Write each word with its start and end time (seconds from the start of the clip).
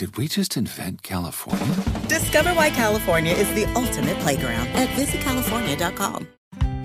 Did 0.00 0.16
we 0.16 0.28
just 0.28 0.56
invent 0.56 1.02
California? 1.02 1.74
Discover 2.08 2.54
why 2.54 2.70
California 2.70 3.34
is 3.34 3.52
the 3.52 3.66
ultimate 3.74 4.16
playground 4.20 4.66
at 4.68 4.88
visitcalifornia.com. 4.96 6.26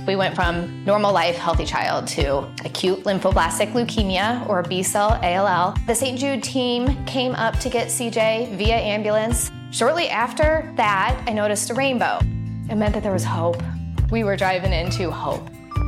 We 0.06 0.18
went 0.18 0.36
from 0.36 0.84
normal 0.84 1.14
life, 1.14 1.38
healthy 1.38 1.64
child 1.64 2.08
to 2.08 2.40
acute 2.66 3.06
lymphoblastic 3.06 3.72
leukemia 3.72 4.46
or 4.50 4.64
B 4.64 4.84
cell 4.84 5.18
ALL. 5.24 5.76
The 5.88 5.96
St. 5.96 6.20
Jude 6.20 6.44
team 6.44 7.06
came 7.06 7.36
up 7.36 7.58
to 7.60 7.70
get 7.70 7.88
CJ 7.88 8.58
via 8.58 8.76
ambulance. 8.76 9.50
Shortly 9.72 10.10
after 10.10 10.74
that, 10.76 11.18
I 11.26 11.32
noticed 11.32 11.70
a 11.70 11.74
rainbow. 11.74 12.20
It 12.70 12.76
meant 12.76 12.94
that 12.96 13.04
there 13.04 13.14
was 13.14 13.24
hope. 13.24 13.64
We 14.12 14.26
were 14.26 14.36
driving 14.36 14.74
into 14.74 15.10
hope. 15.10 15.50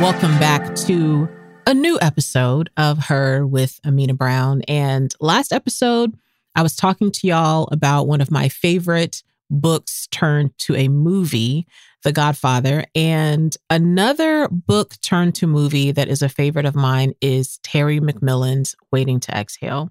Welcome 0.00 0.38
back 0.38 0.74
to 0.74 1.26
a 1.66 1.72
new 1.72 1.98
episode 2.02 2.68
of 2.76 2.98
Her 3.06 3.46
with 3.46 3.80
Amina 3.84 4.12
Brown. 4.12 4.60
And 4.68 5.12
last 5.20 5.54
episode, 5.54 6.14
I 6.54 6.62
was 6.62 6.76
talking 6.76 7.10
to 7.10 7.26
y'all 7.26 7.66
about 7.72 8.06
one 8.06 8.20
of 8.20 8.30
my 8.30 8.50
favorite 8.50 9.22
books 9.48 10.06
turned 10.08 10.56
to 10.58 10.76
a 10.76 10.88
movie, 10.88 11.66
The 12.02 12.12
Godfather. 12.12 12.84
And 12.94 13.56
another 13.70 14.48
book 14.48 15.00
turned 15.00 15.34
to 15.36 15.46
movie 15.46 15.92
that 15.92 16.08
is 16.08 16.20
a 16.20 16.28
favorite 16.28 16.66
of 16.66 16.76
mine 16.76 17.14
is 17.22 17.56
Terry 17.62 17.98
McMillan's 17.98 18.76
Waiting 18.92 19.18
to 19.20 19.36
Exhale. 19.36 19.90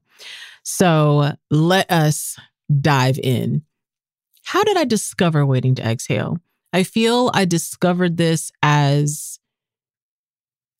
So 0.61 1.31
let 1.49 1.89
us 1.91 2.37
dive 2.79 3.17
in. 3.17 3.63
How 4.43 4.63
did 4.63 4.77
I 4.77 4.85
discover 4.85 5.47
Waiting 5.47 5.73
to 5.75 5.83
Exhale? 5.83 6.37
I 6.71 6.83
feel 6.83 7.31
I 7.33 7.45
discovered 7.45 8.17
this 8.17 8.51
as 8.61 9.34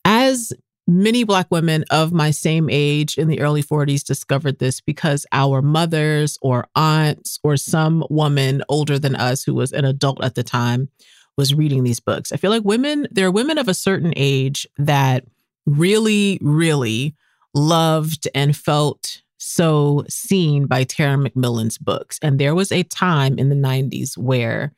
as 0.06 0.54
many 0.88 1.24
Black 1.24 1.48
women 1.50 1.84
of 1.90 2.14
my 2.14 2.32
same 2.32 2.70
age 2.70 3.18
in 3.18 3.28
the 3.28 3.42
early 3.42 3.64
40s 3.64 4.04
discovered 4.04 4.60
this 4.60 4.80
because 4.80 5.26
our 5.32 5.62
mothers 5.62 6.38
or 6.42 6.68
aunts 6.76 7.40
or 7.44 7.58
some 7.58 8.06
woman 8.10 8.64
older 8.70 9.00
than 9.00 9.16
us 9.16 9.44
who 9.44 9.56
was 9.56 9.72
an 9.72 9.84
adult 9.84 10.24
at 10.24 10.36
the 10.36 10.44
time 10.44 10.90
was 11.38 11.56
reading 11.56 11.84
these 11.84 12.00
books. 12.00 12.32
I 12.32 12.38
feel 12.38 12.52
like 12.52 12.64
women, 12.64 13.08
there 13.12 13.28
are 13.28 13.32
women 13.32 13.58
of 13.58 13.68
a 13.68 13.74
certain 13.74 14.14
age 14.16 14.68
that 14.78 15.26
really, 15.66 16.38
really 16.42 17.16
loved 17.56 18.28
and 18.36 18.56
felt 18.56 19.22
so 19.38 20.06
seen 20.08 20.66
by 20.68 20.84
Terry 20.84 21.18
McMillan's 21.18 21.78
books. 21.78 22.20
And 22.22 22.40
there 22.40 22.56
was 22.56 22.72
a 22.72 22.84
time 22.84 23.38
in 23.38 23.50
the 23.50 23.56
90s 23.56 24.18
where 24.18 24.72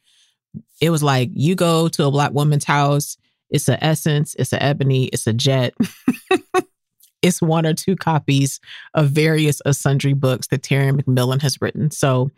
it 0.81 0.89
was 0.89 1.03
like 1.03 1.29
you 1.33 1.53
go 1.55 1.89
to 1.89 2.05
a 2.05 2.11
Black 2.11 2.31
woman's 2.31 2.65
house 2.65 3.17
it's 3.49 3.67
an 3.67 3.77
Essence, 3.81 4.35
it's 4.37 4.53
an 4.53 4.61
Ebony, 4.61 5.05
it's 5.05 5.27
a 5.27 5.33
Jet. 5.33 5.73
it's 7.21 7.41
one 7.41 7.65
or 7.65 7.73
two 7.73 7.95
copies 7.95 8.59
of 8.93 9.09
various 9.09 9.59
of 9.61 9.75
sundry 9.75 10.13
books 10.13 10.47
that 10.47 10.63
Terry 10.63 10.91
McMillan 10.91 11.41
has 11.41 11.61
written. 11.61 11.91
So 11.91 12.31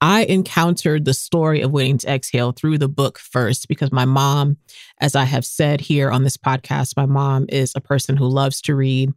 I 0.00 0.24
encountered 0.24 1.04
the 1.04 1.14
story 1.14 1.60
of 1.60 1.72
Waiting 1.72 1.98
to 1.98 2.08
Exhale 2.08 2.52
through 2.52 2.78
the 2.78 2.88
book 2.88 3.18
first 3.18 3.66
because 3.66 3.90
my 3.90 4.04
mom, 4.04 4.56
as 5.00 5.16
I 5.16 5.24
have 5.24 5.44
said 5.44 5.80
here 5.80 6.10
on 6.10 6.22
this 6.22 6.36
podcast, 6.36 6.96
my 6.96 7.06
mom 7.06 7.46
is 7.48 7.72
a 7.74 7.80
person 7.80 8.16
who 8.16 8.28
loves 8.28 8.60
to 8.62 8.76
read. 8.76 9.12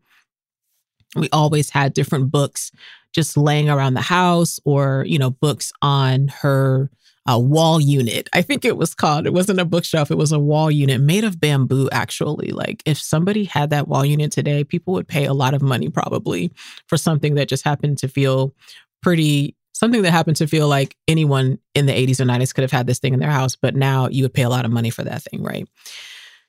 We 1.15 1.29
always 1.31 1.69
had 1.69 1.93
different 1.93 2.31
books 2.31 2.71
just 3.13 3.37
laying 3.37 3.69
around 3.69 3.93
the 3.93 4.01
house 4.01 4.59
or, 4.65 5.03
you 5.07 5.19
know, 5.19 5.29
books 5.29 5.71
on 5.81 6.29
her 6.29 6.89
a 7.27 7.39
wall 7.39 7.79
unit. 7.79 8.29
I 8.33 8.41
think 8.41 8.65
it 8.65 8.77
was 8.77 8.95
called. 8.95 9.27
It 9.27 9.33
wasn't 9.33 9.59
a 9.59 9.65
bookshelf, 9.65 10.11
it 10.11 10.17
was 10.17 10.31
a 10.31 10.39
wall 10.39 10.71
unit 10.71 11.01
made 11.01 11.23
of 11.23 11.39
bamboo, 11.39 11.89
actually. 11.91 12.49
Like, 12.49 12.81
if 12.85 12.99
somebody 12.99 13.43
had 13.43 13.69
that 13.69 13.87
wall 13.87 14.05
unit 14.05 14.31
today, 14.31 14.63
people 14.63 14.93
would 14.93 15.07
pay 15.07 15.25
a 15.25 15.33
lot 15.33 15.53
of 15.53 15.61
money 15.61 15.89
probably 15.89 16.51
for 16.87 16.97
something 16.97 17.35
that 17.35 17.49
just 17.49 17.63
happened 17.63 17.99
to 17.99 18.07
feel 18.07 18.53
pretty, 19.01 19.55
something 19.73 20.01
that 20.01 20.11
happened 20.11 20.37
to 20.37 20.47
feel 20.47 20.67
like 20.67 20.95
anyone 21.07 21.59
in 21.75 21.85
the 21.85 21.93
80s 21.93 22.19
or 22.19 22.25
90s 22.25 22.53
could 22.53 22.63
have 22.63 22.71
had 22.71 22.87
this 22.87 22.99
thing 22.99 23.13
in 23.13 23.19
their 23.19 23.31
house, 23.31 23.55
but 23.55 23.75
now 23.75 24.07
you 24.07 24.23
would 24.23 24.33
pay 24.33 24.43
a 24.43 24.49
lot 24.49 24.65
of 24.65 24.71
money 24.71 24.89
for 24.89 25.03
that 25.03 25.23
thing, 25.23 25.43
right? 25.43 25.67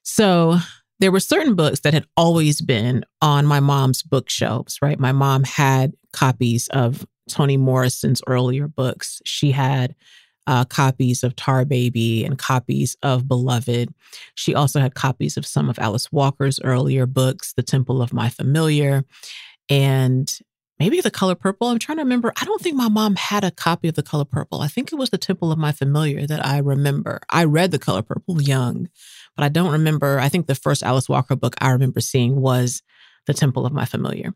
So, 0.02 0.58
there 1.00 1.12
were 1.12 1.20
certain 1.20 1.56
books 1.56 1.80
that 1.80 1.94
had 1.94 2.06
always 2.16 2.60
been 2.60 3.04
on 3.20 3.44
my 3.44 3.58
mom's 3.58 4.04
bookshelves, 4.04 4.78
right? 4.80 5.00
My 5.00 5.10
mom 5.10 5.42
had 5.42 5.94
copies 6.12 6.68
of 6.68 7.04
Toni 7.28 7.56
Morrison's 7.56 8.22
earlier 8.28 8.68
books. 8.68 9.20
She 9.24 9.50
had 9.50 9.96
uh, 10.46 10.64
copies 10.64 11.22
of 11.22 11.36
Tar 11.36 11.64
Baby 11.64 12.24
and 12.24 12.38
copies 12.38 12.96
of 13.02 13.28
Beloved. 13.28 13.92
She 14.34 14.54
also 14.54 14.80
had 14.80 14.94
copies 14.94 15.36
of 15.36 15.46
some 15.46 15.68
of 15.68 15.78
Alice 15.78 16.10
Walker's 16.10 16.60
earlier 16.60 17.06
books, 17.06 17.52
The 17.52 17.62
Temple 17.62 18.02
of 18.02 18.12
My 18.12 18.28
Familiar, 18.28 19.04
and 19.68 20.32
maybe 20.78 21.00
The 21.00 21.10
Color 21.10 21.36
Purple. 21.36 21.68
I'm 21.68 21.78
trying 21.78 21.98
to 21.98 22.04
remember. 22.04 22.32
I 22.40 22.44
don't 22.44 22.60
think 22.60 22.76
my 22.76 22.88
mom 22.88 23.16
had 23.16 23.44
a 23.44 23.50
copy 23.50 23.88
of 23.88 23.94
The 23.94 24.02
Color 24.02 24.24
Purple. 24.24 24.60
I 24.60 24.68
think 24.68 24.92
it 24.92 24.96
was 24.96 25.10
The 25.10 25.18
Temple 25.18 25.52
of 25.52 25.58
My 25.58 25.72
Familiar 25.72 26.26
that 26.26 26.44
I 26.44 26.58
remember. 26.58 27.20
I 27.30 27.44
read 27.44 27.70
The 27.70 27.78
Color 27.78 28.02
Purple 28.02 28.42
young, 28.42 28.88
but 29.36 29.44
I 29.44 29.48
don't 29.48 29.72
remember. 29.72 30.18
I 30.18 30.28
think 30.28 30.46
the 30.46 30.54
first 30.54 30.82
Alice 30.82 31.08
Walker 31.08 31.36
book 31.36 31.54
I 31.60 31.70
remember 31.70 32.00
seeing 32.00 32.40
was 32.40 32.82
The 33.26 33.34
Temple 33.34 33.64
of 33.64 33.72
My 33.72 33.84
Familiar. 33.84 34.34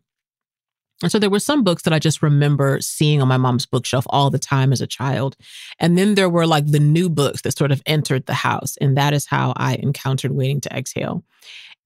And 1.03 1.11
so 1.11 1.19
there 1.19 1.29
were 1.29 1.39
some 1.39 1.63
books 1.63 1.83
that 1.83 1.93
I 1.93 1.99
just 1.99 2.23
remember 2.23 2.79
seeing 2.81 3.21
on 3.21 3.27
my 3.27 3.37
mom's 3.37 3.65
bookshelf 3.65 4.05
all 4.09 4.29
the 4.29 4.39
time 4.39 4.71
as 4.71 4.81
a 4.81 4.87
child. 4.87 5.35
And 5.79 5.97
then 5.97 6.15
there 6.15 6.29
were 6.29 6.47
like 6.47 6.65
the 6.65 6.79
new 6.79 7.07
books 7.07 7.43
that 7.43 7.57
sort 7.57 7.71
of 7.71 7.83
entered 7.85 8.25
the 8.25 8.33
house. 8.33 8.77
And 8.77 8.97
that 8.97 9.13
is 9.13 9.27
how 9.27 9.53
I 9.57 9.75
encountered 9.75 10.31
Waiting 10.31 10.61
to 10.61 10.75
Exhale. 10.75 11.23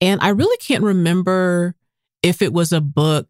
And 0.00 0.20
I 0.22 0.30
really 0.30 0.56
can't 0.58 0.82
remember 0.82 1.74
if 2.22 2.40
it 2.40 2.52
was 2.52 2.72
a 2.72 2.80
book 2.80 3.28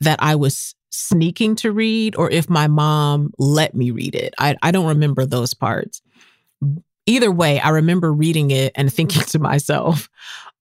that 0.00 0.22
I 0.22 0.36
was 0.36 0.74
sneaking 0.90 1.56
to 1.56 1.72
read 1.72 2.14
or 2.14 2.30
if 2.30 2.48
my 2.48 2.68
mom 2.68 3.32
let 3.38 3.74
me 3.74 3.90
read 3.90 4.14
it. 4.14 4.34
I, 4.38 4.56
I 4.62 4.70
don't 4.70 4.86
remember 4.86 5.26
those 5.26 5.52
parts. 5.52 6.00
Either 7.06 7.32
way, 7.32 7.58
I 7.58 7.70
remember 7.70 8.12
reading 8.12 8.52
it 8.52 8.72
and 8.76 8.92
thinking 8.92 9.22
to 9.28 9.38
myself, 9.40 10.08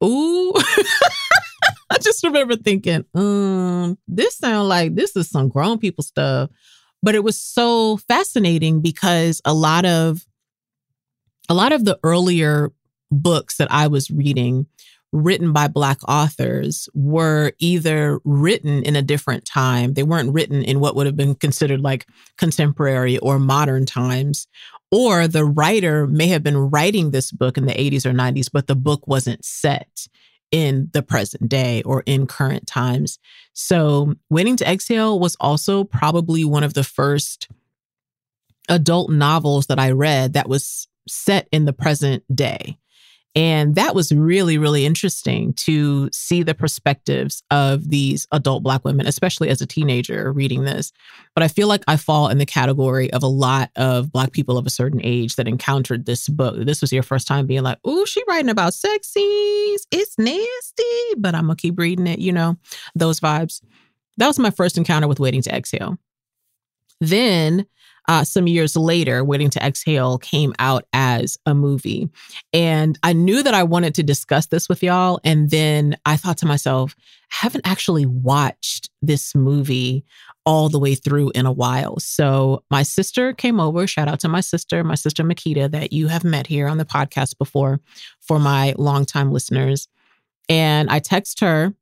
ooh. 0.03 0.53
I 1.89 1.97
just 1.99 2.23
remember 2.23 2.55
thinking, 2.55 3.05
um, 3.13 3.97
this 4.07 4.37
sounds 4.37 4.67
like 4.67 4.95
this 4.95 5.15
is 5.15 5.29
some 5.29 5.49
grown 5.49 5.79
people 5.79 6.03
stuff. 6.03 6.49
But 7.01 7.15
it 7.15 7.23
was 7.23 7.39
so 7.39 7.97
fascinating 7.97 8.81
because 8.81 9.41
a 9.43 9.53
lot 9.53 9.85
of 9.85 10.25
a 11.49 11.53
lot 11.53 11.73
of 11.73 11.83
the 11.83 11.99
earlier 12.03 12.71
books 13.11 13.57
that 13.57 13.71
I 13.71 13.87
was 13.87 14.09
reading 14.09 14.67
written 15.13 15.53
by 15.53 15.67
Black 15.67 15.99
authors 16.07 16.89
were 16.95 17.53
either 17.59 18.19
written 18.25 18.81
in 18.83 18.95
a 18.95 19.01
different 19.01 19.45
time. 19.45 19.93
They 19.93 20.03
weren't 20.03 20.33
written 20.33 20.63
in 20.63 20.79
what 20.79 20.95
would 20.95 21.05
have 21.05 21.15
been 21.15 21.35
considered 21.35 21.81
like 21.81 22.07
contemporary 22.37 23.19
or 23.19 23.37
modern 23.37 23.85
times. 23.85 24.47
Or 24.91 25.27
the 25.27 25.45
writer 25.45 26.07
may 26.07 26.27
have 26.27 26.43
been 26.43 26.57
writing 26.57 27.11
this 27.11 27.31
book 27.31 27.57
in 27.57 27.65
the 27.65 27.73
80s 27.73 28.05
or 28.05 28.11
90s, 28.11 28.49
but 28.51 28.67
the 28.67 28.75
book 28.75 29.07
wasn't 29.07 29.45
set 29.45 30.07
in 30.53 30.87
the 30.93 31.01
present 31.01 31.49
day 31.49 31.81
or 31.81 32.03
in 32.05 32.27
current 32.27 32.67
times. 32.67 33.17
So, 33.53 34.13
Waiting 34.29 34.55
to 34.57 34.71
Exhale 34.71 35.19
was 35.19 35.35
also 35.39 35.83
probably 35.83 36.45
one 36.45 36.63
of 36.63 36.75
the 36.75 36.83
first 36.83 37.49
adult 38.69 39.09
novels 39.09 39.65
that 39.65 39.79
I 39.79 39.91
read 39.91 40.33
that 40.33 40.47
was 40.47 40.87
set 41.09 41.49
in 41.51 41.65
the 41.65 41.73
present 41.73 42.23
day. 42.33 42.77
And 43.35 43.73
that 43.75 43.95
was 43.95 44.11
really, 44.11 44.59
really 44.59 44.85
interesting 44.85 45.53
to 45.53 46.07
see 46.13 46.43
the 46.43 46.53
perspectives 46.53 47.41
of 47.49 47.89
these 47.89 48.27
adult 48.31 48.61
Black 48.61 48.85
women, 48.85 49.07
especially 49.07 49.49
as 49.49 49.59
a 49.59 49.65
teenager 49.65 50.31
reading 50.31 50.65
this. 50.65 50.91
But 51.33 51.43
I 51.43 51.47
feel 51.47 51.67
like 51.67 51.83
I 51.87 51.97
fall 51.97 52.27
in 52.27 52.37
the 52.37 52.45
category 52.45 53.11
of 53.11 53.23
a 53.23 53.27
lot 53.27 53.71
of 53.75 54.11
Black 54.11 54.33
people 54.33 54.57
of 54.57 54.67
a 54.67 54.71
certain 54.71 55.01
age 55.03 55.35
that 55.37 55.47
encountered 55.47 56.05
this 56.05 56.29
book. 56.29 56.57
This 56.59 56.81
was 56.81 56.93
your 56.93 57.01
first 57.01 57.27
time 57.27 57.47
being 57.47 57.63
like, 57.63 57.79
oh, 57.85 58.05
she 58.05 58.21
writing 58.27 58.49
about 58.49 58.75
sex 58.75 59.07
scenes. 59.07 59.87
It's 59.89 60.17
nasty, 60.19 61.15
but 61.17 61.33
I'm 61.33 61.45
going 61.45 61.57
to 61.57 61.61
keep 61.61 61.79
reading 61.79 62.05
it, 62.05 62.19
you 62.19 62.31
know, 62.31 62.57
those 62.93 63.19
vibes. 63.19 63.61
That 64.17 64.27
was 64.27 64.37
my 64.37 64.51
first 64.51 64.77
encounter 64.77 65.07
with 65.07 65.19
Waiting 65.19 65.41
to 65.41 65.55
Exhale. 65.55 65.97
Then 67.01 67.65
uh, 68.07 68.23
some 68.23 68.47
years 68.47 68.75
later, 68.75 69.23
Waiting 69.23 69.49
to 69.51 69.65
Exhale 69.65 70.17
came 70.17 70.53
out 70.59 70.85
as 70.93 71.37
a 71.45 71.53
movie. 71.53 72.09
And 72.51 72.99
I 73.03 73.13
knew 73.13 73.43
that 73.43 73.53
I 73.53 73.63
wanted 73.63 73.95
to 73.95 74.03
discuss 74.03 74.47
this 74.47 74.67
with 74.67 74.83
y'all. 74.83 75.19
And 75.23 75.49
then 75.49 75.97
I 76.05 76.17
thought 76.17 76.37
to 76.39 76.45
myself, 76.45 76.95
I 77.31 77.35
haven't 77.37 77.65
actually 77.65 78.05
watched 78.05 78.89
this 79.01 79.33
movie 79.33 80.03
all 80.45 80.67
the 80.67 80.79
way 80.79 80.95
through 80.95 81.31
in 81.33 81.45
a 81.45 81.51
while. 81.51 81.99
So 81.99 82.63
my 82.69 82.83
sister 82.83 83.33
came 83.33 83.59
over. 83.59 83.87
Shout 83.87 84.09
out 84.09 84.19
to 84.21 84.27
my 84.27 84.41
sister, 84.41 84.83
my 84.83 84.95
sister 84.95 85.23
Makita, 85.23 85.71
that 85.71 85.93
you 85.93 86.07
have 86.09 86.23
met 86.23 86.47
here 86.47 86.67
on 86.67 86.77
the 86.77 86.85
podcast 86.85 87.37
before 87.37 87.79
for 88.19 88.39
my 88.39 88.73
longtime 88.77 89.31
listeners. 89.31 89.87
And 90.49 90.89
I 90.89 90.99
text 90.99 91.39
her. 91.39 91.73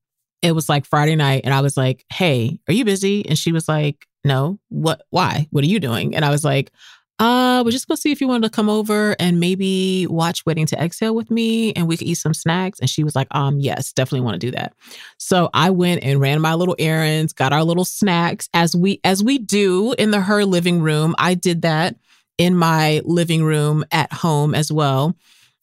It 0.42 0.54
was 0.54 0.70
like 0.70 0.86
Friday 0.86 1.16
night, 1.16 1.42
and 1.44 1.54
I 1.54 1.62
was 1.62 1.78
like, 1.78 2.06
Hey, 2.12 2.60
are 2.68 2.74
you 2.74 2.86
busy? 2.86 3.28
And 3.28 3.38
she 3.38 3.52
was 3.52 3.68
like, 3.68 4.08
no, 4.24 4.60
what, 4.70 5.02
why? 5.10 5.48
What 5.52 5.64
are 5.64 5.68
you 5.68 5.80
doing? 5.80 6.16
And 6.16 6.24
I 6.24 6.30
was 6.30 6.44
like, 6.44 6.72
uh, 7.20 7.62
we're 7.64 7.72
just 7.72 7.88
gonna 7.88 7.98
see 7.98 8.12
if 8.12 8.20
you 8.20 8.28
wanted 8.28 8.48
to 8.48 8.56
come 8.56 8.68
over 8.68 9.16
and 9.20 9.40
maybe 9.40 10.08
watch 10.08 10.44
Waiting 10.46 10.66
to 10.68 10.84
Exhale 10.84 11.14
with 11.14 11.30
me 11.30 11.72
and 11.74 11.88
we 11.88 11.96
could 11.96 12.08
eat 12.08 12.16
some 12.16 12.34
snacks. 12.34 12.80
And 12.80 12.90
she 12.90 13.04
was 13.04 13.16
like, 13.16 13.28
um, 13.30 13.60
yes, 13.60 13.94
definitely 13.94 14.22
want 14.22 14.42
to 14.42 14.48
do 14.48 14.52
that. 14.52 14.74
So 15.18 15.50
I 15.54 15.70
went 15.70 16.04
and 16.04 16.20
ran 16.20 16.42
my 16.42 16.56
little 16.56 16.76
errands, 16.80 17.32
got 17.32 17.54
our 17.54 17.64
little 17.64 17.86
snacks 17.86 18.50
as 18.56 18.76
we 18.76 19.00
as 19.04 19.24
we 19.24 19.38
do 19.38 19.94
in 19.94 20.10
the 20.10 20.22
her 20.22 20.46
living 20.46 20.82
room. 20.82 21.14
I 21.20 21.36
did 21.36 21.62
that 21.62 21.96
in 22.40 22.56
my 22.56 23.02
living 23.06 23.44
room 23.44 23.86
at 23.92 24.12
home 24.12 24.56
as 24.56 24.72
well. 24.72 25.16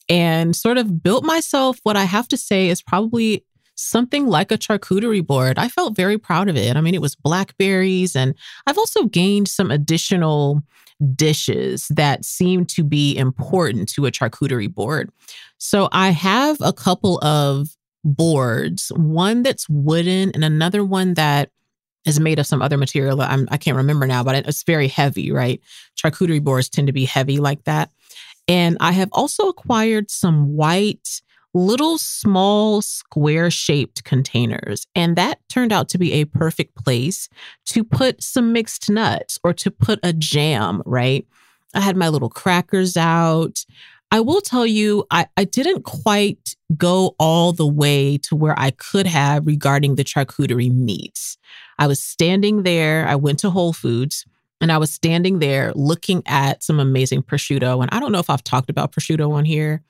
And 0.09 0.55
sort 0.55 0.79
of 0.79 1.03
built 1.03 1.25
myself 1.25 1.81
what 1.83 1.97
I 1.97 2.05
have 2.05 2.29
to 2.29 2.37
say 2.37 2.69
is 2.69 2.83
probably 2.83 3.45
something 3.79 4.27
like 4.27 4.51
a 4.51 4.59
charcuterie 4.59 5.27
board. 5.27 5.59
I 5.59 5.69
felt 5.69 5.97
very 5.97 6.19
proud 6.19 6.49
of 6.49 6.57
it. 6.57 6.77
I 6.77 6.81
mean, 6.81 6.95
it 6.95 7.01
was 7.01 7.15
blackberries, 7.15 8.17
and 8.17 8.35
I've 8.67 8.79
also 8.79 9.05
gained 9.05 9.49
some 9.49 9.71
additional 9.71 10.63
dishes 11.15 11.87
that 11.89 12.25
seem 12.25 12.67
to 12.67 12.83
be 12.83 13.17
important 13.17 13.89
to 13.91 14.07
a 14.07 14.11
charcuterie 14.11 14.73
board. 14.73 15.11
So 15.59 15.89
I 15.93 16.11
have 16.11 16.57
a 16.61 16.73
couple 16.73 17.19
of 17.25 17.69
boards, 18.05 18.91
one 18.97 19.43
that's 19.43 19.69
wooden 19.69 20.33
and 20.35 20.45
another 20.45 20.85
one 20.85 21.15
that 21.15 21.51
is 22.05 22.19
made 22.19 22.39
of 22.39 22.47
some 22.47 22.63
other 22.63 22.77
material. 22.77 23.21
I'm, 23.21 23.47
I 23.51 23.59
can 23.59 23.75
not 23.75 23.79
remember 23.79 24.07
now, 24.07 24.25
but 24.25 24.47
it's 24.49 24.63
very 24.63 24.89
heavy, 24.89 25.31
right? 25.31 25.61
Charcuterie 25.97 26.43
boards 26.43 26.69
tend 26.69 26.87
to 26.89 26.93
be 26.93 27.05
heavy 27.05 27.39
like 27.39 27.65
that. 27.65 27.91
And 28.49 28.77
I 28.81 28.93
have 28.93 29.11
also 29.13 29.49
acquired 29.49 30.11
some 30.11 30.57
white 30.57 31.21
little 31.59 31.99
small 31.99 32.81
square 32.81 33.51
shaped 33.51 34.05
containers. 34.05 34.87
And 34.95 35.17
that 35.17 35.41
turned 35.49 35.73
out 35.73 35.89
to 35.91 35.99
be 35.99 36.13
a 36.15 36.25
perfect 36.25 36.77
place 36.77 37.29
to 37.67 37.85
put 37.85 38.23
some 38.23 38.53
mixed 38.53 38.89
nuts 38.89 39.39
or 39.43 39.53
to 39.55 39.71
put 39.71 39.99
a 40.03 40.13
jam, 40.13 40.83
right? 40.87 41.27
I 41.75 41.81
had 41.81 41.97
my 41.97 42.09
little 42.09 42.31
crackers 42.31 42.97
out. 42.97 43.65
I 44.11 44.21
will 44.21 44.41
tell 44.41 44.67
you, 44.67 45.05
I, 45.11 45.27
I 45.37 45.45
didn't 45.45 45.83
quite 45.83 46.57
go 46.77 47.15
all 47.19 47.53
the 47.53 47.67
way 47.67 48.17
to 48.19 48.37
where 48.37 48.59
I 48.59 48.71
could 48.71 49.07
have 49.07 49.47
regarding 49.47 49.97
the 49.97 50.05
charcuterie 50.05 50.73
meats. 50.73 51.37
I 51.79 51.87
was 51.87 52.03
standing 52.03 52.63
there, 52.63 53.07
I 53.07 53.17
went 53.17 53.39
to 53.41 53.51
Whole 53.51 53.73
Foods. 53.73 54.25
And 54.61 54.73
I 54.73 54.79
was 54.79 54.93
standing 54.93 55.39
there 55.39 55.73
looking 55.77 56.21
at 56.27 56.65
some 56.65 56.81
amazing 56.81 57.23
prosciutto. 57.23 57.81
And 57.81 57.89
I 57.93 58.01
don't 58.01 58.11
know 58.11 58.19
if 58.19 58.29
I've 58.29 58.43
talked 58.43 58.71
about 58.71 58.91
prosciutto 58.91 59.31
on 59.31 59.45
here, 59.45 59.83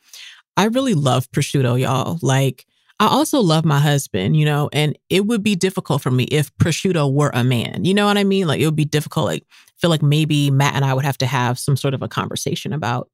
I 0.59 0.65
really 0.65 0.95
love 0.95 1.31
prosciutto, 1.31 1.81
y'all. 1.81 2.19
Like, 2.21 2.67
I 2.99 3.07
also 3.07 3.41
love 3.41 3.65
my 3.65 3.79
husband, 3.79 4.37
you 4.37 4.45
know, 4.45 4.69
and 4.73 4.99
it 5.09 5.25
would 5.25 5.45
be 5.45 5.55
difficult 5.55 6.03
for 6.03 6.11
me 6.11 6.25
if 6.25 6.55
prosciutto 6.59 7.13
were 7.13 7.31
a 7.33 7.45
man. 7.45 7.85
You 7.85 7.95
know 7.95 8.07
what 8.07 8.19
I 8.19 8.25
mean? 8.25 8.49
Like, 8.49 8.61
it 8.61 8.65
would 8.65 8.75
be 8.75 8.85
difficult. 8.85 9.27
Like, 9.27 9.47
feel 9.77 9.89
like 9.89 10.03
maybe 10.03 10.51
Matt 10.51 10.75
and 10.75 10.85
I 10.85 10.95
would 10.95 11.05
have 11.05 11.19
to 11.19 11.27
have 11.27 11.61
some 11.61 11.77
sort 11.77 11.95
of 11.95 12.03
a 12.03 12.09
conversation 12.09 12.73
about 12.73 13.09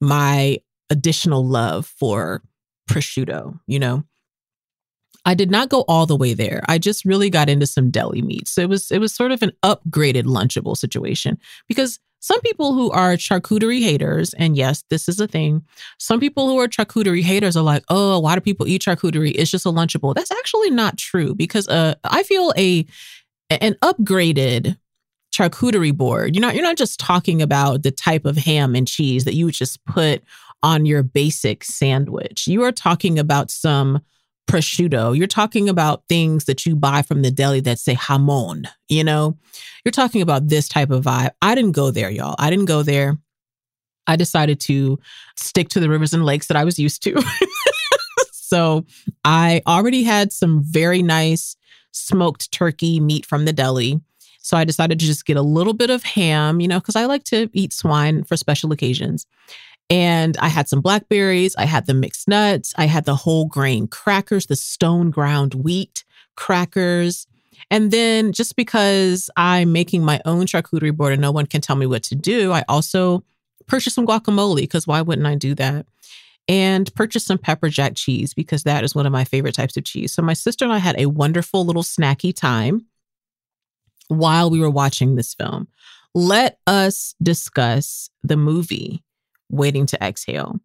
my 0.00 0.58
additional 0.90 1.46
love 1.46 1.86
for 1.86 2.42
prosciutto, 2.90 3.60
you 3.68 3.78
know? 3.78 4.02
I 5.24 5.34
did 5.34 5.52
not 5.52 5.68
go 5.68 5.82
all 5.82 6.06
the 6.06 6.16
way 6.16 6.34
there. 6.34 6.64
I 6.68 6.78
just 6.78 7.04
really 7.04 7.30
got 7.30 7.48
into 7.48 7.64
some 7.64 7.92
deli 7.92 8.22
meats. 8.22 8.50
So 8.50 8.60
it 8.60 8.68
was 8.68 8.90
it 8.90 8.98
was 8.98 9.14
sort 9.14 9.30
of 9.30 9.40
an 9.40 9.52
upgraded 9.62 10.24
lunchable 10.24 10.76
situation 10.76 11.38
because 11.68 12.00
some 12.22 12.40
people 12.42 12.72
who 12.72 12.88
are 12.92 13.14
charcuterie 13.14 13.82
haters, 13.82 14.32
and 14.34 14.56
yes, 14.56 14.84
this 14.90 15.08
is 15.08 15.18
a 15.18 15.26
thing. 15.26 15.64
Some 15.98 16.20
people 16.20 16.46
who 16.46 16.60
are 16.60 16.68
charcuterie 16.68 17.24
haters 17.24 17.56
are 17.56 17.64
like, 17.64 17.82
oh, 17.88 18.20
why 18.20 18.36
do 18.36 18.40
people 18.40 18.68
eat 18.68 18.82
charcuterie? 18.82 19.32
It's 19.34 19.50
just 19.50 19.66
a 19.66 19.70
Lunchable. 19.70 20.14
That's 20.14 20.30
actually 20.30 20.70
not 20.70 20.96
true 20.96 21.34
because 21.34 21.66
uh, 21.66 21.96
I 22.04 22.22
feel 22.22 22.52
a 22.56 22.86
an 23.50 23.74
upgraded 23.82 24.78
charcuterie 25.34 25.96
board. 25.96 26.36
You're 26.36 26.42
not 26.42 26.54
you're 26.54 26.62
not 26.62 26.76
just 26.76 27.00
talking 27.00 27.42
about 27.42 27.82
the 27.82 27.90
type 27.90 28.24
of 28.24 28.36
ham 28.36 28.76
and 28.76 28.86
cheese 28.86 29.24
that 29.24 29.34
you 29.34 29.46
would 29.46 29.54
just 29.54 29.84
put 29.84 30.22
on 30.62 30.86
your 30.86 31.02
basic 31.02 31.64
sandwich. 31.64 32.46
You 32.46 32.62
are 32.62 32.70
talking 32.70 33.18
about 33.18 33.50
some 33.50 34.00
prosciutto. 34.46 35.16
You're 35.16 35.26
talking 35.26 35.68
about 35.68 36.02
things 36.08 36.44
that 36.44 36.66
you 36.66 36.76
buy 36.76 37.02
from 37.02 37.22
the 37.22 37.30
deli 37.30 37.60
that 37.60 37.78
say 37.78 37.94
jamon, 37.94 38.66
you 38.88 39.04
know? 39.04 39.38
You're 39.84 39.92
talking 39.92 40.22
about 40.22 40.48
this 40.48 40.68
type 40.68 40.90
of 40.90 41.04
vibe. 41.04 41.30
I 41.40 41.54
didn't 41.54 41.72
go 41.72 41.90
there, 41.90 42.10
y'all. 42.10 42.36
I 42.38 42.50
didn't 42.50 42.66
go 42.66 42.82
there. 42.82 43.18
I 44.06 44.16
decided 44.16 44.60
to 44.60 44.98
stick 45.36 45.68
to 45.70 45.80
the 45.80 45.88
rivers 45.88 46.12
and 46.12 46.24
lakes 46.24 46.48
that 46.48 46.56
I 46.56 46.64
was 46.64 46.78
used 46.78 47.02
to. 47.04 47.22
so 48.32 48.84
I 49.24 49.62
already 49.66 50.02
had 50.02 50.32
some 50.32 50.62
very 50.62 51.02
nice 51.02 51.56
smoked 51.92 52.50
turkey 52.52 53.00
meat 53.00 53.26
from 53.26 53.44
the 53.44 53.52
deli. 53.52 54.00
So 54.38 54.56
I 54.56 54.64
decided 54.64 54.98
to 54.98 55.06
just 55.06 55.24
get 55.24 55.36
a 55.36 55.42
little 55.42 55.72
bit 55.72 55.90
of 55.90 56.02
ham, 56.02 56.60
you 56.60 56.66
know, 56.66 56.80
because 56.80 56.96
I 56.96 57.04
like 57.04 57.22
to 57.24 57.48
eat 57.52 57.72
swine 57.72 58.24
for 58.24 58.36
special 58.36 58.72
occasions. 58.72 59.26
And 59.90 60.36
I 60.38 60.48
had 60.48 60.68
some 60.68 60.80
blackberries, 60.80 61.54
I 61.56 61.66
had 61.66 61.86
the 61.86 61.94
mixed 61.94 62.26
nuts, 62.26 62.72
I 62.78 62.86
had 62.86 63.04
the 63.04 63.16
whole 63.16 63.44
grain 63.44 63.86
crackers, 63.86 64.46
the 64.46 64.56
stone 64.56 65.10
ground 65.10 65.54
wheat 65.54 66.04
crackers. 66.34 67.26
And 67.70 67.90
then 67.90 68.32
just 68.32 68.56
because 68.56 69.28
I'm 69.36 69.72
making 69.72 70.04
my 70.04 70.20
own 70.24 70.46
charcuterie 70.46 70.96
board 70.96 71.12
and 71.12 71.22
no 71.22 71.32
one 71.32 71.46
can 71.46 71.60
tell 71.60 71.76
me 71.76 71.86
what 71.86 72.02
to 72.04 72.14
do, 72.14 72.52
I 72.52 72.64
also 72.68 73.22
purchased 73.66 73.94
some 73.96 74.06
guacamole 74.06 74.56
because 74.56 74.86
why 74.86 75.02
wouldn't 75.02 75.26
I 75.26 75.34
do 75.34 75.54
that? 75.56 75.86
and 76.48 76.92
purchased 76.94 77.26
some 77.26 77.38
pepper 77.38 77.68
jack 77.68 77.94
cheese 77.94 78.34
because 78.34 78.64
that 78.64 78.84
is 78.84 78.94
one 78.94 79.06
of 79.06 79.12
my 79.12 79.24
favorite 79.24 79.54
types 79.54 79.76
of 79.76 79.84
cheese. 79.84 80.12
So 80.12 80.22
my 80.22 80.34
sister 80.34 80.64
and 80.64 80.72
I 80.72 80.78
had 80.78 80.98
a 80.98 81.06
wonderful 81.06 81.64
little 81.64 81.82
snacky 81.82 82.34
time 82.34 82.86
while 84.08 84.50
we 84.50 84.60
were 84.60 84.70
watching 84.70 85.14
this 85.14 85.34
film. 85.34 85.68
Let 86.14 86.58
us 86.66 87.14
discuss 87.22 88.10
the 88.22 88.36
movie 88.36 89.02
Waiting 89.52 89.86
to 89.86 90.02
Exhale. 90.02 90.58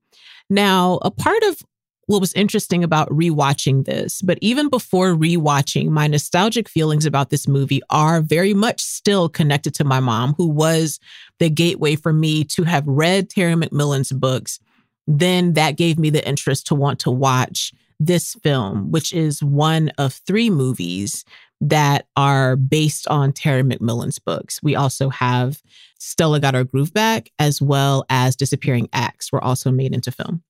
Now, 0.49 0.99
a 1.03 1.11
part 1.11 1.43
of 1.43 1.61
what 2.07 2.21
was 2.21 2.33
interesting 2.33 2.85
about 2.85 3.09
rewatching 3.09 3.85
this, 3.85 4.21
but 4.21 4.39
even 4.41 4.69
before 4.69 5.13
rewatching, 5.13 5.89
my 5.89 6.07
nostalgic 6.07 6.69
feelings 6.69 7.05
about 7.05 7.29
this 7.29 7.47
movie 7.49 7.81
are 7.89 8.21
very 8.21 8.53
much 8.53 8.81
still 8.81 9.27
connected 9.27 9.75
to 9.75 9.83
my 9.83 9.99
mom, 9.99 10.33
who 10.37 10.47
was 10.47 10.99
the 11.39 11.49
gateway 11.49 11.97
for 11.97 12.13
me 12.13 12.45
to 12.45 12.63
have 12.63 12.87
read 12.87 13.29
Terry 13.29 13.55
McMillan's 13.55 14.13
books. 14.13 14.59
Then 15.05 15.53
that 15.53 15.75
gave 15.75 15.99
me 15.99 16.09
the 16.09 16.25
interest 16.25 16.67
to 16.67 16.75
want 16.75 16.99
to 16.99 17.11
watch 17.11 17.73
this 17.99 18.35
film, 18.35 18.91
which 18.91 19.11
is 19.11 19.43
one 19.43 19.89
of 19.97 20.13
three 20.13 20.49
movies 20.49 21.25
that 21.59 22.07
are 22.15 22.55
based 22.55 23.07
on 23.07 23.33
Terry 23.33 23.63
McMillan's 23.63 24.19
books. 24.19 24.61
We 24.61 24.75
also 24.75 25.09
have 25.09 25.61
Stella 25.99 26.39
Got 26.39 26.53
Her 26.53 26.63
Groove 26.63 26.93
Back, 26.93 27.29
as 27.39 27.61
well 27.61 28.05
as 28.09 28.35
Disappearing 28.35 28.89
Acts, 28.93 29.31
were 29.31 29.43
also 29.43 29.71
made 29.71 29.93
into 29.93 30.11
film. 30.11 30.43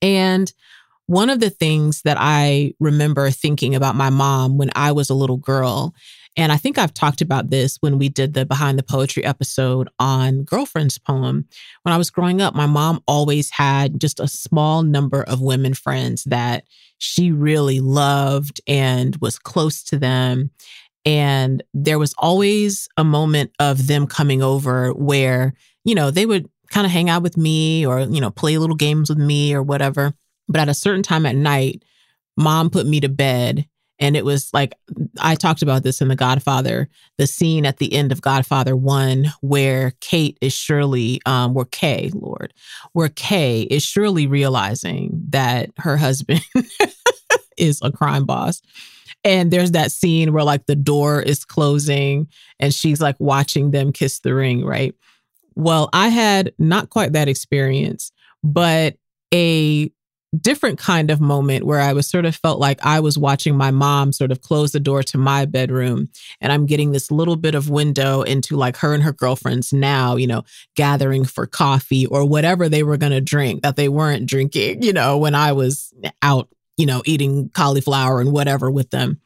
And 0.00 0.52
one 1.06 1.30
of 1.30 1.40
the 1.40 1.50
things 1.50 2.02
that 2.02 2.16
I 2.18 2.74
remember 2.80 3.30
thinking 3.30 3.74
about 3.74 3.94
my 3.94 4.10
mom 4.10 4.58
when 4.58 4.70
I 4.74 4.92
was 4.92 5.10
a 5.10 5.14
little 5.14 5.36
girl, 5.36 5.94
and 6.36 6.52
I 6.52 6.58
think 6.58 6.76
I've 6.76 6.92
talked 6.92 7.22
about 7.22 7.48
this 7.48 7.78
when 7.80 7.98
we 7.98 8.08
did 8.08 8.34
the 8.34 8.44
Behind 8.44 8.78
the 8.78 8.82
Poetry 8.82 9.24
episode 9.24 9.88
on 9.98 10.42
Girlfriend's 10.42 10.98
Poem. 10.98 11.46
When 11.82 11.94
I 11.94 11.96
was 11.96 12.10
growing 12.10 12.42
up, 12.42 12.54
my 12.54 12.66
mom 12.66 13.02
always 13.06 13.50
had 13.50 13.98
just 14.00 14.20
a 14.20 14.28
small 14.28 14.82
number 14.82 15.22
of 15.22 15.40
women 15.40 15.72
friends 15.72 16.24
that 16.24 16.64
she 16.98 17.32
really 17.32 17.80
loved 17.80 18.60
and 18.66 19.16
was 19.16 19.38
close 19.38 19.82
to 19.84 19.98
them. 19.98 20.50
And 21.06 21.62
there 21.72 21.98
was 21.98 22.14
always 22.18 22.88
a 22.96 23.04
moment 23.04 23.52
of 23.58 23.86
them 23.86 24.06
coming 24.06 24.42
over 24.42 24.90
where, 24.90 25.54
you 25.84 25.94
know, 25.94 26.10
they 26.10 26.26
would 26.26 26.50
kind 26.70 26.84
of 26.84 26.90
hang 26.90 27.08
out 27.08 27.22
with 27.22 27.36
me 27.36 27.86
or, 27.86 28.00
you 28.00 28.20
know, 28.20 28.30
play 28.30 28.58
little 28.58 28.76
games 28.76 29.08
with 29.08 29.18
me 29.18 29.54
or 29.54 29.62
whatever. 29.62 30.12
But 30.48 30.60
at 30.60 30.68
a 30.68 30.74
certain 30.74 31.02
time 31.02 31.26
at 31.26 31.36
night, 31.36 31.82
mom 32.36 32.70
put 32.70 32.86
me 32.86 33.00
to 33.00 33.08
bed. 33.08 33.66
And 33.98 34.14
it 34.14 34.26
was 34.26 34.50
like, 34.52 34.74
I 35.20 35.36
talked 35.36 35.62
about 35.62 35.82
this 35.82 36.02
in 36.02 36.08
The 36.08 36.16
Godfather, 36.16 36.88
the 37.16 37.26
scene 37.26 37.64
at 37.64 37.78
the 37.78 37.94
end 37.94 38.12
of 38.12 38.20
Godfather 38.20 38.76
1, 38.76 39.32
where 39.40 39.94
Kate 40.00 40.36
is 40.42 40.52
surely, 40.52 41.20
um, 41.24 41.54
where 41.54 41.64
Kay, 41.64 42.10
Lord, 42.14 42.52
where 42.92 43.08
Kay 43.08 43.62
is 43.62 43.82
surely 43.82 44.26
realizing 44.26 45.24
that 45.30 45.70
her 45.78 45.96
husband 45.96 46.42
is 47.56 47.80
a 47.82 47.90
crime 47.90 48.26
boss. 48.26 48.60
And 49.24 49.50
there's 49.50 49.72
that 49.72 49.92
scene 49.92 50.32
where 50.32 50.44
like 50.44 50.66
the 50.66 50.76
door 50.76 51.20
is 51.20 51.44
closing 51.44 52.28
and 52.60 52.72
she's 52.72 53.00
like 53.00 53.16
watching 53.18 53.70
them 53.70 53.92
kiss 53.92 54.20
the 54.20 54.34
ring, 54.34 54.64
right? 54.64 54.94
Well, 55.56 55.88
I 55.92 56.08
had 56.08 56.52
not 56.58 56.90
quite 56.90 57.12
that 57.14 57.28
experience, 57.28 58.12
but 58.44 58.96
a 59.34 59.90
different 60.42 60.78
kind 60.78 61.10
of 61.10 61.20
moment 61.20 61.64
where 61.64 61.80
I 61.80 61.92
was 61.92 62.08
sort 62.08 62.24
of 62.24 62.36
felt 62.36 62.58
like 62.58 62.84
I 62.84 63.00
was 63.00 63.18
watching 63.18 63.56
my 63.56 63.70
mom 63.70 64.12
sort 64.12 64.30
of 64.30 64.40
close 64.40 64.72
the 64.72 64.80
door 64.80 65.02
to 65.04 65.18
my 65.18 65.44
bedroom 65.44 66.08
and 66.40 66.52
I'm 66.52 66.66
getting 66.66 66.92
this 66.92 67.10
little 67.10 67.36
bit 67.36 67.54
of 67.54 67.70
window 67.70 68.22
into 68.22 68.56
like 68.56 68.76
her 68.78 68.94
and 68.94 69.02
her 69.02 69.12
girlfriends 69.12 69.72
now, 69.72 70.16
you 70.16 70.26
know, 70.26 70.44
gathering 70.74 71.24
for 71.24 71.46
coffee 71.46 72.06
or 72.06 72.24
whatever 72.24 72.68
they 72.68 72.82
were 72.82 72.96
going 72.96 73.12
to 73.12 73.20
drink 73.20 73.62
that 73.62 73.76
they 73.76 73.88
weren't 73.88 74.26
drinking, 74.26 74.82
you 74.82 74.92
know, 74.92 75.18
when 75.18 75.34
I 75.34 75.52
was 75.52 75.92
out, 76.22 76.48
you 76.76 76.86
know, 76.86 77.02
eating 77.04 77.50
cauliflower 77.50 78.20
and 78.20 78.32
whatever 78.32 78.70
with 78.70 78.90
them. 78.90 79.20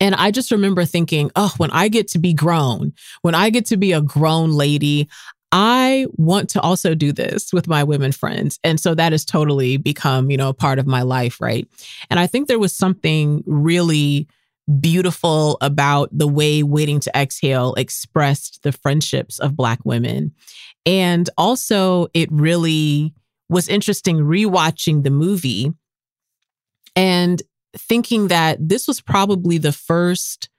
And 0.00 0.14
I 0.14 0.30
just 0.30 0.52
remember 0.52 0.84
thinking, 0.84 1.30
oh, 1.34 1.52
when 1.56 1.70
I 1.72 1.88
get 1.88 2.08
to 2.08 2.18
be 2.18 2.32
grown, 2.32 2.92
when 3.22 3.34
I 3.34 3.50
get 3.50 3.66
to 3.66 3.76
be 3.76 3.92
a 3.92 4.00
grown 4.00 4.52
lady, 4.52 5.08
I 5.50 6.06
want 6.12 6.50
to 6.50 6.60
also 6.60 6.94
do 6.94 7.12
this 7.12 7.52
with 7.52 7.68
my 7.68 7.82
women 7.84 8.12
friends. 8.12 8.58
And 8.62 8.78
so 8.78 8.94
that 8.94 9.12
has 9.12 9.24
totally 9.24 9.76
become, 9.76 10.30
you 10.30 10.36
know, 10.36 10.50
a 10.50 10.54
part 10.54 10.78
of 10.78 10.86
my 10.86 11.02
life, 11.02 11.40
right? 11.40 11.66
And 12.10 12.20
I 12.20 12.26
think 12.26 12.48
there 12.48 12.58
was 12.58 12.74
something 12.74 13.42
really 13.46 14.28
beautiful 14.80 15.56
about 15.62 16.10
the 16.12 16.28
way 16.28 16.62
Waiting 16.62 17.00
to 17.00 17.16
Exhale 17.16 17.74
expressed 17.74 18.62
the 18.62 18.72
friendships 18.72 19.38
of 19.38 19.56
Black 19.56 19.80
women. 19.84 20.32
And 20.84 21.30
also, 21.38 22.08
it 22.12 22.30
really 22.30 23.14
was 23.48 23.68
interesting 23.68 24.18
rewatching 24.18 25.04
the 25.04 25.10
movie 25.10 25.72
and 26.94 27.42
thinking 27.76 28.28
that 28.28 28.56
this 28.60 28.86
was 28.86 29.00
probably 29.00 29.56
the 29.56 29.72
first 29.72 30.50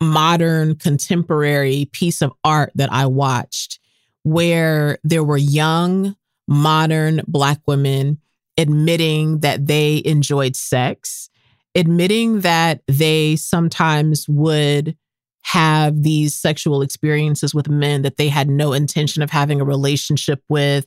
modern 0.00 0.76
contemporary 0.76 1.88
piece 1.92 2.22
of 2.22 2.32
art 2.44 2.70
that 2.74 2.92
I 2.92 3.06
watched 3.06 3.80
where 4.24 4.98
there 5.04 5.24
were 5.24 5.36
young, 5.36 6.16
modern 6.48 7.22
Black 7.26 7.60
women 7.66 8.18
admitting 8.56 9.40
that 9.40 9.66
they 9.66 10.02
enjoyed 10.04 10.56
sex, 10.56 11.28
admitting 11.74 12.40
that 12.40 12.82
they 12.86 13.36
sometimes 13.36 14.28
would 14.28 14.96
have 15.42 16.02
these 16.02 16.34
sexual 16.34 16.80
experiences 16.80 17.54
with 17.54 17.68
men 17.68 18.02
that 18.02 18.16
they 18.16 18.28
had 18.28 18.48
no 18.48 18.72
intention 18.72 19.22
of 19.22 19.30
having 19.30 19.60
a 19.60 19.64
relationship 19.64 20.42
with, 20.48 20.86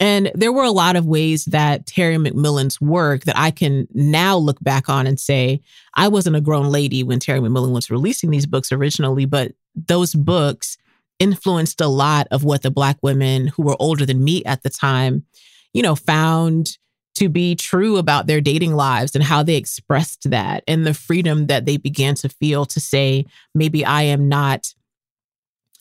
and 0.00 0.30
there 0.34 0.52
were 0.52 0.64
a 0.64 0.70
lot 0.70 0.96
of 0.96 1.06
ways 1.06 1.44
that 1.46 1.86
Terry 1.86 2.16
McMillan's 2.16 2.80
work 2.80 3.24
that 3.24 3.36
I 3.36 3.50
can 3.50 3.88
now 3.92 4.36
look 4.36 4.60
back 4.60 4.88
on 4.88 5.06
and 5.06 5.18
say, 5.18 5.60
I 5.94 6.08
wasn't 6.08 6.36
a 6.36 6.40
grown 6.40 6.66
lady 6.66 7.02
when 7.02 7.18
Terry 7.18 7.40
McMillan 7.40 7.72
was 7.72 7.90
releasing 7.90 8.30
these 8.30 8.46
books 8.46 8.70
originally, 8.70 9.24
but 9.24 9.52
those 9.74 10.14
books 10.14 10.78
influenced 11.18 11.80
a 11.80 11.88
lot 11.88 12.28
of 12.30 12.44
what 12.44 12.62
the 12.62 12.70
Black 12.70 12.98
women 13.02 13.48
who 13.48 13.62
were 13.62 13.76
older 13.80 14.06
than 14.06 14.22
me 14.22 14.44
at 14.44 14.62
the 14.62 14.70
time, 14.70 15.24
you 15.72 15.82
know, 15.82 15.96
found 15.96 16.78
to 17.16 17.28
be 17.28 17.56
true 17.56 17.96
about 17.96 18.28
their 18.28 18.40
dating 18.40 18.74
lives 18.74 19.16
and 19.16 19.24
how 19.24 19.42
they 19.42 19.56
expressed 19.56 20.30
that 20.30 20.62
and 20.68 20.86
the 20.86 20.94
freedom 20.94 21.48
that 21.48 21.66
they 21.66 21.76
began 21.76 22.14
to 22.14 22.28
feel 22.28 22.64
to 22.64 22.78
say, 22.78 23.26
maybe 23.56 23.84
I 23.84 24.02
am 24.02 24.28
not 24.28 24.72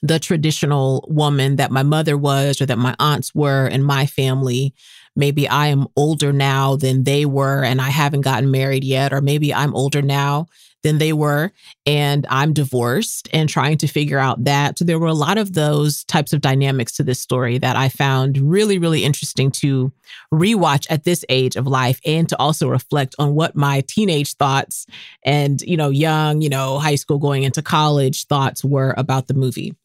the 0.02 0.20
traditional 0.20 1.06
woman 1.10 1.56
that 1.56 1.72
my 1.72 1.84
mother 1.84 2.18
was 2.18 2.62
or 2.62 2.66
that 2.66 2.78
my 2.78 2.96
aunts 3.00 3.34
were 3.34 3.68
in 3.68 3.84
my 3.84 4.06
family. 4.06 4.74
Maybe 5.16 5.48
I 5.48 5.68
am 5.68 5.88
older 5.96 6.32
now 6.32 6.76
than 6.76 7.04
they 7.04 7.26
were 7.26 7.64
and 7.64 7.82
I 7.82 7.90
haven't 7.90 8.22
gotten 8.22 8.52
married 8.52 8.84
yet, 8.84 9.12
or 9.12 9.22
maybe 9.22 9.54
I'm 9.54 9.74
older 9.76 10.02
now 10.02 10.46
than 10.84 11.00
they 11.00 11.12
were 11.12 11.52
and 11.86 12.28
I'm 12.30 12.54
divorced 12.54 13.28
and 13.34 13.50
trying 13.50 13.78
to 13.80 13.88
figure 13.88 14.20
out 14.20 14.44
that. 14.44 14.78
So 14.78 14.86
there 14.86 15.00
were 15.00 15.08
a 15.08 15.14
lot 15.14 15.40
of 15.40 15.54
those 15.54 16.04
types 16.04 16.34
of 16.34 16.42
dynamics 16.42 16.94
to 16.94 17.04
this 17.04 17.20
story 17.20 17.58
that 17.58 17.76
I 17.76 17.90
found 17.90 18.38
really, 18.38 18.78
really 18.78 19.04
interesting 19.04 19.50
to 19.54 19.92
rewatch 20.32 20.86
at 20.90 21.04
this 21.04 21.26
age 21.30 21.56
of 21.56 21.66
life 21.66 22.00
and 22.06 22.30
to 22.30 22.40
also 22.40 22.70
reflect 22.70 23.16
on 23.18 23.34
what 23.34 23.56
my 23.56 23.84
teenage 23.88 24.36
thoughts 24.36 24.86
and, 25.24 25.62
you 25.62 25.78
know, 25.78 25.90
young, 25.90 26.42
you 26.42 26.50
know, 26.50 26.78
high 26.78 26.96
school 26.96 27.18
going 27.18 27.44
into 27.44 27.64
college 27.64 28.26
thoughts 28.28 28.64
were 28.64 28.94
about 28.98 29.28
the 29.28 29.34
movie. 29.34 29.76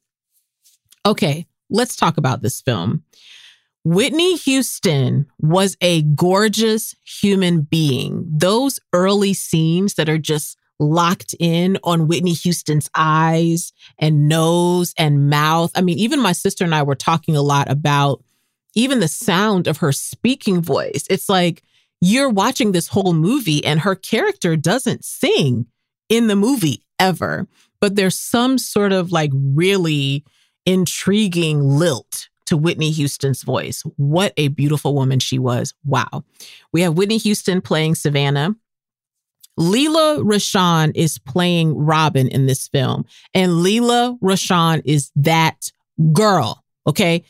Okay, 1.04 1.46
let's 1.70 1.96
talk 1.96 2.16
about 2.16 2.42
this 2.42 2.60
film. 2.60 3.02
Whitney 3.84 4.36
Houston 4.36 5.26
was 5.40 5.76
a 5.80 6.02
gorgeous 6.02 6.94
human 7.04 7.62
being. 7.62 8.24
Those 8.28 8.78
early 8.92 9.34
scenes 9.34 9.94
that 9.94 10.08
are 10.08 10.18
just 10.18 10.56
locked 10.78 11.34
in 11.38 11.78
on 11.82 12.06
Whitney 12.06 12.32
Houston's 12.32 12.88
eyes 12.94 13.72
and 13.98 14.28
nose 14.28 14.94
and 14.96 15.28
mouth. 15.28 15.72
I 15.74 15.80
mean, 15.80 15.98
even 15.98 16.20
my 16.20 16.32
sister 16.32 16.64
and 16.64 16.74
I 16.74 16.82
were 16.82 16.94
talking 16.94 17.36
a 17.36 17.42
lot 17.42 17.70
about 17.70 18.22
even 18.74 19.00
the 19.00 19.08
sound 19.08 19.66
of 19.66 19.78
her 19.78 19.92
speaking 19.92 20.60
voice. 20.60 21.04
It's 21.10 21.28
like 21.28 21.62
you're 22.00 22.30
watching 22.30 22.72
this 22.72 22.88
whole 22.88 23.12
movie 23.12 23.64
and 23.64 23.80
her 23.80 23.94
character 23.94 24.56
doesn't 24.56 25.04
sing 25.04 25.66
in 26.08 26.26
the 26.26 26.36
movie 26.36 26.84
ever, 26.98 27.48
but 27.80 27.96
there's 27.96 28.18
some 28.18 28.58
sort 28.58 28.92
of 28.92 29.12
like 29.12 29.30
really 29.34 30.24
intriguing 30.66 31.62
lilt 31.62 32.28
to 32.46 32.56
Whitney 32.56 32.90
Houston's 32.90 33.42
voice. 33.42 33.82
What 33.96 34.32
a 34.36 34.48
beautiful 34.48 34.94
woman 34.94 35.18
she 35.20 35.38
was. 35.38 35.74
Wow. 35.84 36.24
We 36.72 36.82
have 36.82 36.94
Whitney 36.94 37.18
Houston 37.18 37.60
playing 37.60 37.94
Savannah. 37.94 38.56
Lela 39.56 40.18
Rochon 40.22 40.92
is 40.94 41.18
playing 41.18 41.76
Robin 41.76 42.26
in 42.28 42.46
this 42.46 42.68
film, 42.68 43.04
and 43.34 43.62
Lela 43.62 44.16
Rochon 44.22 44.80
is 44.84 45.12
that 45.16 45.70
girl. 46.12 46.64
Okay. 46.86 47.22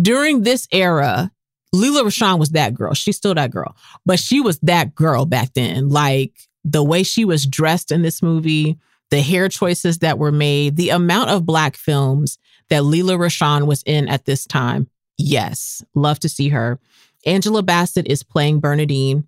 During 0.00 0.42
this 0.42 0.68
era, 0.72 1.30
Lela 1.72 2.04
Rochon 2.04 2.38
was 2.38 2.50
that 2.50 2.74
girl. 2.74 2.94
She's 2.94 3.16
still 3.16 3.34
that 3.34 3.50
girl, 3.50 3.76
but 4.04 4.18
she 4.18 4.40
was 4.40 4.58
that 4.60 4.94
girl 4.94 5.26
back 5.26 5.52
then. 5.54 5.88
Like 5.90 6.32
the 6.64 6.82
way 6.82 7.02
she 7.02 7.24
was 7.24 7.46
dressed 7.46 7.92
in 7.92 8.02
this 8.02 8.22
movie, 8.22 8.78
the 9.10 9.22
hair 9.22 9.48
choices 9.48 9.98
that 9.98 10.18
were 10.18 10.32
made, 10.32 10.76
the 10.76 10.90
amount 10.90 11.30
of 11.30 11.46
Black 11.46 11.76
films 11.76 12.38
that 12.68 12.84
Lela 12.84 13.14
Rochon 13.14 13.66
was 13.66 13.82
in 13.84 14.08
at 14.08 14.24
this 14.24 14.46
time. 14.46 14.88
Yes, 15.18 15.84
love 15.94 16.18
to 16.20 16.28
see 16.28 16.48
her. 16.48 16.78
Angela 17.24 17.62
Bassett 17.62 18.06
is 18.06 18.22
playing 18.22 18.60
Bernadine, 18.60 19.26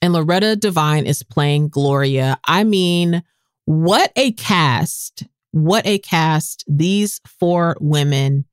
and 0.00 0.12
Loretta 0.12 0.56
Devine 0.56 1.06
is 1.06 1.22
playing 1.22 1.68
Gloria. 1.68 2.38
I 2.46 2.64
mean, 2.64 3.22
what 3.64 4.12
a 4.16 4.32
cast! 4.32 5.24
What 5.52 5.86
a 5.86 5.98
cast. 5.98 6.64
These 6.68 7.22
four 7.26 7.78
women, 7.80 8.44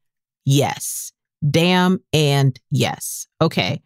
yes. 0.45 1.11
Damn 1.47 1.99
and 2.13 2.57
yes. 2.71 3.27
Okay. 3.41 3.81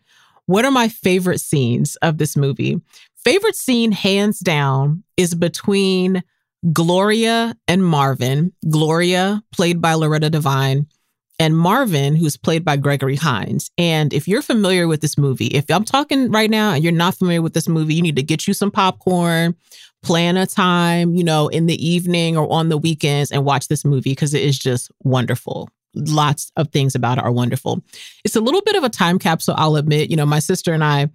What 0.46 0.66
are 0.66 0.72
my 0.72 0.88
favorite 0.88 1.42
scenes 1.42 1.96
of 1.98 2.20
this 2.20 2.38
movie? 2.38 2.80
Favorite 3.28 3.58
scene, 3.58 3.92
hands 3.92 4.40
down, 4.40 5.04
is 5.18 5.36
between 5.36 6.24
Gloria 6.72 7.58
and 7.68 7.84
Marvin. 7.84 8.54
Gloria, 8.70 9.44
played 9.52 9.82
by 9.82 9.96
Loretta 9.96 10.30
Devine, 10.30 10.88
and 11.38 11.58
Marvin, 11.58 12.16
who's 12.16 12.38
played 12.38 12.64
by 12.64 12.78
Gregory 12.78 13.18
Hines. 13.18 13.70
And 13.78 14.14
if 14.14 14.30
you're 14.30 14.42
familiar 14.42 14.88
with 14.88 15.02
this 15.02 15.18
movie, 15.18 15.48
if 15.48 15.66
I'm 15.70 15.84
talking 15.84 16.32
right 16.32 16.50
now 16.50 16.72
and 16.72 16.82
you're 16.82 16.94
not 16.94 17.16
familiar 17.16 17.42
with 17.42 17.54
this 17.54 17.68
movie, 17.68 17.96
you 17.96 18.02
need 18.02 18.16
to 18.16 18.24
get 18.24 18.48
you 18.48 18.54
some 18.54 18.72
popcorn, 18.72 19.58
plan 20.04 20.38
a 20.38 20.48
time, 20.48 21.14
you 21.14 21.26
know, 21.26 21.50
in 21.50 21.66
the 21.66 21.86
evening 21.86 22.38
or 22.38 22.50
on 22.50 22.70
the 22.70 22.78
weekends 22.78 23.30
and 23.30 23.44
watch 23.44 23.68
this 23.68 23.84
movie 23.84 24.12
because 24.12 24.34
it 24.34 24.42
is 24.42 24.58
just 24.58 24.90
wonderful. 25.04 25.70
Lots 25.96 26.50
of 26.56 26.72
things 26.72 26.96
about 26.96 27.18
it 27.18 27.26
are 27.26 27.32
wonderful. 27.34 27.84
It's 28.24 28.38
a 28.38 28.42
little 28.42 28.62
bit 28.62 28.78
of 28.78 28.86
a 28.86 28.90
time 28.90 29.20
capsule, 29.20 29.56
I'll 29.58 29.76
admit. 29.76 30.10
You 30.10 30.16
know, 30.16 30.26
my 30.26 30.40
sister 30.40 30.72
and 30.72 30.82
I 30.82 31.10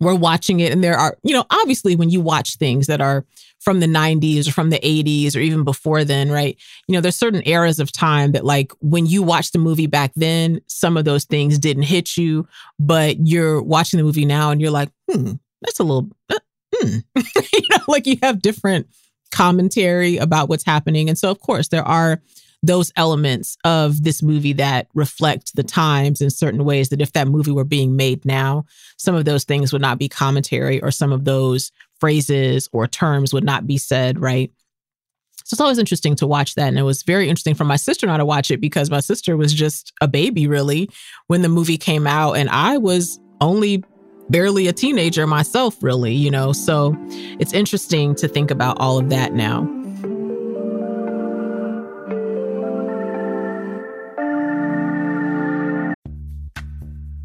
were 0.00 0.14
watching 0.14 0.60
it, 0.60 0.72
and 0.72 0.82
there 0.82 0.96
are, 0.96 1.16
you 1.22 1.34
know, 1.34 1.44
obviously 1.50 1.96
when 1.96 2.10
you 2.10 2.20
watch 2.20 2.56
things 2.56 2.86
that 2.86 3.00
are 3.00 3.24
from 3.60 3.80
the 3.80 3.86
90s 3.86 4.48
or 4.48 4.52
from 4.52 4.70
the 4.70 4.78
80s 4.78 5.34
or 5.34 5.40
even 5.40 5.64
before 5.64 6.04
then, 6.04 6.30
right? 6.30 6.56
You 6.86 6.94
know, 6.94 7.00
there's 7.00 7.16
certain 7.16 7.42
eras 7.46 7.80
of 7.80 7.90
time 7.90 8.32
that, 8.32 8.44
like, 8.44 8.72
when 8.80 9.06
you 9.06 9.22
watch 9.22 9.50
the 9.50 9.58
movie 9.58 9.86
back 9.88 10.12
then, 10.14 10.60
some 10.68 10.96
of 10.96 11.04
those 11.04 11.24
things 11.24 11.58
didn't 11.58 11.82
hit 11.84 12.16
you, 12.16 12.46
but 12.78 13.16
you're 13.26 13.60
watching 13.60 13.98
the 13.98 14.04
movie 14.04 14.24
now 14.24 14.50
and 14.50 14.60
you're 14.60 14.70
like, 14.70 14.90
hmm, 15.10 15.32
that's 15.62 15.80
a 15.80 15.84
little, 15.84 16.08
uh, 16.30 16.38
hmm. 16.74 16.98
you 17.16 17.62
know, 17.70 17.84
like 17.88 18.06
you 18.06 18.16
have 18.22 18.40
different 18.40 18.86
commentary 19.32 20.16
about 20.16 20.48
what's 20.48 20.64
happening. 20.64 21.08
And 21.08 21.18
so, 21.18 21.30
of 21.30 21.40
course, 21.40 21.68
there 21.68 21.86
are 21.86 22.22
those 22.68 22.92
elements 22.96 23.56
of 23.64 24.04
this 24.04 24.22
movie 24.22 24.52
that 24.52 24.88
reflect 24.94 25.56
the 25.56 25.62
times 25.62 26.20
in 26.20 26.28
certain 26.28 26.64
ways 26.64 26.90
that 26.90 27.00
if 27.00 27.12
that 27.12 27.26
movie 27.26 27.50
were 27.50 27.64
being 27.64 27.96
made 27.96 28.24
now, 28.26 28.66
some 28.98 29.14
of 29.14 29.24
those 29.24 29.44
things 29.44 29.72
would 29.72 29.82
not 29.82 29.98
be 29.98 30.08
commentary 30.08 30.80
or 30.82 30.90
some 30.90 31.10
of 31.10 31.24
those 31.24 31.72
phrases 31.98 32.68
or 32.70 32.86
terms 32.86 33.32
would 33.32 33.42
not 33.42 33.66
be 33.66 33.78
said, 33.78 34.20
right? 34.20 34.52
So 35.44 35.54
it's 35.54 35.60
always 35.62 35.78
interesting 35.78 36.14
to 36.16 36.26
watch 36.26 36.56
that. 36.56 36.68
And 36.68 36.78
it 36.78 36.82
was 36.82 37.02
very 37.02 37.30
interesting 37.30 37.54
for 37.54 37.64
my 37.64 37.76
sister 37.76 38.08
I 38.08 38.18
to 38.18 38.26
watch 38.26 38.50
it 38.50 38.60
because 38.60 38.90
my 38.90 39.00
sister 39.00 39.34
was 39.34 39.54
just 39.54 39.94
a 40.02 40.06
baby, 40.06 40.46
really, 40.46 40.90
when 41.26 41.40
the 41.40 41.48
movie 41.48 41.78
came 41.78 42.06
out. 42.06 42.34
And 42.34 42.50
I 42.50 42.76
was 42.76 43.18
only 43.40 43.82
barely 44.28 44.68
a 44.68 44.74
teenager 44.74 45.26
myself, 45.26 45.82
really, 45.82 46.12
you 46.12 46.30
know? 46.30 46.52
So 46.52 46.94
it's 47.40 47.54
interesting 47.54 48.14
to 48.16 48.28
think 48.28 48.50
about 48.50 48.78
all 48.78 48.98
of 48.98 49.08
that 49.08 49.32
now. 49.32 49.77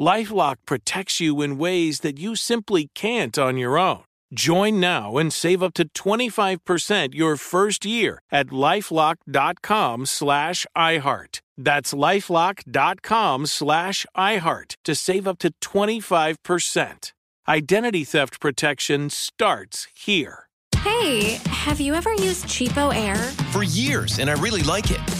Lifelock 0.00 0.56
protects 0.64 1.20
you 1.20 1.42
in 1.42 1.58
ways 1.58 2.00
that 2.00 2.18
you 2.18 2.34
simply 2.34 2.88
can't 2.94 3.38
on 3.38 3.58
your 3.58 3.78
own. 3.78 4.04
Join 4.32 4.80
now 4.80 5.18
and 5.18 5.30
save 5.30 5.62
up 5.62 5.74
to 5.74 5.88
25% 5.90 7.14
your 7.14 7.36
first 7.36 7.84
year 7.84 8.22
at 8.32 8.46
lifelock.com 8.46 10.06
slash 10.06 10.66
iHeart. 10.74 11.40
That's 11.58 11.92
lifelock.com 11.92 13.46
slash 13.46 14.06
iHeart 14.16 14.74
to 14.84 14.94
save 14.94 15.28
up 15.28 15.38
to 15.40 15.52
25%. 15.60 17.12
Identity 17.46 18.04
theft 18.04 18.40
protection 18.40 19.10
starts 19.10 19.86
here. 19.94 20.46
Hey, 20.76 21.38
have 21.46 21.78
you 21.78 21.92
ever 21.92 22.14
used 22.14 22.46
Cheapo 22.46 22.94
Air? 22.94 23.16
For 23.52 23.64
years, 23.64 24.18
and 24.18 24.30
I 24.30 24.34
really 24.34 24.62
like 24.62 24.90
it. 24.90 25.19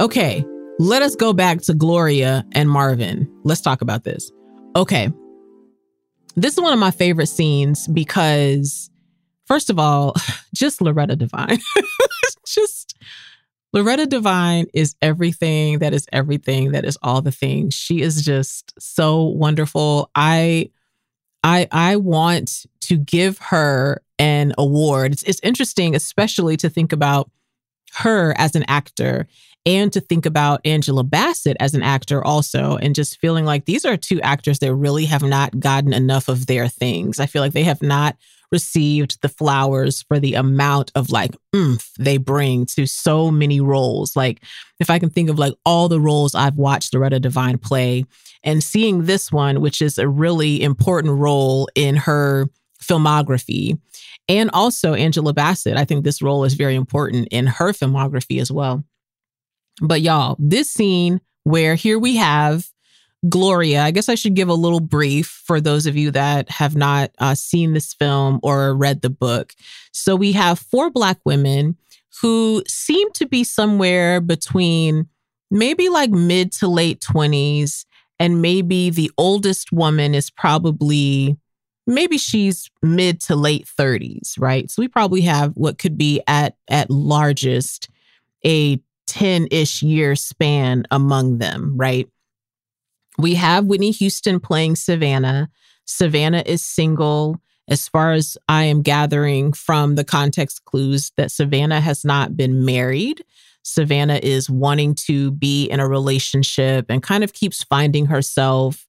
Okay, 0.00 0.44
let 0.80 1.02
us 1.02 1.14
go 1.14 1.32
back 1.32 1.60
to 1.62 1.74
Gloria 1.74 2.44
and 2.52 2.68
Marvin. 2.68 3.30
Let's 3.44 3.60
talk 3.60 3.80
about 3.80 4.02
this. 4.02 4.32
Okay. 4.74 5.12
This 6.34 6.54
is 6.54 6.60
one 6.60 6.72
of 6.72 6.80
my 6.80 6.90
favorite 6.90 7.28
scenes 7.28 7.86
because, 7.86 8.90
first 9.46 9.70
of 9.70 9.78
all, 9.78 10.14
just 10.54 10.80
Loretta 10.80 11.14
Devine. 11.14 11.60
just 12.46 12.96
Loretta 13.72 14.06
Devine 14.06 14.66
is 14.74 14.96
everything 15.00 15.78
that 15.78 15.94
is 15.94 16.08
everything 16.12 16.72
that 16.72 16.84
is 16.84 16.98
all 17.02 17.22
the 17.22 17.30
things. 17.30 17.74
She 17.74 18.02
is 18.02 18.24
just 18.24 18.74
so 18.80 19.22
wonderful. 19.22 20.10
I 20.16 20.70
I 21.44 21.68
I 21.70 21.96
want 21.96 22.66
to 22.82 22.96
give 22.96 23.38
her 23.38 24.02
an 24.18 24.54
award. 24.58 25.12
It's, 25.12 25.22
it's 25.22 25.40
interesting, 25.44 25.94
especially 25.94 26.56
to 26.56 26.68
think 26.68 26.92
about 26.92 27.30
her 27.94 28.34
as 28.36 28.56
an 28.56 28.64
actor 28.66 29.28
and 29.66 29.92
to 29.92 30.00
think 30.00 30.26
about 30.26 30.60
Angela 30.64 31.04
Bassett 31.04 31.56
as 31.60 31.74
an 31.74 31.82
actor 31.82 32.22
also, 32.24 32.76
and 32.76 32.94
just 32.94 33.20
feeling 33.20 33.44
like 33.44 33.64
these 33.64 33.84
are 33.84 33.96
two 33.96 34.20
actors 34.20 34.58
that 34.58 34.74
really 34.74 35.06
have 35.06 35.22
not 35.22 35.58
gotten 35.58 35.92
enough 35.92 36.28
of 36.28 36.46
their 36.46 36.68
things. 36.68 37.18
I 37.18 37.26
feel 37.26 37.42
like 37.42 37.52
they 37.52 37.64
have 37.64 37.82
not 37.82 38.16
received 38.52 39.20
the 39.20 39.28
flowers 39.28 40.02
for 40.02 40.20
the 40.20 40.34
amount 40.34 40.92
of 40.94 41.10
like 41.10 41.34
oomph 41.56 41.90
they 41.98 42.18
bring 42.18 42.66
to 42.66 42.86
so 42.86 43.30
many 43.30 43.60
roles. 43.60 44.14
Like, 44.14 44.42
if 44.78 44.90
I 44.90 44.98
can 44.98 45.10
think 45.10 45.30
of 45.30 45.38
like 45.38 45.54
all 45.64 45.88
the 45.88 46.00
roles 46.00 46.34
I've 46.34 46.56
watched 46.56 46.94
Loretta 46.94 47.18
Devine 47.18 47.58
play, 47.58 48.04
and 48.44 48.62
seeing 48.62 49.04
this 49.04 49.32
one, 49.32 49.60
which 49.60 49.80
is 49.80 49.98
a 49.98 50.06
really 50.06 50.62
important 50.62 51.18
role 51.18 51.68
in 51.74 51.96
her 51.96 52.46
filmography. 52.80 53.78
And 54.28 54.50
also 54.52 54.94
Angela 54.94 55.32
Bassett. 55.32 55.76
I 55.76 55.84
think 55.84 56.04
this 56.04 56.22
role 56.22 56.44
is 56.44 56.54
very 56.54 56.74
important 56.74 57.28
in 57.30 57.46
her 57.46 57.72
filmography 57.72 58.40
as 58.40 58.52
well. 58.52 58.84
But 59.80 60.00
y'all, 60.00 60.36
this 60.38 60.70
scene 60.70 61.20
where 61.44 61.74
here 61.74 61.98
we 61.98 62.16
have 62.16 62.70
Gloria, 63.28 63.82
I 63.82 63.90
guess 63.90 64.08
I 64.08 64.14
should 64.14 64.34
give 64.34 64.48
a 64.48 64.54
little 64.54 64.80
brief 64.80 65.42
for 65.46 65.60
those 65.60 65.86
of 65.86 65.96
you 65.96 66.10
that 66.10 66.50
have 66.50 66.76
not 66.76 67.10
uh, 67.18 67.34
seen 67.34 67.72
this 67.72 67.94
film 67.94 68.38
or 68.42 68.74
read 68.74 69.00
the 69.00 69.10
book. 69.10 69.54
So 69.92 70.14
we 70.14 70.32
have 70.32 70.58
four 70.58 70.90
Black 70.90 71.18
women 71.24 71.76
who 72.20 72.62
seem 72.68 73.10
to 73.12 73.26
be 73.26 73.42
somewhere 73.42 74.20
between 74.20 75.08
maybe 75.50 75.88
like 75.88 76.10
mid 76.10 76.52
to 76.52 76.68
late 76.68 77.00
20s, 77.00 77.86
and 78.18 78.42
maybe 78.42 78.90
the 78.90 79.10
oldest 79.18 79.72
woman 79.72 80.14
is 80.14 80.30
probably 80.30 81.36
maybe 81.86 82.18
she's 82.18 82.70
mid 82.82 83.20
to 83.22 83.36
late 83.36 83.66
30s, 83.66 84.38
right? 84.38 84.70
So 84.70 84.80
we 84.80 84.88
probably 84.88 85.22
have 85.22 85.52
what 85.54 85.78
could 85.78 85.98
be 85.98 86.22
at 86.26 86.56
at 86.68 86.90
largest 86.90 87.88
a 88.44 88.78
10 89.06 89.48
ish 89.50 89.82
year 89.82 90.16
span 90.16 90.84
among 90.90 91.38
them, 91.38 91.74
right? 91.76 92.08
We 93.18 93.34
have 93.34 93.66
Whitney 93.66 93.92
Houston 93.92 94.40
playing 94.40 94.76
Savannah. 94.76 95.48
Savannah 95.84 96.42
is 96.44 96.64
single. 96.64 97.40
As 97.68 97.88
far 97.88 98.12
as 98.12 98.36
I 98.48 98.64
am 98.64 98.82
gathering 98.82 99.52
from 99.52 99.94
the 99.94 100.04
context 100.04 100.64
clues, 100.64 101.12
that 101.16 101.30
Savannah 101.30 101.80
has 101.80 102.04
not 102.04 102.36
been 102.36 102.64
married. 102.64 103.24
Savannah 103.62 104.20
is 104.22 104.50
wanting 104.50 104.94
to 105.06 105.30
be 105.30 105.64
in 105.66 105.80
a 105.80 105.88
relationship 105.88 106.86
and 106.90 107.02
kind 107.02 107.24
of 107.24 107.32
keeps 107.32 107.62
finding 107.64 108.06
herself 108.06 108.86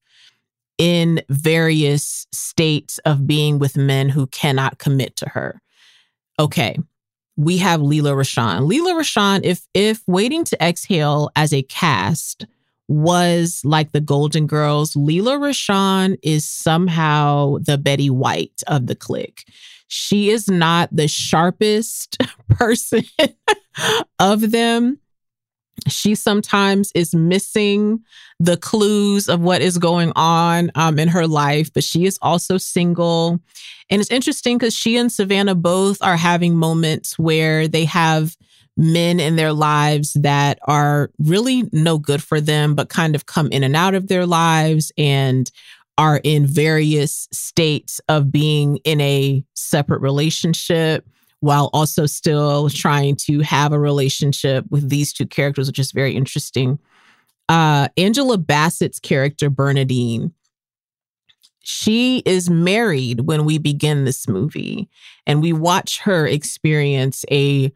in 0.78 1.22
various 1.30 2.28
states 2.34 2.98
of 3.06 3.26
being 3.26 3.60
with 3.60 3.78
men 3.78 4.10
who 4.10 4.28
cannot 4.28 4.78
commit 4.78 5.16
to 5.18 5.30
her. 5.30 5.62
Okay, 6.38 6.78
we 7.38 7.58
have 7.58 7.82
Lela 7.82 8.12
Rochon. 8.12 8.68
Lela 8.68 8.94
Rochon, 8.94 9.42
if 9.44 9.68
if 9.74 10.02
Waiting 10.08 10.44
to 10.46 10.64
Exhale 10.64 11.30
as 11.36 11.54
a 11.54 11.64
cast 11.64 12.46
was 12.88 13.62
like 13.64 13.92
the 13.92 14.02
Golden 14.02 14.48
Girls, 14.48 14.96
Lela 14.96 15.38
Rochon 15.38 16.18
is 16.24 16.48
somehow 16.48 17.58
the 17.62 17.78
Betty 17.78 18.10
White 18.10 18.62
of 18.68 18.88
the 18.88 18.96
clique. 18.96 19.46
She 19.88 20.30
is 20.30 20.48
not 20.48 20.90
the 20.92 21.08
sharpest 21.08 22.18
person 22.50 23.04
of 24.20 24.52
them 24.52 25.00
she 25.88 26.16
sometimes 26.16 26.92
is 26.96 27.14
missing 27.14 28.04
the 28.40 28.58
clues 28.58 29.30
of 29.30 29.42
what 29.42 29.62
is 29.62 29.78
going 29.78 30.12
on 30.16 30.72
um, 30.76 31.00
in 31.00 31.08
her 31.08 31.28
life, 31.28 31.72
but 31.74 31.84
she 31.84 32.06
is 32.06 32.18
also 32.22 32.58
single. 32.58 33.40
And 33.90 34.02
it's 34.02 34.12
interesting 34.12 34.58
because 34.58 34.76
she 34.76 34.98
and 34.98 35.12
Savannah 35.12 35.56
both 35.56 36.02
are 36.02 36.18
having 36.18 36.56
moments 36.56 37.20
where 37.20 37.68
they 37.68 37.86
have 37.86 38.36
men 38.78 39.20
in 39.20 39.36
their 39.36 39.54
lives 39.54 40.14
that 40.14 40.60
are 40.64 41.12
really 41.20 41.70
no 41.72 41.98
good 41.98 42.22
for 42.22 42.42
them, 42.42 42.76
but 42.76 42.90
kind 42.90 43.16
of 43.16 43.26
come 43.26 43.48
in 43.52 43.64
and 43.64 43.76
out 43.76 43.96
of 43.96 44.08
their 44.08 44.26
lives 44.26 44.92
and 44.98 45.50
are 45.98 46.20
in 46.24 46.46
various 46.46 47.30
states 47.32 48.02
of 48.10 48.32
being 48.32 48.78
in 48.78 49.00
a 49.00 49.44
separate 49.54 50.02
relationship 50.02 51.08
while 51.46 51.70
also 51.74 52.08
still 52.08 52.70
trying 52.72 53.16
to 53.16 53.42
have 53.42 53.72
a 53.72 53.80
relationship 53.80 54.66
with 54.72 54.90
these 54.90 55.14
two 55.14 55.28
characters, 55.28 55.68
which 55.68 55.78
is 55.78 55.92
very 55.92 56.16
interesting. 56.16 56.80
Uh, 57.48 57.88
Angela 57.98 58.40
Bassett's 58.40 59.00
character, 59.00 59.52
Bernadine, 59.52 60.34
she 61.62 62.24
is 62.26 62.50
married 62.50 63.22
when 63.22 63.46
we 63.46 63.60
begin 63.60 64.06
this 64.06 64.28
movie, 64.28 64.90
and 65.28 65.44
we 65.44 65.54
watch 65.54 66.00
her 66.00 66.26
experience 66.26 67.24
a 67.32 67.72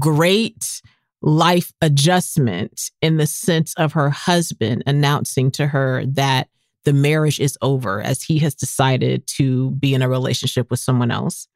great 0.00 0.82
life 1.22 1.72
adjustment 1.80 2.90
in 3.00 3.18
the 3.18 3.26
sense 3.28 3.72
of 3.74 3.92
her 3.92 4.10
husband 4.10 4.82
announcing 4.84 5.52
to 5.52 5.68
her 5.68 6.04
that 6.06 6.48
the 6.84 6.92
marriage 6.92 7.38
is 7.38 7.56
over 7.62 8.02
as 8.02 8.24
he 8.24 8.40
has 8.40 8.56
decided 8.56 9.24
to 9.28 9.70
be 9.72 9.94
in 9.94 10.02
a 10.02 10.08
relationship 10.08 10.72
with 10.72 10.80
someone 10.80 11.12
else. 11.12 11.46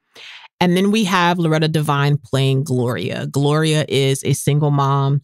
And 0.61 0.77
then 0.77 0.91
we 0.91 1.05
have 1.05 1.39
Loretta 1.39 1.69
Devine 1.69 2.17
playing 2.17 2.65
Gloria. 2.65 3.27
Gloria 3.27 3.85
is 3.89 4.25
a 4.25 4.33
single 4.33 4.71
mom. 4.71 5.23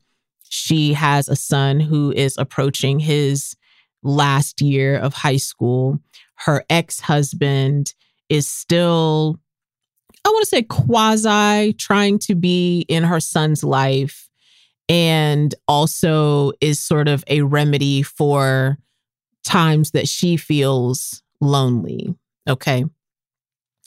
She 0.49 0.93
has 0.93 1.29
a 1.29 1.37
son 1.37 1.81
who 1.81 2.13
is 2.13 2.37
approaching 2.37 2.99
his 2.99 3.57
last 4.03 4.61
year 4.61 4.97
of 4.99 5.15
high 5.15 5.39
school. 5.39 5.99
Her 6.35 6.65
ex 6.69 7.01
husband 7.01 7.95
is 8.29 8.47
still, 8.47 9.39
I 10.25 10.29
want 10.29 10.43
to 10.43 10.49
say, 10.49 10.63
quasi 10.63 11.73
trying 11.75 12.19
to 12.21 12.35
be 12.35 12.81
in 12.89 13.05
her 13.05 13.21
son's 13.21 13.65
life 13.65 14.29
and 14.89 15.55
also 15.67 16.53
is 16.61 16.83
sort 16.83 17.09
of 17.09 17.25
a 17.29 17.43
remedy 17.43 18.03
for 18.03 18.77
times 19.45 19.93
that 19.93 20.09
she 20.09 20.37
feels 20.37 21.23
lonely. 21.41 22.15
Okay. 22.49 22.85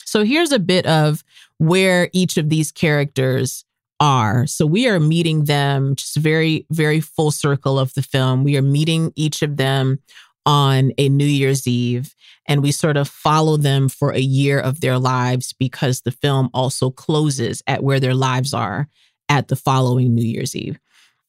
So 0.06 0.24
here's 0.24 0.52
a 0.52 0.58
bit 0.58 0.86
of 0.86 1.22
where 1.58 2.08
each 2.12 2.36
of 2.36 2.48
these 2.48 2.72
characters 2.72 3.64
are. 4.00 4.46
So 4.46 4.66
we 4.66 4.88
are 4.88 5.00
meeting 5.00 5.44
them 5.44 5.96
just 5.96 6.16
very, 6.16 6.66
very 6.70 7.00
full 7.00 7.30
circle 7.30 7.78
of 7.78 7.92
the 7.94 8.02
film. 8.02 8.44
We 8.44 8.56
are 8.56 8.62
meeting 8.62 9.12
each 9.16 9.42
of 9.42 9.56
them 9.56 10.00
on 10.44 10.92
a 10.96 11.08
New 11.08 11.26
Year's 11.26 11.66
Eve, 11.66 12.14
and 12.46 12.62
we 12.62 12.70
sort 12.70 12.96
of 12.96 13.08
follow 13.08 13.56
them 13.56 13.88
for 13.88 14.12
a 14.12 14.20
year 14.20 14.60
of 14.60 14.80
their 14.80 14.96
lives 14.98 15.52
because 15.52 16.02
the 16.02 16.12
film 16.12 16.50
also 16.54 16.90
closes 16.90 17.62
at 17.66 17.82
where 17.82 17.98
their 17.98 18.14
lives 18.14 18.54
are 18.54 18.88
at 19.28 19.48
the 19.48 19.56
following 19.56 20.14
New 20.14 20.24
Year's 20.24 20.54
Eve. 20.54 20.78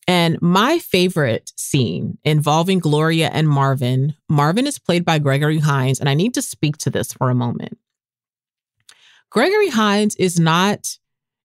And 0.08 0.40
my 0.42 0.80
favorite 0.80 1.52
scene 1.58 2.18
involving 2.24 2.80
Gloria 2.80 3.30
and 3.34 3.50
Marvin, 3.50 4.14
Marvin 4.30 4.68
is 4.68 4.80
played 4.80 5.04
by 5.04 5.20
Gregory 5.20 5.60
Hines, 5.60 6.00
and 6.00 6.08
I 6.08 6.14
need 6.14 6.36
to 6.36 6.42
speak 6.42 6.78
to 6.78 6.92
this 6.92 7.12
for 7.12 7.30
a 7.30 7.36
moment. 7.36 7.78
Gregory 9.30 9.70
Hines 9.70 10.16
is 10.16 10.40
not 10.40 10.98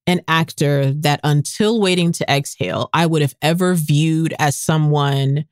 an 0.06 0.20
actor 0.28 0.92
that 0.92 1.20
until 1.22 1.80
waiting 1.80 2.12
to 2.12 2.30
exhale, 2.30 2.90
I 2.92 3.06
would 3.06 3.22
have 3.22 3.34
ever 3.42 3.74
viewed 3.74 4.34
as 4.38 4.56
someone 4.56 5.44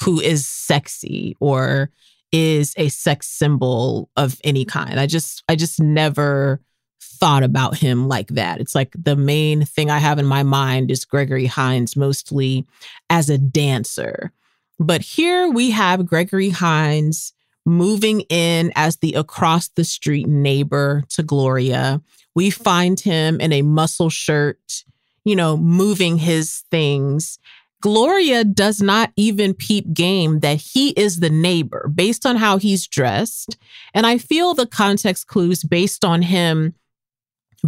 who 0.00 0.20
is 0.20 0.46
sexy 0.46 1.36
or 1.40 1.90
is 2.32 2.74
a 2.76 2.88
sex 2.88 3.28
symbol 3.28 4.10
of 4.16 4.40
any 4.44 4.64
kind. 4.64 5.00
I 5.00 5.06
just 5.06 5.42
I 5.48 5.56
just 5.56 5.80
never 5.80 6.60
thought 7.00 7.42
about 7.42 7.78
him 7.78 8.08
like 8.08 8.28
that. 8.28 8.60
It's 8.60 8.74
like 8.74 8.94
the 8.96 9.16
main 9.16 9.64
thing 9.64 9.90
I 9.90 9.98
have 9.98 10.18
in 10.18 10.26
my 10.26 10.42
mind 10.42 10.90
is 10.90 11.04
Gregory 11.04 11.46
Hines 11.46 11.96
mostly 11.96 12.66
as 13.08 13.30
a 13.30 13.38
dancer. 13.38 14.32
But 14.78 15.00
here 15.00 15.48
we 15.48 15.70
have 15.70 16.06
Gregory 16.06 16.50
Hines 16.50 17.32
moving 17.66 18.20
in 18.30 18.72
as 18.76 18.96
the 18.98 19.12
across 19.14 19.68
the 19.68 19.84
street 19.84 20.28
neighbor 20.28 21.04
to 21.10 21.22
Gloria. 21.22 22.00
We 22.34 22.50
find 22.50 22.98
him 22.98 23.40
in 23.40 23.52
a 23.52 23.62
muscle 23.62 24.08
shirt, 24.08 24.84
you 25.24 25.36
know, 25.36 25.56
moving 25.56 26.16
his 26.16 26.64
things. 26.70 27.38
Gloria 27.82 28.44
does 28.44 28.80
not 28.80 29.12
even 29.16 29.52
peep 29.52 29.92
game 29.92 30.40
that 30.40 30.60
he 30.60 30.90
is 30.90 31.20
the 31.20 31.30
neighbor 31.30 31.90
based 31.94 32.24
on 32.24 32.36
how 32.36 32.56
he's 32.56 32.86
dressed. 32.86 33.58
And 33.92 34.06
I 34.06 34.18
feel 34.18 34.54
the 34.54 34.66
context 34.66 35.26
clues 35.26 35.62
based 35.62 36.04
on 36.04 36.22
him 36.22 36.74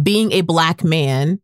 being 0.01 0.31
a 0.31 0.41
black 0.41 0.83
man 0.83 1.41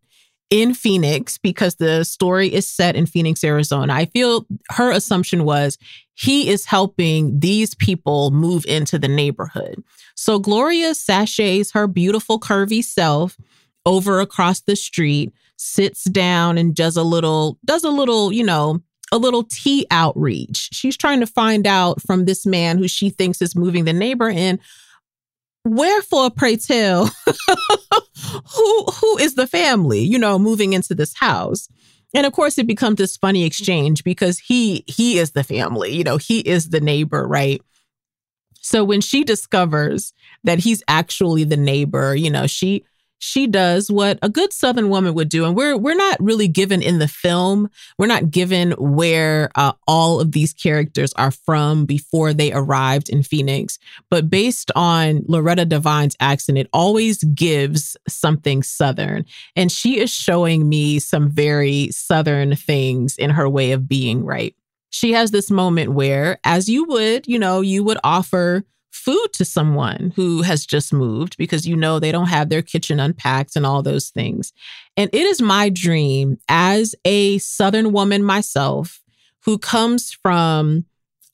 in 0.49 0.73
Phoenix 0.73 1.37
because 1.37 1.75
the 1.75 2.03
story 2.03 2.53
is 2.53 2.67
set 2.67 2.95
in 2.95 3.05
Phoenix, 3.05 3.43
Arizona. 3.43 3.93
I 3.93 4.05
feel 4.05 4.45
her 4.71 4.91
assumption 4.91 5.43
was 5.43 5.77
he 6.13 6.49
is 6.49 6.65
helping 6.65 7.39
these 7.39 7.75
people 7.75 8.31
move 8.31 8.65
into 8.65 8.99
the 8.99 9.07
neighborhood. 9.07 9.83
So 10.15 10.39
Gloria 10.39 10.93
sashays 10.93 11.71
her 11.73 11.87
beautiful, 11.87 12.39
curvy 12.39 12.83
self 12.83 13.37
over 13.85 14.19
across 14.19 14.61
the 14.61 14.75
street, 14.75 15.33
sits 15.57 16.03
down 16.05 16.57
and 16.57 16.75
does 16.75 16.97
a 16.97 17.03
little, 17.03 17.57
does 17.65 17.83
a 17.83 17.89
little, 17.89 18.31
you 18.31 18.43
know, 18.43 18.81
a 19.11 19.17
little 19.17 19.43
tea 19.43 19.85
outreach. 19.91 20.69
She's 20.71 20.97
trying 20.97 21.19
to 21.19 21.27
find 21.27 21.67
out 21.67 22.01
from 22.01 22.25
this 22.25 22.45
man 22.45 22.77
who 22.77 22.87
she 22.87 23.09
thinks 23.09 23.41
is 23.41 23.55
moving 23.55 23.85
the 23.85 23.93
neighbor 23.93 24.29
in 24.29 24.59
wherefore 25.65 26.29
pray 26.29 26.55
tell 26.55 27.07
who 28.55 28.83
who 28.85 29.17
is 29.17 29.35
the 29.35 29.47
family 29.47 29.99
you 29.99 30.17
know 30.17 30.39
moving 30.39 30.73
into 30.73 30.95
this 30.95 31.13
house? 31.15 31.67
And 32.13 32.25
of 32.25 32.31
course 32.31 32.57
it 32.57 32.67
becomes 32.67 32.97
this 32.97 33.17
funny 33.17 33.43
exchange 33.43 34.03
because 34.03 34.39
he 34.39 34.83
he 34.87 35.19
is 35.19 35.31
the 35.31 35.43
family 35.43 35.93
you 35.93 36.03
know 36.03 36.17
he 36.17 36.39
is 36.39 36.69
the 36.69 36.79
neighbor 36.79 37.27
right? 37.27 37.61
So 38.61 38.83
when 38.83 39.01
she 39.01 39.23
discovers 39.23 40.13
that 40.43 40.59
he's 40.59 40.81
actually 40.87 41.43
the 41.43 41.57
neighbor 41.57 42.15
you 42.15 42.29
know 42.29 42.47
she 42.47 42.85
she 43.19 43.47
does 43.47 43.89
what 43.89 44.19
a 44.21 44.29
good 44.29 44.51
southern 44.51 44.89
woman 44.89 45.13
would 45.13 45.29
do. 45.29 45.45
And 45.45 45.55
we're 45.55 45.77
we're 45.77 45.95
not 45.95 46.17
really 46.21 46.47
given 46.47 46.81
in 46.81 46.99
the 46.99 47.07
film. 47.07 47.69
We're 47.97 48.07
not 48.07 48.29
given 48.29 48.71
where 48.73 49.51
uh, 49.55 49.73
all 49.87 50.19
of 50.19 50.31
these 50.31 50.53
characters 50.53 51.13
are 51.13 51.31
from 51.31 51.85
before 51.85 52.33
they 52.33 52.51
arrived 52.51 53.09
in 53.09 53.23
phoenix. 53.23 53.79
But 54.09 54.29
based 54.29 54.71
on 54.75 55.23
loretta 55.27 55.65
devine's 55.65 56.15
accent 56.19 56.57
it 56.57 56.69
always 56.73 57.23
gives 57.23 57.97
something 58.07 58.63
southern. 58.63 59.25
And 59.55 59.71
she 59.71 59.99
is 59.99 60.13
showing 60.13 60.67
me 60.67 60.99
some 60.99 61.29
very 61.29 61.89
southern 61.91 62.55
things 62.55 63.17
in 63.17 63.29
her 63.29 63.49
way 63.49 63.71
of 63.71 63.87
being 63.87 64.23
right. 64.23 64.55
She 64.89 65.11
has 65.13 65.31
this 65.31 65.49
moment 65.49 65.91
where 65.93 66.39
as 66.43 66.69
you 66.69 66.85
would 66.85 67.27
you 67.27 67.39
know 67.39 67.61
you 67.61 67.83
would 67.83 67.97
offer 68.03 68.63
food 68.95 69.27
to 69.33 69.43
someone 69.43 70.13
who 70.15 70.41
has 70.41 70.65
just 70.65 70.93
moved 70.93 71.37
because 71.37 71.67
you 71.67 71.75
know 71.75 71.99
they 71.99 72.11
don't 72.11 72.29
have 72.29 72.49
their 72.49 72.61
kitchen 72.61 72.99
unpacked 72.99 73.55
and 73.55 73.65
all 73.65 73.83
those 73.83 74.09
things. 74.09 74.53
And 74.95 75.09
it 75.13 75.21
is 75.21 75.41
my 75.41 75.69
dream 75.69 76.37
as 76.47 76.95
a 77.03 77.37
Southern 77.39 77.91
woman 77.91 78.23
myself 78.23 79.01
who 79.43 79.57
comes 79.57 80.11
from 80.11 80.85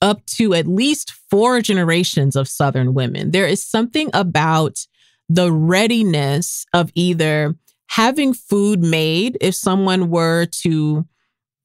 up 0.02 0.26
to 0.26 0.52
at 0.54 0.66
least 0.66 1.12
four 1.30 1.60
generations 1.60 2.34
of 2.34 2.48
Southern 2.48 2.94
women. 2.94 3.30
There 3.30 3.46
is 3.46 3.64
something 3.64 4.10
about 4.12 4.84
the 5.28 5.52
readiness 5.52 6.66
of 6.74 6.90
either 6.94 7.54
having 7.90 8.34
food 8.34 8.80
made 8.80 9.38
if 9.40 9.54
someone 9.54 10.10
were 10.10 10.46
to 10.62 11.06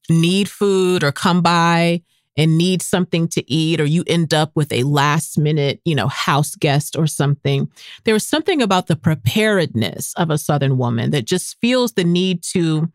need 0.08 0.48
food 0.48 1.02
or 1.02 1.10
come 1.10 1.42
by 1.42 2.02
and 2.38 2.56
need 2.56 2.80
something 2.80 3.26
to 3.26 3.52
eat 3.52 3.80
or 3.80 3.84
you 3.84 4.04
end 4.06 4.32
up 4.32 4.52
with 4.54 4.72
a 4.72 4.84
last 4.84 5.36
minute, 5.36 5.80
you 5.84 5.94
know, 5.94 6.06
house 6.06 6.54
guest 6.54 6.96
or 6.96 7.06
something. 7.06 7.68
There 8.04 8.14
was 8.14 8.26
something 8.26 8.62
about 8.62 8.86
the 8.86 8.96
preparedness 8.96 10.14
of 10.14 10.30
a 10.30 10.38
Southern 10.38 10.78
woman 10.78 11.10
that 11.10 11.26
just 11.26 11.60
feels 11.60 11.92
the 11.92 12.04
need 12.04 12.44
to 12.52 12.90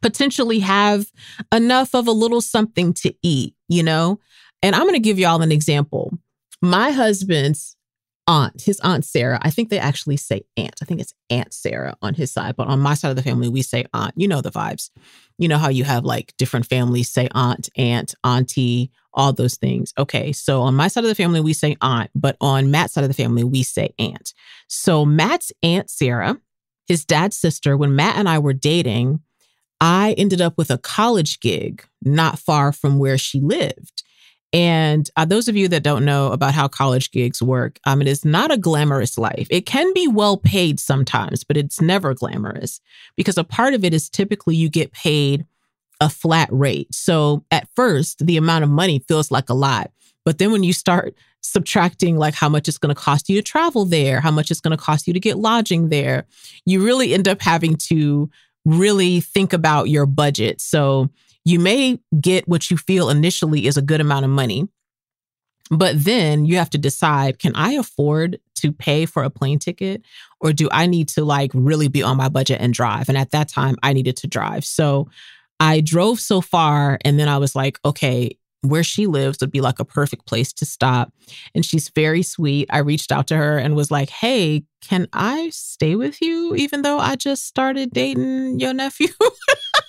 potentially 0.00 0.60
have 0.60 1.12
enough 1.52 1.94
of 1.94 2.08
a 2.08 2.12
little 2.12 2.40
something 2.40 2.94
to 2.94 3.14
eat, 3.22 3.54
you 3.68 3.82
know? 3.82 4.18
And 4.62 4.74
I'm 4.74 4.82
going 4.82 4.94
to 4.94 4.98
give 4.98 5.18
y'all 5.18 5.42
an 5.42 5.52
example. 5.52 6.18
My 6.62 6.90
husband's 6.90 7.76
aunt, 8.28 8.62
his 8.62 8.80
aunt 8.80 9.04
Sarah, 9.06 9.40
I 9.42 9.50
think 9.50 9.70
they 9.70 9.80
actually 9.80 10.18
say 10.18 10.42
aunt. 10.56 10.76
I 10.82 10.86
think 10.86 11.00
it's 11.00 11.14
Aunt 11.30 11.54
Sarah 11.54 11.96
on 12.02 12.14
his 12.14 12.32
side, 12.32 12.56
but 12.56 12.68
on 12.68 12.80
my 12.80 12.94
side 12.94 13.10
of 13.10 13.16
the 13.16 13.24
family, 13.24 13.48
we 13.48 13.62
say 13.62 13.86
aunt. 13.94 14.14
You 14.16 14.28
know 14.28 14.42
the 14.42 14.52
vibes 14.52 14.90
you 15.38 15.48
know 15.48 15.58
how 15.58 15.68
you 15.68 15.84
have 15.84 16.04
like 16.04 16.34
different 16.36 16.66
families 16.66 17.08
say 17.08 17.28
aunt, 17.32 17.68
aunt, 17.76 18.14
auntie, 18.24 18.90
all 19.14 19.32
those 19.32 19.56
things. 19.56 19.92
Okay, 19.98 20.32
so 20.32 20.62
on 20.62 20.74
my 20.74 20.88
side 20.88 21.04
of 21.04 21.08
the 21.08 21.14
family, 21.14 21.40
we 21.40 21.52
say 21.52 21.76
aunt, 21.80 22.10
but 22.14 22.36
on 22.40 22.70
Matt's 22.70 22.94
side 22.94 23.04
of 23.04 23.10
the 23.10 23.14
family, 23.14 23.44
we 23.44 23.62
say 23.62 23.94
aunt. 23.98 24.34
So 24.68 25.04
Matt's 25.04 25.52
aunt, 25.62 25.90
Sarah, 25.90 26.38
his 26.86 27.04
dad's 27.04 27.36
sister, 27.36 27.76
when 27.76 27.96
Matt 27.96 28.16
and 28.16 28.28
I 28.28 28.38
were 28.38 28.52
dating, 28.52 29.20
I 29.80 30.14
ended 30.18 30.40
up 30.40 30.58
with 30.58 30.70
a 30.70 30.78
college 30.78 31.40
gig 31.40 31.84
not 32.02 32.38
far 32.38 32.72
from 32.72 32.98
where 32.98 33.18
she 33.18 33.40
lived. 33.40 34.02
And 34.52 35.10
uh, 35.16 35.26
those 35.26 35.48
of 35.48 35.56
you 35.56 35.68
that 35.68 35.82
don't 35.82 36.04
know 36.04 36.32
about 36.32 36.54
how 36.54 36.68
college 36.68 37.10
gigs 37.10 37.42
work, 37.42 37.78
um, 37.84 38.00
it 38.00 38.08
is 38.08 38.24
not 38.24 38.50
a 38.50 38.56
glamorous 38.56 39.18
life. 39.18 39.46
It 39.50 39.66
can 39.66 39.92
be 39.92 40.08
well 40.08 40.38
paid 40.38 40.80
sometimes, 40.80 41.44
but 41.44 41.56
it's 41.56 41.80
never 41.80 42.14
glamorous 42.14 42.80
because 43.16 43.36
a 43.36 43.44
part 43.44 43.74
of 43.74 43.84
it 43.84 43.92
is 43.92 44.08
typically 44.08 44.56
you 44.56 44.70
get 44.70 44.92
paid 44.92 45.44
a 46.00 46.08
flat 46.08 46.48
rate. 46.50 46.94
So 46.94 47.44
at 47.50 47.68
first, 47.76 48.24
the 48.24 48.36
amount 48.36 48.64
of 48.64 48.70
money 48.70 49.04
feels 49.06 49.30
like 49.30 49.50
a 49.50 49.54
lot. 49.54 49.90
But 50.24 50.38
then 50.38 50.52
when 50.52 50.62
you 50.62 50.72
start 50.72 51.14
subtracting 51.40 52.16
like 52.16 52.34
how 52.34 52.48
much 52.48 52.68
it's 52.68 52.78
going 52.78 52.94
to 52.94 53.00
cost 53.00 53.28
you 53.28 53.36
to 53.36 53.42
travel 53.42 53.84
there, 53.84 54.20
how 54.20 54.30
much 54.30 54.50
it's 54.50 54.60
going 54.60 54.76
to 54.76 54.82
cost 54.82 55.06
you 55.06 55.12
to 55.12 55.20
get 55.20 55.38
lodging 55.38 55.88
there, 55.88 56.24
you 56.64 56.84
really 56.84 57.14
end 57.14 57.28
up 57.28 57.40
having 57.40 57.76
to 57.76 58.30
really 58.64 59.20
think 59.20 59.52
about 59.52 59.88
your 59.88 60.06
budget. 60.06 60.60
So 60.60 61.10
you 61.48 61.58
may 61.58 61.98
get 62.20 62.46
what 62.46 62.70
you 62.70 62.76
feel 62.76 63.08
initially 63.08 63.66
is 63.66 63.76
a 63.76 63.82
good 63.82 64.00
amount 64.00 64.24
of 64.24 64.30
money, 64.30 64.68
but 65.70 66.02
then 66.04 66.44
you 66.44 66.56
have 66.56 66.70
to 66.70 66.78
decide 66.78 67.38
can 67.38 67.54
I 67.54 67.72
afford 67.72 68.38
to 68.56 68.72
pay 68.72 69.06
for 69.06 69.22
a 69.22 69.30
plane 69.30 69.58
ticket 69.58 70.02
or 70.40 70.52
do 70.52 70.68
I 70.70 70.86
need 70.86 71.08
to 71.10 71.24
like 71.24 71.50
really 71.54 71.88
be 71.88 72.02
on 72.02 72.16
my 72.16 72.28
budget 72.28 72.60
and 72.60 72.74
drive? 72.74 73.08
And 73.08 73.16
at 73.16 73.30
that 73.30 73.48
time, 73.48 73.76
I 73.82 73.92
needed 73.92 74.16
to 74.18 74.26
drive. 74.26 74.64
So 74.64 75.08
I 75.58 75.80
drove 75.80 76.20
so 76.20 76.40
far 76.40 76.98
and 77.04 77.18
then 77.18 77.28
I 77.28 77.38
was 77.38 77.54
like, 77.56 77.78
okay, 77.84 78.36
where 78.62 78.84
she 78.84 79.06
lives 79.06 79.38
would 79.40 79.52
be 79.52 79.60
like 79.60 79.78
a 79.78 79.84
perfect 79.84 80.26
place 80.26 80.52
to 80.52 80.66
stop. 80.66 81.12
And 81.54 81.64
she's 81.64 81.88
very 81.90 82.22
sweet. 82.22 82.68
I 82.70 82.78
reached 82.78 83.12
out 83.12 83.26
to 83.28 83.36
her 83.36 83.56
and 83.56 83.76
was 83.76 83.90
like, 83.90 84.10
hey, 84.10 84.64
can 84.82 85.08
I 85.12 85.50
stay 85.50 85.94
with 85.96 86.20
you 86.20 86.54
even 86.56 86.82
though 86.82 86.98
I 86.98 87.16
just 87.16 87.46
started 87.46 87.90
dating 87.92 88.60
your 88.60 88.74
nephew? 88.74 89.08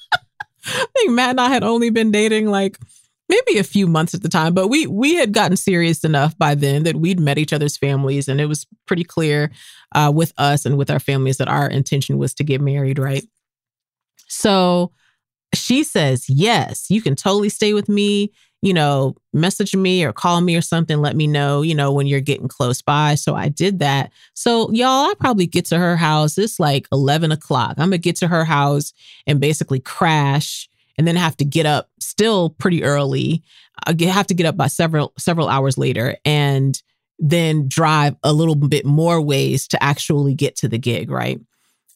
I 0.65 0.85
think 0.95 1.11
Matt 1.11 1.31
and 1.31 1.41
I 1.41 1.49
had 1.49 1.63
only 1.63 1.89
been 1.89 2.11
dating 2.11 2.47
like 2.47 2.77
maybe 3.27 3.59
a 3.59 3.63
few 3.63 3.87
months 3.87 4.13
at 4.13 4.23
the 4.23 4.29
time, 4.29 4.53
but 4.53 4.67
we 4.67 4.87
we 4.87 5.15
had 5.15 5.33
gotten 5.33 5.55
serious 5.55 6.03
enough 6.03 6.37
by 6.37 6.55
then 6.55 6.83
that 6.83 6.95
we'd 6.95 7.19
met 7.19 7.37
each 7.37 7.53
other's 7.53 7.77
families, 7.77 8.27
and 8.27 8.41
it 8.41 8.47
was 8.47 8.65
pretty 8.85 9.03
clear 9.03 9.51
uh, 9.93 10.11
with 10.13 10.33
us 10.37 10.65
and 10.65 10.77
with 10.77 10.89
our 10.89 10.99
families 10.99 11.37
that 11.37 11.47
our 11.47 11.67
intention 11.69 12.17
was 12.17 12.33
to 12.35 12.43
get 12.43 12.61
married, 12.61 12.99
right? 12.99 13.23
So 14.27 14.91
she 15.53 15.83
says, 15.83 16.29
"Yes, 16.29 16.89
you 16.89 17.01
can 17.01 17.15
totally 17.15 17.49
stay 17.49 17.73
with 17.73 17.87
me 17.89 18.31
you 18.61 18.73
know, 18.73 19.15
message 19.33 19.75
me 19.75 20.03
or 20.03 20.11
call 20.11 20.41
me 20.41 20.55
or 20.55 20.61
something, 20.61 20.99
let 20.99 21.15
me 21.15 21.27
know, 21.27 21.61
you 21.61 21.73
know, 21.73 21.93
when 21.93 22.07
you're 22.07 22.19
getting 22.19 22.47
close 22.47 22.81
by. 22.81 23.15
So 23.15 23.35
I 23.35 23.47
did 23.47 23.79
that. 23.79 24.11
So, 24.33 24.69
y'all, 24.71 25.09
I 25.09 25.13
probably 25.19 25.47
get 25.47 25.65
to 25.65 25.77
her 25.77 25.95
house. 25.95 26.37
It's 26.37 26.59
like 26.59 26.87
11 26.91 27.31
o'clock. 27.31 27.75
I'm 27.77 27.89
going 27.89 27.91
to 27.91 27.97
get 27.99 28.17
to 28.17 28.27
her 28.27 28.43
house 28.43 28.93
and 29.25 29.39
basically 29.39 29.79
crash 29.79 30.67
and 30.97 31.07
then 31.07 31.15
have 31.15 31.37
to 31.37 31.45
get 31.45 31.65
up 31.65 31.89
still 31.99 32.49
pretty 32.49 32.83
early. 32.83 33.41
I 33.85 33.95
have 34.05 34.27
to 34.27 34.33
get 34.33 34.45
up 34.45 34.57
by 34.57 34.67
several, 34.67 35.13
several 35.17 35.47
hours 35.47 35.77
later 35.77 36.17
and 36.25 36.81
then 37.17 37.67
drive 37.69 38.15
a 38.23 38.33
little 38.33 38.55
bit 38.55 38.85
more 38.85 39.21
ways 39.21 39.67
to 39.69 39.81
actually 39.81 40.33
get 40.33 40.57
to 40.57 40.67
the 40.67 40.77
gig, 40.77 41.09
right? 41.09 41.39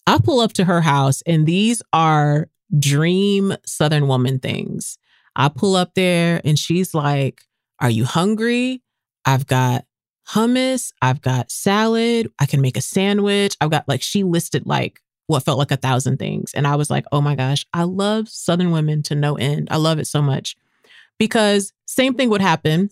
I 0.07 0.19
pull 0.19 0.39
up 0.39 0.53
to 0.53 0.65
her 0.65 0.81
house 0.81 1.21
and 1.23 1.45
these 1.45 1.81
are 1.91 2.49
dream 2.79 3.55
Southern 3.65 4.07
woman 4.07 4.39
things. 4.39 4.97
I 5.35 5.49
pull 5.49 5.75
up 5.75 5.93
there 5.95 6.41
and 6.43 6.57
she's 6.57 6.93
like, 6.93 7.41
Are 7.79 7.89
you 7.89 8.05
hungry? 8.05 8.81
I've 9.25 9.47
got 9.47 9.85
hummus. 10.29 10.93
I've 11.01 11.21
got 11.21 11.51
salad. 11.51 12.31
I 12.39 12.45
can 12.45 12.61
make 12.61 12.77
a 12.77 12.81
sandwich. 12.81 13.55
I've 13.59 13.71
got 13.71 13.87
like, 13.87 14.01
she 14.01 14.23
listed 14.23 14.65
like 14.65 14.99
what 15.27 15.43
felt 15.43 15.59
like 15.59 15.71
a 15.71 15.77
thousand 15.77 16.17
things. 16.17 16.53
And 16.53 16.67
I 16.67 16.75
was 16.75 16.89
like, 16.89 17.05
Oh 17.11 17.21
my 17.21 17.35
gosh, 17.35 17.65
I 17.73 17.83
love 17.83 18.29
Southern 18.29 18.71
women 18.71 19.03
to 19.03 19.15
no 19.15 19.35
end. 19.35 19.67
I 19.71 19.77
love 19.77 19.99
it 19.99 20.07
so 20.07 20.21
much 20.21 20.55
because 21.17 21.73
same 21.85 22.13
thing 22.13 22.29
would 22.29 22.41
happen 22.41 22.89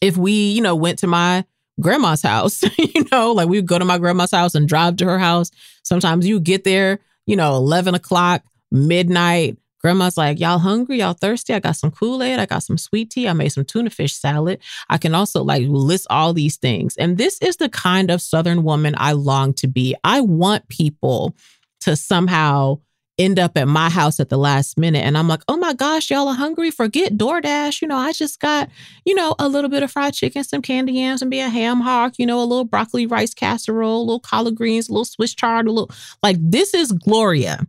if 0.00 0.16
we, 0.16 0.32
you 0.32 0.62
know, 0.62 0.76
went 0.76 0.98
to 1.00 1.06
my 1.06 1.44
grandma's 1.80 2.22
house, 2.22 2.62
you 2.78 3.04
know, 3.10 3.32
like 3.32 3.48
we 3.48 3.58
would 3.58 3.66
go 3.66 3.78
to 3.78 3.84
my 3.84 3.98
grandma's 3.98 4.30
house 4.30 4.54
and 4.54 4.68
drive 4.68 4.96
to 4.96 5.06
her 5.06 5.18
house. 5.18 5.50
Sometimes 5.82 6.26
you 6.26 6.40
get 6.40 6.64
there, 6.64 7.00
you 7.26 7.36
know, 7.36 7.54
11 7.56 7.94
o'clock, 7.94 8.42
midnight, 8.70 9.56
Grandma's 9.80 10.16
like, 10.16 10.38
y'all 10.38 10.58
hungry? 10.58 10.98
Y'all 10.98 11.14
thirsty? 11.14 11.54
I 11.54 11.58
got 11.58 11.76
some 11.76 11.90
Kool 11.90 12.22
Aid. 12.22 12.38
I 12.38 12.46
got 12.46 12.62
some 12.62 12.78
sweet 12.78 13.10
tea. 13.10 13.28
I 13.28 13.32
made 13.32 13.48
some 13.48 13.64
tuna 13.64 13.90
fish 13.90 14.14
salad. 14.14 14.60
I 14.88 14.98
can 14.98 15.14
also 15.14 15.42
like 15.42 15.64
list 15.66 16.06
all 16.10 16.32
these 16.32 16.56
things. 16.56 16.96
And 16.96 17.16
this 17.16 17.38
is 17.40 17.56
the 17.56 17.68
kind 17.68 18.10
of 18.10 18.20
Southern 18.20 18.62
woman 18.62 18.94
I 18.98 19.12
long 19.12 19.54
to 19.54 19.68
be. 19.68 19.94
I 20.04 20.20
want 20.20 20.68
people 20.68 21.34
to 21.80 21.96
somehow 21.96 22.80
end 23.20 23.38
up 23.38 23.56
at 23.56 23.68
my 23.68 23.90
house 23.90 24.18
at 24.18 24.30
the 24.30 24.38
last 24.38 24.78
minute. 24.78 25.04
And 25.04 25.16
I'm 25.16 25.28
like, 25.28 25.42
oh 25.46 25.56
my 25.56 25.74
gosh, 25.74 26.10
y'all 26.10 26.28
are 26.28 26.34
hungry? 26.34 26.70
Forget 26.70 27.18
DoorDash. 27.18 27.82
You 27.82 27.88
know, 27.88 27.98
I 27.98 28.12
just 28.12 28.40
got, 28.40 28.70
you 29.04 29.14
know, 29.14 29.34
a 29.38 29.48
little 29.48 29.68
bit 29.68 29.82
of 29.82 29.90
fried 29.90 30.14
chicken, 30.14 30.42
some 30.42 30.62
candy 30.62 30.94
yams, 30.94 31.20
and 31.20 31.30
be 31.30 31.40
a 31.40 31.48
ham 31.50 31.80
hock, 31.80 32.14
you 32.18 32.24
know, 32.24 32.42
a 32.42 32.44
little 32.44 32.64
broccoli 32.64 33.06
rice 33.06 33.34
casserole, 33.34 34.00
a 34.00 34.04
little 34.04 34.20
collard 34.20 34.54
greens, 34.54 34.88
a 34.88 34.92
little 34.92 35.04
Swiss 35.04 35.34
chard, 35.34 35.68
a 35.68 35.70
little 35.70 35.90
like 36.22 36.36
this 36.40 36.72
is 36.72 36.92
Gloria 36.92 37.66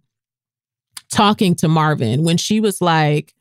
talking 1.12 1.56
to 1.56 1.68
Marvin 1.68 2.24
when 2.24 2.38
she 2.38 2.60
was 2.60 2.82
like, 2.82 3.34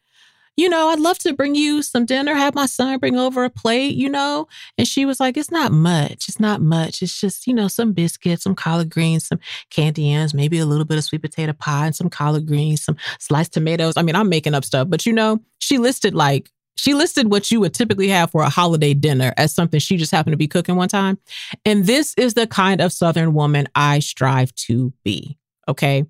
you 0.56 0.68
know, 0.68 0.88
I'd 0.88 1.00
love 1.00 1.18
to 1.20 1.32
bring 1.32 1.54
you 1.54 1.82
some 1.82 2.04
dinner, 2.04 2.34
have 2.34 2.54
my 2.54 2.66
son 2.66 2.98
bring 2.98 3.16
over 3.16 3.44
a 3.44 3.50
plate, 3.50 3.94
you 3.94 4.10
know? 4.10 4.46
And 4.76 4.86
she 4.86 5.06
was 5.06 5.18
like, 5.18 5.38
it's 5.38 5.50
not 5.50 5.72
much. 5.72 6.28
It's 6.28 6.40
not 6.40 6.60
much. 6.60 7.00
It's 7.00 7.18
just, 7.18 7.46
you 7.46 7.54
know, 7.54 7.68
some 7.68 7.92
biscuits, 7.92 8.42
some 8.42 8.54
collard 8.54 8.90
greens, 8.90 9.26
some 9.26 9.40
candy 9.70 10.02
yams, 10.02 10.34
maybe 10.34 10.58
a 10.58 10.66
little 10.66 10.84
bit 10.84 10.98
of 10.98 11.04
sweet 11.04 11.22
potato 11.22 11.54
pie 11.54 11.86
and 11.86 11.96
some 11.96 12.10
collard 12.10 12.46
greens, 12.46 12.84
some 12.84 12.96
sliced 13.18 13.54
tomatoes. 13.54 13.96
I 13.96 14.02
mean, 14.02 14.16
I'm 14.16 14.28
making 14.28 14.54
up 14.54 14.64
stuff, 14.64 14.90
but 14.90 15.06
you 15.06 15.14
know, 15.14 15.40
she 15.60 15.78
listed 15.78 16.14
like, 16.14 16.50
she 16.76 16.94
listed 16.94 17.30
what 17.30 17.50
you 17.50 17.60
would 17.60 17.74
typically 17.74 18.08
have 18.08 18.30
for 18.30 18.42
a 18.42 18.48
holiday 18.50 18.92
dinner 18.92 19.32
as 19.36 19.54
something 19.54 19.80
she 19.80 19.96
just 19.96 20.12
happened 20.12 20.32
to 20.32 20.38
be 20.38 20.48
cooking 20.48 20.76
one 20.76 20.88
time. 20.88 21.18
And 21.64 21.84
this 21.84 22.14
is 22.14 22.34
the 22.34 22.46
kind 22.46 22.80
of 22.80 22.92
Southern 22.92 23.34
woman 23.34 23.66
I 23.74 24.00
strive 24.00 24.54
to 24.56 24.92
be. 25.04 25.38
Okay. 25.68 26.04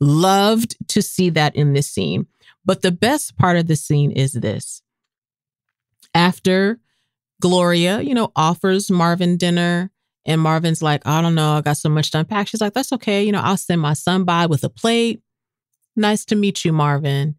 Loved 0.00 0.76
to 0.88 1.02
see 1.02 1.30
that 1.30 1.54
in 1.54 1.72
this 1.72 1.88
scene. 1.88 2.26
But 2.64 2.82
the 2.82 2.92
best 2.92 3.36
part 3.36 3.56
of 3.56 3.66
the 3.66 3.76
scene 3.76 4.10
is 4.10 4.32
this. 4.32 4.82
After 6.14 6.78
Gloria, 7.40 8.00
you 8.00 8.14
know, 8.14 8.32
offers 8.36 8.90
Marvin 8.90 9.36
dinner, 9.36 9.90
and 10.26 10.40
Marvin's 10.40 10.82
like, 10.82 11.06
I 11.06 11.22
don't 11.22 11.34
know, 11.34 11.54
I 11.54 11.60
got 11.60 11.76
so 11.76 11.88
much 11.88 12.10
to 12.10 12.20
unpack. 12.20 12.48
She's 12.48 12.60
like, 12.60 12.74
that's 12.74 12.92
okay. 12.92 13.24
You 13.24 13.32
know, 13.32 13.40
I'll 13.40 13.56
send 13.56 13.80
my 13.80 13.94
son 13.94 14.24
by 14.24 14.46
with 14.46 14.64
a 14.64 14.68
plate. 14.68 15.22
Nice 15.96 16.24
to 16.26 16.36
meet 16.36 16.64
you, 16.64 16.72
Marvin. 16.72 17.36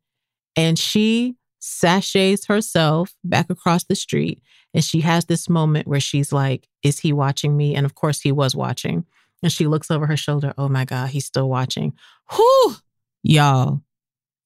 And 0.56 0.78
she 0.78 1.36
sashays 1.60 2.48
herself 2.48 3.14
back 3.24 3.50
across 3.50 3.84
the 3.84 3.96
street. 3.96 4.42
And 4.74 4.84
she 4.84 5.02
has 5.02 5.26
this 5.26 5.50
moment 5.50 5.88
where 5.88 6.00
she's 6.00 6.32
like, 6.32 6.68
Is 6.82 7.00
he 7.00 7.14
watching 7.14 7.56
me? 7.56 7.76
And 7.76 7.86
of 7.86 7.96
course, 7.96 8.22
he 8.22 8.32
was 8.32 8.56
watching. 8.56 9.06
And 9.44 9.52
she 9.52 9.68
looks 9.68 9.90
over 9.90 10.06
her 10.08 10.18
shoulder. 10.18 10.54
Oh 10.58 10.70
my 10.70 10.86
God, 10.86 11.10
he's 11.10 11.26
still 11.26 11.50
watching. 11.50 11.94
Whew, 12.32 12.76
y'all 13.24 13.82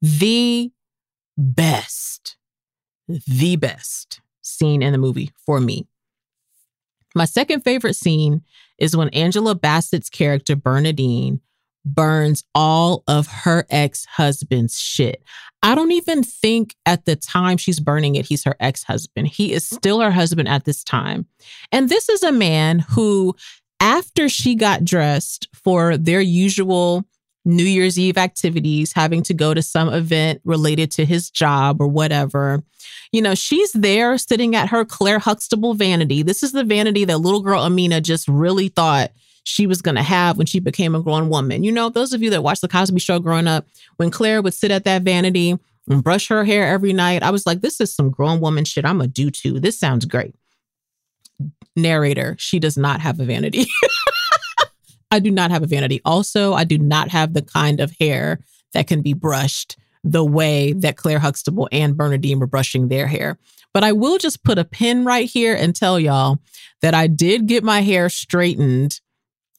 the 0.02 0.72
best, 1.38 2.38
the 3.08 3.56
best 3.56 4.22
scene 4.42 4.84
in 4.84 4.92
the 4.92 4.98
movie 4.98 5.32
for 5.46 5.60
me. 5.60 5.88
My 7.16 7.26
second 7.26 7.62
favorite 7.62 7.96
scene 7.96 8.44
is 8.78 8.96
when 8.96 9.10
Angela 9.10 9.56
Bassett's 9.56 10.10
character, 10.10 10.56
Bernadine, 10.56 11.40
burns 11.86 12.44
all 12.54 13.04
of 13.08 13.28
her 13.28 13.66
ex 13.70 14.06
husband's 14.06 14.80
shit. 14.80 15.24
I 15.64 15.76
don't 15.76 15.92
even 15.92 16.24
think 16.24 16.76
at 16.86 17.06
the 17.06 17.16
time 17.16 17.58
she's 17.58 17.80
burning 17.80 18.16
it, 18.16 18.26
he's 18.26 18.44
her 18.44 18.56
ex 18.60 18.84
husband. 18.84 19.28
He 19.28 19.54
is 19.54 19.68
still 19.68 20.02
her 20.02 20.12
husband 20.12 20.48
at 20.48 20.66
this 20.66 20.84
time. 20.84 21.26
And 21.72 21.90
this 21.90 22.10
is 22.10 22.22
a 22.22 22.32
man 22.32 22.80
who, 22.80 23.36
after 23.86 24.28
she 24.28 24.56
got 24.56 24.84
dressed 24.84 25.48
for 25.54 25.96
their 25.96 26.20
usual 26.20 27.06
New 27.46 27.64
Year's 27.64 28.00
Eve 28.00 28.18
activities, 28.18 28.94
having 28.94 29.22
to 29.22 29.34
go 29.36 29.54
to 29.54 29.62
some 29.62 29.94
event 29.94 30.42
related 30.44 30.90
to 30.94 31.06
his 31.06 31.30
job 31.30 31.80
or 31.80 31.88
whatever. 31.88 32.64
You 33.12 33.22
know, 33.22 33.36
she's 33.36 33.72
there 33.74 34.18
sitting 34.18 34.56
at 34.56 34.70
her 34.70 34.86
Claire 34.86 35.20
Huxtable 35.20 35.76
vanity. 35.76 36.24
This 36.24 36.42
is 36.42 36.52
the 36.52 36.64
vanity 36.64 37.06
that 37.06 37.20
little 37.20 37.42
girl 37.42 37.62
Amina 37.62 38.02
just 38.02 38.28
really 38.28 38.70
thought 38.70 39.12
she 39.44 39.68
was 39.68 39.84
going 39.84 39.98
to 39.98 40.02
have 40.02 40.40
when 40.40 40.48
she 40.48 40.60
became 40.60 40.96
a 40.96 41.02
grown 41.04 41.30
woman. 41.30 41.64
You 41.64 41.72
know, 41.72 41.90
those 41.90 42.12
of 42.12 42.24
you 42.24 42.32
that 42.32 42.42
watched 42.42 42.62
The 42.62 42.68
Cosby 42.68 43.00
Show 43.00 43.20
growing 43.20 43.48
up, 43.48 43.68
when 43.98 44.10
Claire 44.10 44.42
would 44.42 44.56
sit 44.56 44.72
at 44.72 44.84
that 44.86 45.04
vanity 45.04 45.60
and 45.88 46.04
brush 46.04 46.28
her 46.30 46.44
hair 46.44 46.66
every 46.66 46.92
night, 46.92 47.22
I 47.22 47.30
was 47.30 47.46
like, 47.46 47.62
this 47.62 47.80
is 47.80 47.94
some 47.94 48.10
grown 48.10 48.42
woman 48.42 48.66
shit 48.66 48.84
I'm 48.84 48.98
going 48.98 49.12
to 49.12 49.14
do 49.14 49.30
too. 49.30 49.60
This 49.60 49.78
sounds 49.80 50.06
great. 50.06 50.34
Narrator, 51.76 52.36
she 52.40 52.60
does 52.60 52.78
not 52.78 53.02
have 53.02 53.20
a 53.20 53.26
vanity. 53.26 53.68
I 55.12 55.20
do 55.20 55.32
not 55.32 55.52
have 55.52 55.64
a 55.64 55.68
vanity. 55.68 56.02
Also, 56.04 56.54
I 56.54 56.64
do 56.64 56.78
not 56.78 57.10
have 57.10 57.34
the 57.34 57.42
kind 57.42 57.80
of 57.80 57.94
hair 58.00 58.40
that 58.74 58.88
can 58.88 59.02
be 59.02 59.14
brushed 59.14 59.78
the 60.04 60.24
way 60.24 60.74
that 60.74 60.98
Claire 60.98 61.20
Huxtable 61.20 61.68
and 61.72 61.98
Bernadine 61.98 62.40
were 62.40 62.48
brushing 62.48 62.88
their 62.88 63.08
hair. 63.08 63.38
But 63.74 63.84
I 63.84 63.92
will 63.92 64.18
just 64.18 64.44
put 64.44 64.60
a 64.60 64.64
pin 64.64 65.04
right 65.04 65.30
here 65.30 65.56
and 65.56 65.76
tell 65.76 66.00
y'all 66.00 66.40
that 66.82 66.94
I 66.94 67.08
did 67.08 67.48
get 67.48 67.64
my 67.64 67.82
hair 67.82 68.10
straightened 68.10 69.02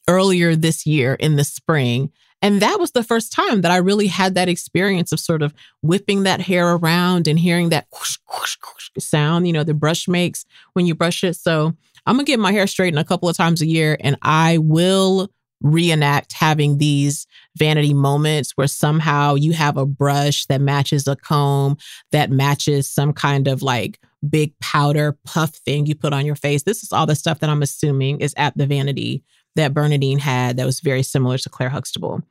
earlier 0.08 0.54
this 0.54 0.86
year 0.86 1.14
in 1.14 1.36
the 1.36 1.44
spring. 1.44 2.12
And 2.42 2.60
that 2.60 2.78
was 2.78 2.92
the 2.92 3.02
first 3.02 3.32
time 3.32 3.62
that 3.62 3.72
I 3.72 3.76
really 3.76 4.06
had 4.06 4.34
that 4.34 4.48
experience 4.48 5.10
of 5.10 5.20
sort 5.20 5.42
of 5.42 5.54
whipping 5.82 6.24
that 6.24 6.40
hair 6.40 6.74
around 6.74 7.26
and 7.26 7.38
hearing 7.38 7.70
that 7.70 7.86
whoosh, 7.92 8.18
whoosh, 8.32 8.56
whoosh 8.62 8.90
sound, 8.98 9.46
you 9.46 9.52
know, 9.52 9.64
the 9.64 9.74
brush 9.74 10.06
makes 10.06 10.44
when 10.74 10.86
you 10.86 10.94
brush 10.94 11.24
it. 11.24 11.34
So 11.34 11.74
I'm 12.06 12.16
going 12.16 12.26
to 12.26 12.32
get 12.32 12.38
my 12.38 12.52
hair 12.52 12.66
straightened 12.66 12.98
a 12.98 13.04
couple 13.04 13.28
of 13.28 13.36
times 13.36 13.62
a 13.62 13.66
year 13.66 13.96
and 14.00 14.16
I 14.22 14.58
will 14.58 15.30
reenact 15.62 16.34
having 16.34 16.78
these 16.78 17.26
vanity 17.56 17.94
moments 17.94 18.52
where 18.56 18.66
somehow 18.66 19.34
you 19.34 19.52
have 19.52 19.76
a 19.76 19.86
brush 19.86 20.46
that 20.46 20.60
matches 20.60 21.08
a 21.08 21.16
comb 21.16 21.76
that 22.12 22.30
matches 22.30 22.88
some 22.88 23.12
kind 23.12 23.48
of 23.48 23.62
like 23.62 23.98
big 24.28 24.58
powder 24.60 25.16
puff 25.24 25.50
thing 25.50 25.86
you 25.86 25.94
put 25.94 26.12
on 26.12 26.26
your 26.26 26.36
face. 26.36 26.62
This 26.64 26.82
is 26.82 26.92
all 26.92 27.06
the 27.06 27.14
stuff 27.14 27.40
that 27.40 27.50
I'm 27.50 27.62
assuming 27.62 28.20
is 28.20 28.34
at 28.36 28.56
the 28.56 28.66
vanity 28.66 29.24
that 29.56 29.74
Bernadine 29.74 30.18
had 30.18 30.56
that 30.56 30.66
was 30.66 30.80
very 30.80 31.02
similar 31.02 31.38
to 31.38 31.50
Claire 31.50 31.70
Huxtable. 31.70 32.22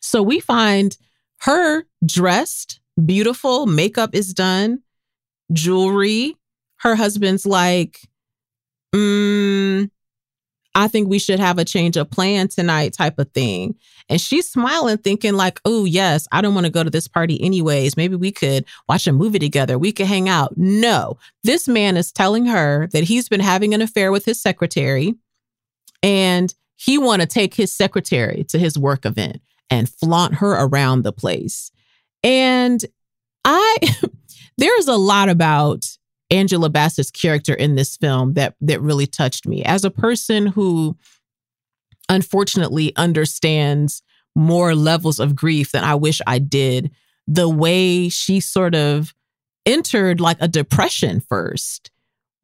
So 0.00 0.22
we 0.22 0.40
find 0.40 0.96
her 1.40 1.84
dressed, 2.04 2.80
beautiful, 3.04 3.66
makeup 3.66 4.14
is 4.14 4.32
done, 4.32 4.82
jewelry. 5.52 6.36
Her 6.78 6.94
husband's 6.94 7.46
like, 7.46 8.00
mm, 8.94 9.90
I 10.74 10.88
think 10.88 11.08
we 11.08 11.18
should 11.18 11.40
have 11.40 11.58
a 11.58 11.64
change 11.64 11.96
of 11.96 12.10
plan 12.10 12.48
tonight 12.48 12.92
type 12.92 13.18
of 13.18 13.30
thing. 13.32 13.76
And 14.10 14.20
she's 14.20 14.48
smiling, 14.48 14.98
thinking, 14.98 15.32
like, 15.32 15.58
oh, 15.64 15.86
yes, 15.86 16.28
I 16.32 16.42
don't 16.42 16.54
want 16.54 16.66
to 16.66 16.72
go 16.72 16.84
to 16.84 16.90
this 16.90 17.08
party 17.08 17.42
anyways. 17.42 17.96
Maybe 17.96 18.14
we 18.14 18.30
could 18.30 18.66
watch 18.88 19.06
a 19.06 19.12
movie 19.12 19.38
together. 19.38 19.78
We 19.78 19.90
could 19.90 20.06
hang 20.06 20.28
out. 20.28 20.52
No, 20.56 21.16
this 21.42 21.66
man 21.66 21.96
is 21.96 22.12
telling 22.12 22.44
her 22.46 22.88
that 22.92 23.04
he's 23.04 23.28
been 23.28 23.40
having 23.40 23.72
an 23.72 23.80
affair 23.80 24.12
with 24.12 24.26
his 24.26 24.40
secretary 24.40 25.14
and 26.02 26.54
he 26.76 26.98
want 26.98 27.22
to 27.22 27.26
take 27.26 27.54
his 27.54 27.72
secretary 27.72 28.44
to 28.48 28.58
his 28.58 28.78
work 28.78 29.06
event 29.06 29.40
and 29.70 29.88
flaunt 29.88 30.34
her 30.34 30.52
around 30.52 31.02
the 31.02 31.12
place. 31.12 31.70
And 32.22 32.84
I, 33.44 33.76
there's 34.58 34.88
a 34.88 34.96
lot 34.96 35.28
about 35.28 35.86
Angela 36.30 36.68
Bassett's 36.68 37.10
character 37.10 37.54
in 37.54 37.76
this 37.76 37.96
film 37.96 38.34
that 38.34 38.56
that 38.60 38.80
really 38.80 39.06
touched 39.06 39.46
me. 39.46 39.64
As 39.64 39.84
a 39.84 39.90
person 39.90 40.46
who 40.46 40.96
unfortunately 42.08 42.94
understands 42.96 44.02
more 44.34 44.74
levels 44.74 45.18
of 45.18 45.34
grief 45.34 45.72
than 45.72 45.84
I 45.84 45.94
wish 45.94 46.20
I 46.26 46.38
did, 46.38 46.90
the 47.26 47.48
way 47.48 48.08
she 48.08 48.40
sort 48.40 48.74
of 48.74 49.14
entered 49.64 50.20
like 50.20 50.36
a 50.40 50.48
depression 50.48 51.20
first, 51.20 51.90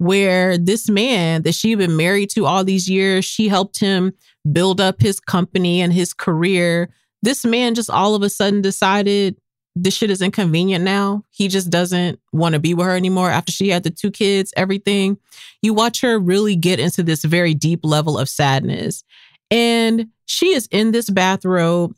where 0.03 0.59
this 0.59 0.89
man 0.89 1.43
that 1.43 1.55
she'd 1.55 1.79
been 1.79 1.97
married 1.97 2.29
to 2.31 2.45
all 2.45 2.65
these 2.65 2.91
years, 2.91 3.25
she 3.25 3.47
helped 3.47 3.79
him 3.79 4.13
build 4.51 4.81
up 4.81 5.01
his 5.01 5.21
company 5.21 5.81
and 5.81 5.93
his 5.93 6.13
career. 6.13 6.93
This 7.23 7.45
man 7.45 7.77
just 7.77 7.89
all 7.89 8.17
of 8.17 8.23
a 8.23 8.29
sudden 8.29 8.63
decided 8.63 9.37
this 9.77 9.95
shit 9.95 10.11
is 10.11 10.21
inconvenient 10.21 10.85
now. 10.85 11.25
He 11.31 11.47
just 11.47 11.71
doesn't 11.71 12.19
want 12.33 12.55
to 12.55 12.59
be 12.59 12.75
with 12.75 12.87
her 12.87 12.97
anymore 12.97 13.31
after 13.31 13.53
she 13.53 13.69
had 13.69 13.85
the 13.85 13.91
two 13.91 14.11
kids, 14.11 14.53
everything. 14.57 15.19
You 15.63 15.73
watch 15.73 16.01
her 16.01 16.19
really 16.19 16.57
get 16.57 16.81
into 16.81 17.05
this 17.05 17.25
very 17.25 17.55
deep 17.55 17.85
level 17.85 18.19
of 18.19 18.29
sadness. 18.29 19.05
And 19.53 20.09
she 20.27 20.49
is 20.53 20.67
in 20.73 20.91
this 20.91 21.11
bathrobe, 21.11 21.95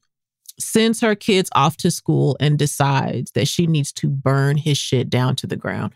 sends 0.61 1.01
her 1.01 1.15
kids 1.15 1.49
off 1.55 1.79
to 1.79 1.91
school, 1.91 2.37
and 2.39 2.59
decides 2.59 3.31
that 3.31 3.49
she 3.49 3.67
needs 3.67 3.93
to 3.93 4.09
burn 4.09 4.59
his 4.59 4.77
shit 4.77 5.09
down 5.09 5.37
to 5.37 5.47
the 5.47 5.57
ground. 5.57 5.95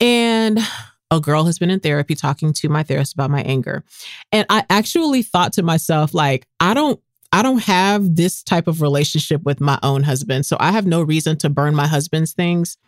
And 0.00 0.58
a 1.10 1.20
girl 1.20 1.44
has 1.44 1.58
been 1.58 1.70
in 1.70 1.80
therapy 1.80 2.14
talking 2.14 2.52
to 2.52 2.68
my 2.68 2.82
therapist 2.82 3.14
about 3.14 3.30
my 3.30 3.42
anger. 3.42 3.84
And 4.32 4.46
I 4.50 4.64
actually 4.68 5.22
thought 5.22 5.52
to 5.54 5.62
myself, 5.62 6.14
like, 6.14 6.46
I 6.60 6.74
don't 6.74 7.00
I 7.30 7.42
don't 7.42 7.62
have 7.62 8.16
this 8.16 8.42
type 8.42 8.68
of 8.68 8.80
relationship 8.80 9.42
with 9.42 9.60
my 9.60 9.78
own 9.82 10.02
husband. 10.02 10.46
So 10.46 10.56
I 10.58 10.72
have 10.72 10.86
no 10.86 11.02
reason 11.02 11.36
to 11.38 11.50
burn 11.50 11.74
my 11.74 11.86
husband's 11.86 12.32
things. 12.32 12.78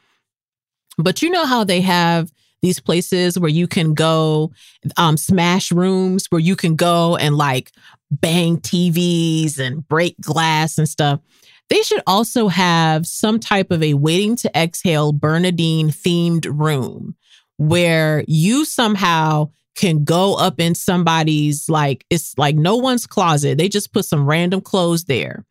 But 0.96 1.20
you 1.20 1.28
know 1.28 1.44
how 1.44 1.62
they 1.64 1.82
have 1.82 2.32
these 2.62 2.80
places 2.80 3.38
where 3.38 3.50
you 3.50 3.66
can 3.66 3.94
go, 3.94 4.52
um, 4.96 5.16
smash 5.16 5.72
rooms 5.72 6.26
where 6.30 6.40
you 6.40 6.56
can 6.56 6.74
go 6.74 7.16
and 7.16 7.36
like 7.36 7.70
bang 8.10 8.58
TVs 8.58 9.58
and 9.58 9.86
break 9.86 10.18
glass 10.20 10.78
and 10.78 10.88
stuff. 10.88 11.20
They 11.68 11.82
should 11.82 12.02
also 12.06 12.48
have 12.48 13.06
some 13.06 13.38
type 13.38 13.70
of 13.70 13.82
a 13.82 13.94
waiting 13.94 14.36
to 14.36 14.58
exhale 14.58 15.12
Bernadine 15.12 15.90
themed 15.90 16.46
room 16.50 17.14
where 17.60 18.24
you 18.26 18.64
somehow 18.64 19.50
can 19.74 20.02
go 20.02 20.34
up 20.34 20.58
in 20.58 20.74
somebody's 20.74 21.68
like 21.68 22.06
it's 22.08 22.36
like 22.38 22.56
no 22.56 22.76
one's 22.76 23.06
closet. 23.06 23.58
They 23.58 23.68
just 23.68 23.92
put 23.92 24.06
some 24.06 24.26
random 24.26 24.62
clothes 24.62 25.04
there. 25.04 25.44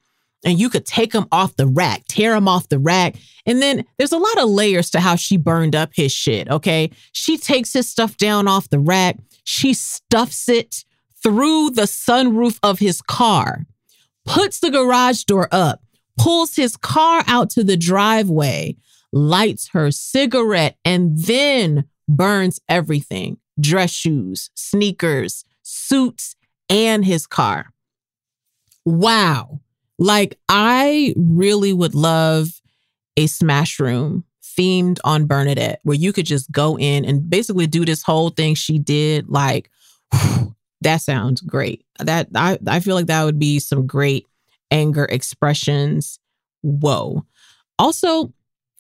And 0.43 0.57
you 0.57 0.69
could 0.69 0.87
take 0.87 1.11
them 1.11 1.27
off 1.31 1.55
the 1.55 1.67
rack, 1.67 2.05
tear 2.07 2.33
them 2.33 2.47
off 2.47 2.69
the 2.69 2.79
rack. 2.79 3.15
And 3.45 3.61
then 3.61 3.85
there's 3.97 4.11
a 4.11 4.17
lot 4.17 4.39
of 4.39 4.49
layers 4.49 4.89
to 4.91 4.99
how 4.99 5.17
she 5.17 5.37
burned 5.37 5.75
up 5.75 5.91
his 5.93 6.11
shit, 6.11 6.49
okay? 6.49 6.89
She 7.11 7.37
takes 7.37 7.73
his 7.73 7.87
stuff 7.87 8.17
down 8.17 8.47
off 8.47 8.69
the 8.69 8.79
rack. 8.79 9.17
She 9.43 9.73
stuffs 9.75 10.49
it 10.49 10.85
through 11.21 11.71
the 11.71 11.83
sunroof 11.83 12.57
of 12.63 12.79
his 12.79 13.01
car, 13.01 13.65
puts 14.25 14.61
the 14.61 14.71
garage 14.71 15.25
door 15.25 15.47
up, 15.51 15.83
pulls 16.17 16.55
his 16.55 16.75
car 16.75 17.23
out 17.27 17.49
to 17.51 17.63
the 17.63 17.77
driveway, 17.77 18.77
lights 19.11 19.69
her 19.73 19.91
cigarette, 19.91 20.77
and 20.85 21.19
then 21.19 21.85
burns 22.09 22.59
everything 22.67 23.37
dress 23.59 23.91
shoes, 23.91 24.49
sneakers, 24.55 25.43
suits, 25.63 26.35
and 26.69 27.03
his 27.03 27.27
car. 27.27 27.73
Wow. 28.85 29.59
Like, 29.97 30.39
I 30.47 31.13
really 31.17 31.73
would 31.73 31.93
love 31.93 32.47
a 33.17 33.27
smash 33.27 33.79
room 33.79 34.23
themed 34.41 34.99
on 35.03 35.25
Bernadette 35.25 35.79
where 35.83 35.97
you 35.97 36.13
could 36.13 36.25
just 36.25 36.51
go 36.51 36.77
in 36.77 37.05
and 37.05 37.29
basically 37.29 37.67
do 37.67 37.85
this 37.85 38.01
whole 38.01 38.29
thing 38.29 38.55
she 38.55 38.79
did. 38.79 39.27
Like, 39.27 39.69
whew, 40.13 40.55
that 40.81 40.97
sounds 40.97 41.41
great. 41.41 41.85
That 41.99 42.29
I, 42.33 42.57
I 42.65 42.79
feel 42.79 42.95
like 42.95 43.07
that 43.07 43.25
would 43.25 43.39
be 43.39 43.59
some 43.59 43.85
great 43.85 44.25
anger 44.71 45.05
expressions. 45.05 46.19
Whoa. 46.61 47.25
Also, 47.77 48.33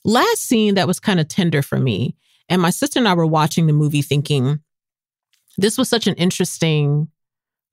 last 0.05 0.43
scene 0.43 0.75
that 0.75 0.87
was 0.87 0.99
kind 0.99 1.19
of 1.19 1.27
tender 1.27 1.61
for 1.61 1.79
me. 1.79 2.15
And 2.49 2.61
my 2.61 2.71
sister 2.71 2.99
and 2.99 3.07
I 3.07 3.13
were 3.13 3.25
watching 3.25 3.67
the 3.67 3.73
movie 3.73 4.01
thinking, 4.01 4.59
this 5.57 5.77
was 5.77 5.87
such 5.87 6.07
an 6.07 6.15
interesting 6.15 7.09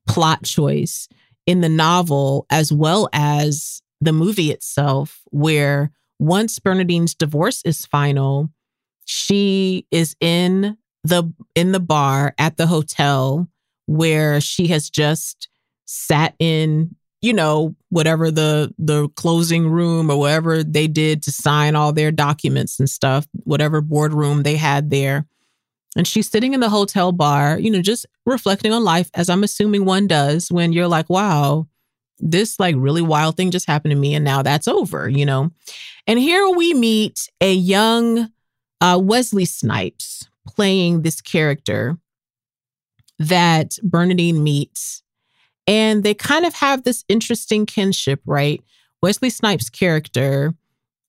plot 0.07 0.45
choice 0.45 1.09
in 1.47 1.61
the 1.61 1.68
novel 1.68 2.47
as 2.51 2.72
well 2.72 3.09
as 3.12 3.83
the 4.01 4.12
movie 4.12 4.51
itself, 4.51 5.22
where 5.31 5.91
once 6.18 6.59
Bernadine's 6.59 7.14
divorce 7.14 7.62
is 7.64 7.87
final, 7.87 8.51
she 9.07 9.87
is 9.91 10.16
in 10.20 10.77
the 11.05 11.33
in 11.55 11.72
the 11.72 11.81
bar 11.81 12.35
at 12.37 12.57
the 12.57 12.66
hotel 12.66 13.49
where 13.87 14.41
she 14.41 14.66
has 14.66 14.91
just 14.91 15.49
sat 15.87 16.35
in 16.39 16.97
you 17.23 17.33
know 17.33 17.75
whatever 17.89 18.31
the 18.31 18.73
the 18.79 19.09
closing 19.11 19.69
room 19.69 20.11
or 20.11 20.19
whatever 20.19 20.62
they 20.62 20.87
did 20.87 21.23
to 21.23 21.33
sign 21.33 21.75
all 21.75 21.93
their 21.93 22.12
documents 22.12 22.79
and 22.79 22.91
stuff 22.91 23.27
whatever 23.45 23.81
boardroom 23.81 24.43
they 24.43 24.57
had 24.57 24.91
there 24.91 25.27
and 25.97 26.07
she's 26.07 26.29
sitting 26.29 26.53
in 26.53 26.61
the 26.61 26.69
hotel 26.69 27.11
bar, 27.11 27.59
you 27.59 27.71
know, 27.71 27.81
just 27.81 28.05
reflecting 28.27 28.71
on 28.71 28.85
life, 28.85 29.11
as 29.14 29.31
I'm 29.31 29.43
assuming 29.43 29.87
one 29.87 30.07
does 30.07 30.53
when 30.53 30.75
you're 30.75 30.89
like, 30.89 31.09
wow, 31.09 31.67
this 32.19 32.61
like 32.61 32.75
really 32.79 33.03
wild 33.03 33.37
thing 33.37 33.51
just 33.51 33.67
happened 33.67 33.93
to 33.93 33.97
me 33.97 34.14
and 34.14 34.25
now 34.25 34.43
that's 34.43 34.69
over, 34.69 35.09
you 35.09 35.25
know? 35.25 35.51
And 36.07 36.19
here 36.19 36.49
we 36.51 36.75
meet 36.75 37.31
a 37.41 37.53
young 37.53 38.31
uh, 38.83 39.01
Wesley 39.03 39.47
Snipes 39.47 40.29
playing 40.47 41.03
this 41.03 41.23
character 41.23 41.97
that 43.19 43.79
Bernadine 43.83 44.43
meets. 44.43 45.03
And 45.67 46.05
they 46.05 46.14
kind 46.14 46.45
of 46.45 46.55
have 46.55 46.85
this 46.85 47.05
interesting 47.09 47.67
kinship, 47.67 48.21
right? 48.25 48.62
Wesley 49.03 49.31
Snipes' 49.31 49.69
character 49.69 50.55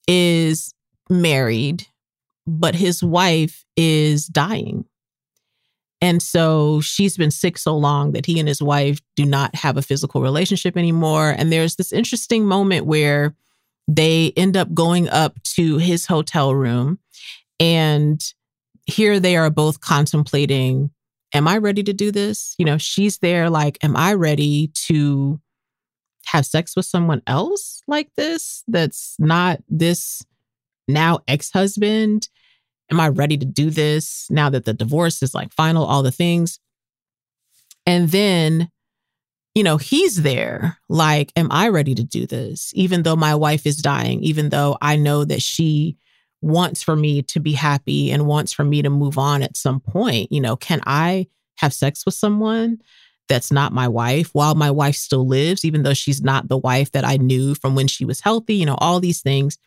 is 0.08 0.74
married 1.10 1.86
but 2.48 2.74
his 2.74 3.04
wife 3.04 3.66
is 3.76 4.26
dying. 4.26 4.86
And 6.00 6.24
so 6.24 6.80
she's 6.80 7.18
been 7.18 7.32
sick 7.32 7.58
so 7.58 7.76
long 7.76 8.14
that 8.14 8.26
he 8.26 8.40
and 8.40 8.48
his 8.48 8.62
wife 8.62 9.00
do 9.16 9.26
not 9.26 9.54
have 9.56 9.78
a 9.78 9.82
physical 9.82 10.22
relationship 10.22 10.78
anymore. 10.78 11.36
And 11.38 11.52
there's 11.52 11.76
this 11.76 11.92
interesting 11.92 12.46
moment 12.46 12.86
where 12.86 13.36
they 13.88 14.32
end 14.38 14.56
up 14.56 14.74
going 14.74 15.10
up 15.10 15.42
to 15.56 15.78
his 15.78 16.06
hotel 16.06 16.56
room. 16.56 17.00
And 17.60 18.22
here 18.86 19.20
they 19.20 19.36
are 19.36 19.50
both 19.50 19.82
contemplating 19.82 20.92
Am 21.34 21.48
I 21.48 21.58
ready 21.58 21.84
to 21.84 21.94
do 21.94 22.12
this? 22.12 22.56
You 22.58 22.66
know, 22.66 22.78
she's 22.78 23.20
there 23.20 23.50
like, 23.50 23.78
Am 23.84 23.96
I 23.96 24.14
ready 24.14 24.72
to 24.88 25.40
have 26.28 26.46
sex 26.46 26.76
with 26.76 26.86
someone 26.86 27.22
else 27.28 27.82
like 27.88 28.14
this 28.16 28.64
that's 28.68 29.16
not 29.20 29.62
this 29.70 30.26
now 30.88 31.20
ex 31.28 31.52
husband? 31.52 32.30
Am 32.90 33.00
I 33.00 33.10
ready 33.10 33.38
to 33.38 33.46
do 33.46 33.70
this 33.70 34.28
now 34.30 34.50
that 34.50 34.66
the 34.66 34.74
divorce 34.74 35.22
is 35.22 35.34
like 35.34 35.54
final, 35.54 35.86
all 35.86 36.04
the 36.04 36.12
things? 36.12 36.60
And 37.86 38.10
then, 38.10 38.70
you 39.56 39.64
know, 39.64 39.78
he's 39.78 40.22
there 40.22 40.78
like, 40.88 41.34
Am 41.36 41.52
I 41.52 41.68
ready 41.70 41.96
to 41.96 42.04
do 42.04 42.26
this? 42.26 42.72
Even 42.74 43.04
though 43.04 43.16
my 43.18 43.36
wife 43.36 43.66
is 43.66 43.78
dying, 43.78 44.22
even 44.24 44.50
though 44.50 44.78
I 44.82 44.96
know 44.96 45.26
that 45.26 45.42
she 45.42 45.98
wants 46.42 46.84
for 46.84 46.96
me 46.96 47.22
to 47.24 47.40
be 47.40 47.54
happy 47.54 48.12
and 48.12 48.28
wants 48.28 48.54
for 48.54 48.64
me 48.64 48.82
to 48.82 48.90
move 48.90 49.18
on 49.18 49.42
at 49.42 49.58
some 49.58 49.80
point, 49.80 50.32
you 50.32 50.40
know, 50.40 50.56
can 50.56 50.82
I 50.86 51.28
have 51.58 51.74
sex 51.74 52.06
with 52.06 52.16
someone? 52.16 52.80
that's 53.28 53.52
not 53.52 53.74
my 53.74 53.88
wife 53.88 54.30
while 54.34 54.56
my 54.56 54.72
wife 54.72 54.96
still 54.96 55.28
lives, 55.28 55.66
even 55.66 55.84
though 55.84 55.94
she's 55.94 56.22
not 56.22 56.48
the 56.48 56.58
wife 56.58 56.92
that 56.92 57.06
I 57.06 57.18
knew 57.18 57.56
from 57.56 57.76
when 57.76 57.88
she 57.88 58.06
was 58.06 58.22
healthy, 58.22 58.56
you 58.56 58.66
know, 58.66 58.78
all 58.80 59.00
these 59.00 59.22
things. 59.22 59.58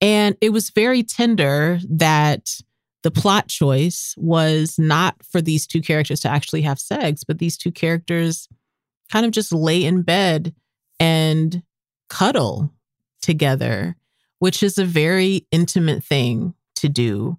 And 0.00 0.36
it 0.40 0.50
was 0.50 0.70
very 0.70 1.02
tender 1.02 1.78
that 1.88 2.60
the 3.02 3.10
plot 3.10 3.48
choice 3.48 4.14
was 4.16 4.78
not 4.78 5.16
for 5.24 5.40
these 5.40 5.66
two 5.66 5.80
characters 5.80 6.20
to 6.20 6.28
actually 6.28 6.62
have 6.62 6.78
sex, 6.78 7.24
but 7.24 7.38
these 7.38 7.56
two 7.56 7.72
characters 7.72 8.48
kind 9.10 9.26
of 9.26 9.32
just 9.32 9.52
lay 9.52 9.84
in 9.84 10.02
bed 10.02 10.54
and 10.98 11.62
cuddle 12.08 12.72
together, 13.22 13.96
which 14.40 14.62
is 14.62 14.76
a 14.76 14.84
very 14.84 15.46
intimate 15.52 16.02
thing 16.02 16.54
to 16.74 16.88
do. 16.88 17.38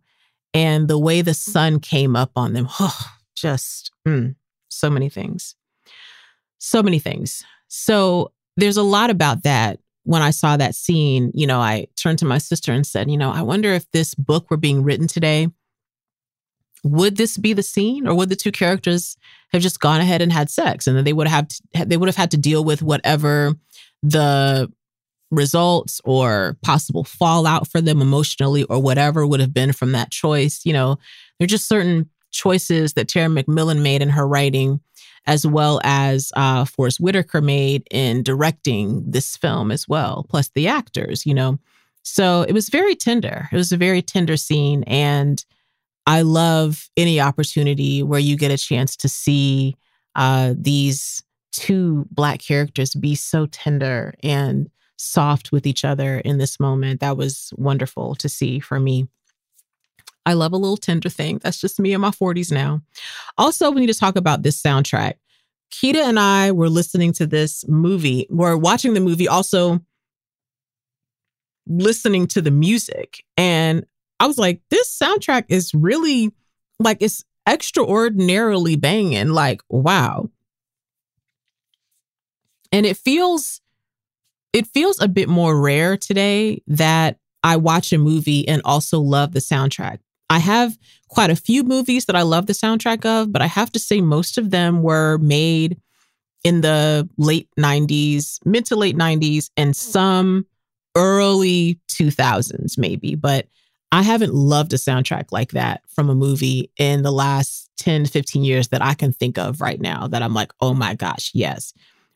And 0.54 0.88
the 0.88 1.00
way 1.00 1.22
the 1.22 1.34
sun 1.34 1.80
came 1.80 2.16
up 2.16 2.32
on 2.36 2.54
them, 2.54 2.68
oh, 2.80 3.12
just 3.36 3.92
mm, 4.08 4.36
so 4.70 4.90
many 4.90 5.10
things. 5.10 5.56
So 6.60 6.82
many 6.82 7.00
things. 7.00 7.44
So 7.68 8.32
there's 8.56 8.78
a 8.78 8.84
lot 8.84 9.10
about 9.10 9.44
that 9.44 9.80
when 10.04 10.22
I 10.22 10.32
saw 10.32 10.58
that 10.58 10.76
scene, 10.76 11.32
you 11.34 11.46
know, 11.46 11.60
I 11.60 11.88
turned 11.96 12.20
to 12.20 12.26
my 12.26 12.38
sister 12.38 12.72
and 12.72 12.86
said, 12.86 13.10
you 13.10 13.18
know, 13.18 13.32
I 13.32 13.42
wonder 13.42 13.70
if 13.70 13.90
this 13.92 14.16
book 14.16 14.50
were 14.50 14.58
being 14.58 14.84
written 14.84 15.08
today, 15.08 15.48
would 16.84 17.18
this 17.18 17.38
be 17.38 17.54
the 17.54 17.64
scene 17.64 18.08
or 18.08 18.16
would 18.16 18.30
the 18.30 18.36
two 18.36 18.52
characters 18.52 19.16
have 19.52 19.62
just 19.62 19.80
gone 19.80 20.02
ahead 20.02 20.22
and 20.22 20.34
had 20.34 20.50
sex 20.50 20.88
and 20.88 20.98
then 20.98 21.04
they 21.04 21.14
would 21.14 21.28
have 21.28 21.48
to, 21.48 21.86
they 21.86 21.98
would 21.98 22.10
have 22.10 22.16
had 22.16 22.32
to 22.32 22.38
deal 22.38 22.64
with 22.64 22.82
whatever 22.82 23.54
the 24.02 24.72
results 25.32 26.02
or 26.04 26.58
possible 26.62 27.04
fallout 27.04 27.68
for 27.68 27.82
them 27.82 28.02
emotionally 28.02 28.64
or 28.64 28.80
whatever 28.80 29.26
would 29.26 29.40
have 29.40 29.54
been 29.54 29.74
from 29.74 29.94
that 29.94 30.12
choice. 30.12 30.62
You 30.66 30.74
know, 30.74 30.98
there 31.40 31.46
are 31.46 31.48
just 31.48 31.68
certain 31.68 32.10
choices 32.32 32.94
that 32.94 33.08
Terry 33.08 33.28
McMillan 33.28 33.82
made 33.82 34.02
in 34.02 34.10
her 34.10 34.28
writing 34.28 34.80
as 35.28 35.46
well 35.46 35.80
as 35.84 36.32
uh, 36.36 36.66
Forest 36.66 37.00
Whitaker 37.00 37.42
made 37.42 37.88
in 37.92 38.24
directing 38.24 39.04
this 39.10 39.38
film 39.38 39.72
as 39.72 39.88
well, 39.88 40.26
plus 40.30 40.50
the 40.50 40.68
actors, 40.68 41.26
you 41.26 41.34
know. 41.34 41.60
So 42.04 42.42
it 42.42 42.54
was 42.54 42.70
very 42.70 42.96
tender. 42.96 43.48
It 43.52 43.56
was 43.56 43.72
a 43.72 43.78
very 43.78 44.02
tender 44.02 44.36
scene. 44.36 44.84
And 44.88 45.44
I 46.08 46.24
love 46.24 46.90
any 46.98 47.22
opportunity 47.22 48.02
where 48.02 48.20
you 48.20 48.36
get 48.36 48.52
a 48.52 48.58
chance 48.58 48.96
to 48.98 49.10
see 49.10 49.78
uh, 50.16 50.56
these 50.58 51.24
two 51.52 52.08
Black 52.10 52.40
characters 52.40 52.96
be 52.96 53.14
so 53.14 53.46
tender 53.46 54.16
and 54.24 54.70
soft 55.02 55.52
with 55.52 55.66
each 55.66 55.84
other 55.84 56.20
in 56.20 56.38
this 56.38 56.60
moment. 56.60 57.00
That 57.00 57.18
was 57.18 57.54
wonderful 57.58 58.16
to 58.16 58.30
see 58.30 58.60
for 58.60 58.80
me. 58.80 59.08
I 60.26 60.34
love 60.34 60.54
a 60.54 60.58
little 60.58 60.78
tender 60.78 61.10
thing. 61.10 61.40
That's 61.40 61.60
just 61.60 61.80
me 61.80 61.94
in 61.94 62.02
my 62.02 62.12
40s 62.12 62.52
now. 62.52 62.82
Also, 63.38 63.72
we 63.72 63.82
need 63.82 63.92
to 63.92 64.00
talk 64.00 64.16
about 64.16 64.44
this 64.44 64.62
soundtrack. 64.62 65.16
Kita 65.72 65.96
and 65.96 66.20
I 66.20 66.52
were 66.52 66.70
listening 66.70 67.14
to 67.14 67.26
this 67.26 67.68
movie, 67.68 68.28
we're 68.30 68.58
watching 68.58 68.94
the 68.94 69.00
movie, 69.00 69.28
also 69.28 69.80
listening 71.66 72.28
to 72.28 72.42
the 72.42 72.52
music. 72.52 73.24
And 73.38 73.86
I 74.20 74.28
was 74.28 74.38
like, 74.38 74.62
this 74.70 74.96
soundtrack 74.96 75.46
is 75.48 75.74
really 75.74 76.32
like 76.80 76.98
it's 77.00 77.24
extraordinarily 77.48 78.76
banging. 78.76 79.30
Like, 79.30 79.62
wow. 79.70 80.30
And 82.72 82.86
it 82.86 82.98
feels 82.98 83.61
it 84.54 84.68
feels 84.68 85.02
a 85.02 85.08
bit 85.08 85.30
more 85.30 85.60
rare 85.60 85.98
today 85.98 86.62
that 86.68 87.18
I 87.44 87.58
watch 87.58 87.92
a 87.92 87.98
movie 87.98 88.48
and 88.48 88.62
also 88.66 89.00
love 89.00 89.34
the 89.34 89.40
soundtrack. 89.40 90.00
I 90.30 90.40
have 90.40 90.78
quite 91.10 91.30
a 91.30 91.36
few 91.36 91.64
movies 91.64 92.06
that 92.06 92.16
I 92.16 92.22
love 92.22 92.46
the 92.46 92.54
soundtrack 92.54 93.06
of, 93.06 93.32
but 93.32 93.42
I 93.42 93.48
have 93.48 93.72
to 93.74 93.80
say 93.80 94.02
most 94.02 94.38
of 94.38 94.52
them 94.52 94.82
were 94.82 95.18
made 95.18 95.80
in 96.44 96.62
the 96.62 97.08
late 97.18 97.50
90s, 97.60 98.40
mid 98.46 98.66
to 98.68 98.76
late 98.76 98.96
90s, 98.98 99.50
and 99.58 99.76
some 99.76 100.46
early 100.96 101.80
2000s, 101.90 102.78
maybe. 102.78 103.16
But 103.16 103.48
I 103.92 104.04
haven't 104.04 104.34
loved 104.34 104.74
a 104.74 104.78
soundtrack 104.78 105.32
like 105.32 105.52
that 105.52 105.82
from 105.90 106.10
a 106.10 106.16
movie 106.16 106.72
in 106.78 107.02
the 107.04 107.12
last 107.12 107.70
10, 107.78 108.06
15 108.06 108.44
years 108.44 108.70
that 108.70 108.82
I 108.82 108.94
can 108.94 109.12
think 109.12 109.38
of 109.38 109.60
right 109.60 109.82
now 109.82 110.08
that 110.08 110.22
I'm 110.22 110.34
like, 110.34 110.52
oh 110.62 110.74
my 110.74 110.96
gosh, 110.96 111.32
yes. 111.34 111.74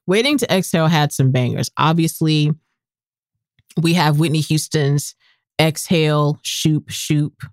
Waiting 0.08 0.38
to 0.38 0.54
Exhale 0.54 0.88
had 0.88 1.12
some 1.12 1.32
bangers. 1.32 1.72
Obviously, 1.78 2.52
we 3.82 3.94
have 3.94 4.20
Whitney 4.20 4.42
Houston's 4.42 5.16
Exhale, 5.60 6.40
Shoop, 6.44 6.90
Shoop. 6.90 7.44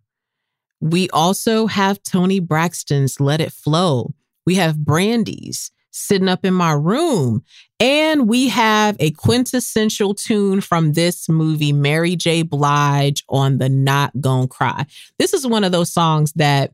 We 0.80 1.08
also 1.10 1.66
have 1.66 2.02
Toni 2.02 2.40
Braxton's 2.40 3.20
Let 3.20 3.40
It 3.40 3.52
Flow. 3.52 4.14
We 4.44 4.56
have 4.56 4.84
Brandy's 4.84 5.70
sitting 5.92 6.28
up 6.28 6.44
in 6.44 6.54
my 6.54 6.72
room. 6.72 7.42
And 7.78 8.28
we 8.28 8.48
have 8.48 8.96
a 8.98 9.10
quintessential 9.12 10.14
tune 10.14 10.60
from 10.60 10.92
this 10.92 11.28
movie, 11.28 11.72
Mary 11.72 12.16
J. 12.16 12.42
Blige 12.42 13.24
on 13.28 13.58
the 13.58 13.68
Not 13.68 14.18
Gonna 14.20 14.48
Cry. 14.48 14.86
This 15.18 15.32
is 15.32 15.46
one 15.46 15.64
of 15.64 15.72
those 15.72 15.92
songs 15.92 16.32
that 16.34 16.72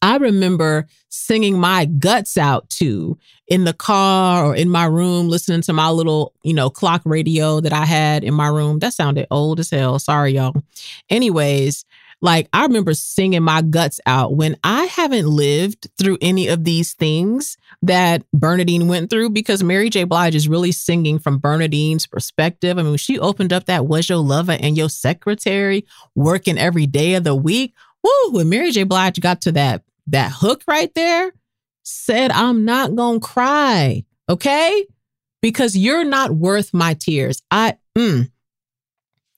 I 0.00 0.16
remember 0.16 0.86
singing 1.08 1.58
my 1.58 1.86
guts 1.86 2.38
out 2.38 2.68
to 2.70 3.18
in 3.48 3.64
the 3.64 3.72
car 3.72 4.44
or 4.44 4.54
in 4.54 4.68
my 4.68 4.84
room, 4.84 5.28
listening 5.28 5.62
to 5.62 5.72
my 5.72 5.90
little, 5.90 6.34
you 6.42 6.54
know, 6.54 6.70
clock 6.70 7.02
radio 7.04 7.60
that 7.60 7.72
I 7.72 7.84
had 7.84 8.22
in 8.22 8.34
my 8.34 8.48
room. 8.48 8.78
That 8.78 8.94
sounded 8.94 9.26
old 9.30 9.58
as 9.60 9.70
hell. 9.70 9.98
Sorry, 9.98 10.32
y'all. 10.32 10.54
Anyways, 11.10 11.84
like 12.20 12.48
I 12.52 12.62
remember 12.62 12.94
singing 12.94 13.42
my 13.42 13.62
guts 13.62 14.00
out 14.06 14.34
when 14.34 14.56
I 14.64 14.84
haven't 14.84 15.28
lived 15.28 15.88
through 15.98 16.18
any 16.20 16.48
of 16.48 16.64
these 16.64 16.92
things 16.92 17.56
that 17.82 18.24
Bernadine 18.32 18.88
went 18.88 19.08
through 19.08 19.30
because 19.30 19.62
Mary 19.62 19.88
J. 19.88 20.04
Blige 20.04 20.34
is 20.34 20.48
really 20.48 20.72
singing 20.72 21.18
from 21.18 21.38
Bernadine's 21.38 22.06
perspective. 22.06 22.76
I 22.76 22.82
mean, 22.82 22.96
she 22.96 23.18
opened 23.18 23.52
up 23.52 23.66
that 23.66 23.86
Was 23.86 24.08
Your 24.08 24.18
Lover 24.18 24.56
and 24.60 24.76
Your 24.76 24.88
Secretary 24.88 25.86
working 26.14 26.58
every 26.58 26.86
day 26.86 27.14
of 27.14 27.24
the 27.24 27.36
week. 27.36 27.74
Woo, 28.02 28.32
when 28.32 28.48
Mary 28.48 28.70
J. 28.72 28.82
Blige 28.84 29.20
got 29.20 29.40
to 29.42 29.52
that 29.52 29.82
that 30.10 30.32
hook 30.32 30.62
right 30.66 30.92
there, 30.94 31.32
said, 31.82 32.30
I'm 32.30 32.64
not 32.64 32.94
gonna 32.94 33.20
cry, 33.20 34.04
okay? 34.28 34.86
Because 35.40 35.76
you're 35.76 36.04
not 36.04 36.32
worth 36.32 36.74
my 36.74 36.94
tears. 36.94 37.40
I 37.50 37.76
mm, 37.96 38.30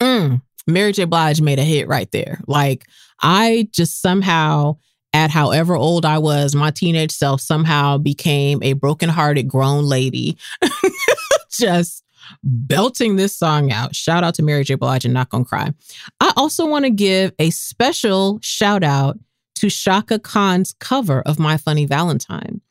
mm, 0.00 0.42
Mary 0.66 0.92
J. 0.92 1.04
Blige 1.04 1.40
made 1.40 1.58
a 1.58 1.64
hit 1.64 1.88
right 1.88 2.10
there. 2.10 2.40
Like 2.46 2.86
I 3.20 3.68
just 3.72 4.00
somehow, 4.00 4.78
at 5.12 5.30
however 5.30 5.74
old 5.76 6.04
I 6.04 6.18
was, 6.18 6.54
my 6.54 6.70
teenage 6.70 7.12
self 7.12 7.40
somehow 7.40 7.98
became 7.98 8.62
a 8.62 8.74
brokenhearted 8.74 9.48
grown 9.48 9.84
lady, 9.84 10.38
just 11.50 12.04
belting 12.42 13.16
this 13.16 13.36
song 13.36 13.72
out. 13.72 13.94
Shout 13.94 14.24
out 14.24 14.34
to 14.36 14.42
Mary 14.42 14.64
J. 14.64 14.74
Blige 14.74 15.04
and 15.04 15.14
Not 15.14 15.30
Gonna 15.30 15.44
Cry. 15.44 15.72
I 16.20 16.32
also 16.36 16.66
want 16.66 16.84
to 16.84 16.90
give 16.90 17.32
a 17.38 17.50
special 17.50 18.38
shout 18.42 18.82
out 18.82 19.18
to 19.60 19.68
Chaka 19.68 20.18
Khan's 20.18 20.72
cover 20.80 21.20
of 21.22 21.38
My 21.38 21.58
Funny 21.58 21.84
Valentine. 21.84 22.62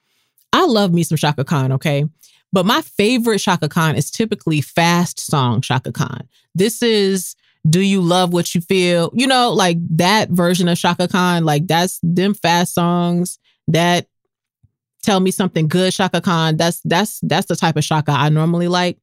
I 0.52 0.66
love 0.66 0.92
me 0.92 1.04
some 1.04 1.18
Chaka 1.18 1.44
Khan, 1.44 1.72
okay? 1.74 2.06
But 2.52 2.66
my 2.66 2.82
favorite 2.82 3.38
Chaka 3.38 3.70
Khan 3.70 3.96
is 3.96 4.10
typically 4.10 4.60
fast 4.60 5.20
song 5.20 5.62
Chaka 5.62 5.92
Khan. 5.92 6.28
This 6.56 6.82
is 6.82 7.36
do 7.70 7.82
you 7.82 8.02
love 8.02 8.34
what 8.34 8.56
you 8.56 8.62
feel? 8.62 9.12
You 9.14 9.28
know, 9.28 9.52
like 9.52 9.78
that 9.98 10.30
version 10.30 10.68
of 10.68 10.80
Chaka 10.80 11.08
Khan, 11.08 11.46
like 11.46 11.68
that's 11.68 12.00
them 12.02 12.34
fast 12.34 12.74
songs 12.74 13.38
that 13.68 14.08
tell 15.04 15.20
me 15.20 15.30
something 15.30 15.68
good, 15.68 15.94
Chaka 15.94 16.22
Khan. 16.22 16.58
That's 16.58 16.82
that's 16.86 17.20
that's 17.22 17.46
the 17.46 17.56
type 17.56 17.78
of 17.78 17.84
Chaka 17.84 18.12
I 18.12 18.30
normally 18.30 18.68
like. 18.68 18.98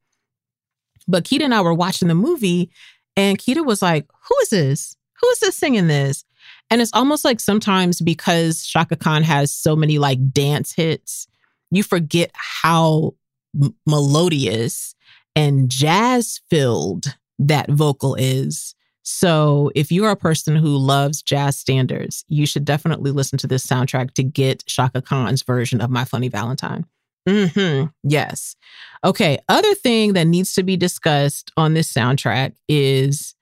But 1.06 1.22
Keita 1.22 1.42
and 1.42 1.54
I 1.54 1.60
were 1.60 1.74
watching 1.74 2.08
the 2.08 2.16
movie, 2.16 2.68
and 3.16 3.38
Keita 3.38 3.64
was 3.64 3.80
like, 3.80 4.06
Who 4.28 4.34
is 4.42 4.50
this? 4.50 4.96
Who 5.20 5.28
is 5.28 5.38
this 5.38 5.56
singing 5.56 5.86
this? 5.86 6.24
And 6.70 6.80
it's 6.80 6.92
almost 6.94 7.24
like 7.24 7.40
sometimes 7.40 8.00
because 8.00 8.64
Chaka 8.64 8.96
Khan 8.96 9.22
has 9.22 9.54
so 9.54 9.76
many 9.76 9.98
like 9.98 10.32
dance 10.32 10.72
hits, 10.72 11.28
you 11.70 11.82
forget 11.82 12.30
how 12.34 13.14
m- 13.60 13.74
melodious 13.86 14.94
and 15.34 15.70
jazz 15.70 16.40
filled 16.50 17.16
that 17.38 17.70
vocal 17.70 18.14
is. 18.16 18.74
So, 19.02 19.70
if 19.76 19.92
you 19.92 20.04
are 20.04 20.10
a 20.10 20.16
person 20.16 20.56
who 20.56 20.76
loves 20.76 21.22
jazz 21.22 21.56
standards, 21.56 22.24
you 22.26 22.44
should 22.44 22.64
definitely 22.64 23.12
listen 23.12 23.38
to 23.38 23.46
this 23.46 23.64
soundtrack 23.64 24.14
to 24.14 24.24
get 24.24 24.66
Chaka 24.66 25.00
Khan's 25.00 25.42
version 25.42 25.80
of 25.80 25.90
My 25.90 26.04
Funny 26.04 26.28
Valentine. 26.28 26.86
Hmm. 27.28 27.84
Yes. 28.02 28.56
Okay. 29.04 29.38
Other 29.48 29.74
thing 29.74 30.12
that 30.14 30.26
needs 30.26 30.54
to 30.54 30.62
be 30.62 30.76
discussed 30.76 31.52
on 31.56 31.74
this 31.74 31.92
soundtrack 31.92 32.54
is 32.68 33.34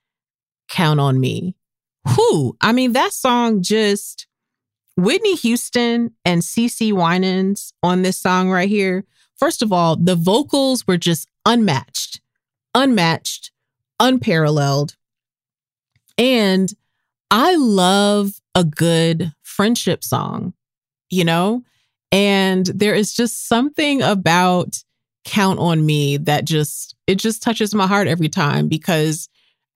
"Count 0.69 0.99
on 0.99 1.19
Me." 1.19 1.55
Who? 2.09 2.55
I 2.61 2.71
mean, 2.71 2.93
that 2.93 3.13
song 3.13 3.61
just 3.61 4.27
Whitney 4.97 5.35
Houston 5.35 6.15
and 6.23 6.41
CeCe 6.41 6.93
Winans 6.93 7.73
on 7.83 8.01
this 8.01 8.17
song 8.17 8.49
right 8.49 8.69
here. 8.69 9.05
First 9.37 9.61
of 9.61 9.73
all, 9.73 9.95
the 9.95 10.15
vocals 10.15 10.87
were 10.87 10.97
just 10.97 11.27
unmatched, 11.45 12.21
unmatched 12.73 13.51
unparalleled. 13.99 14.95
And 16.17 16.71
I 17.31 17.55
love 17.55 18.39
a 18.53 18.63
good 18.63 19.33
friendship 19.41 20.03
song, 20.03 20.53
you 21.09 21.23
know? 21.23 21.63
And 22.11 22.65
there 22.67 22.95
is 22.95 23.13
just 23.13 23.47
something 23.47 24.01
about 24.01 24.83
Count 25.25 25.59
on 25.59 25.85
Me 25.85 26.17
that 26.17 26.45
just, 26.45 26.95
it 27.07 27.15
just 27.15 27.41
touches 27.41 27.73
my 27.73 27.87
heart 27.87 28.07
every 28.07 28.29
time 28.29 28.67
because 28.67 29.27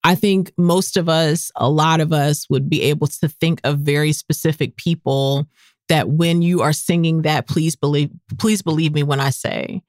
I 0.04 0.16
think 0.16 0.52
most 0.58 0.97
of 0.97 1.10
us, 1.10 1.52
a 1.56 1.70
lot 1.70 2.00
of 2.00 2.14
us 2.14 2.50
would 2.50 2.70
be 2.70 2.84
able 2.84 3.08
to 3.08 3.28
think 3.28 3.60
of 3.64 3.80
very 3.80 4.14
specific 4.14 4.76
people 4.76 5.47
that 5.89 6.10
when 6.10 6.41
you 6.41 6.62
are 6.62 6.74
singing 6.74 7.24
that, 7.24 7.47
please 7.47 7.76
believe, 7.76 8.12
please 8.38 8.62
believe 8.62 8.93
me 8.93 9.04
when 9.04 9.20
I 9.20 9.32
say, 9.32 9.82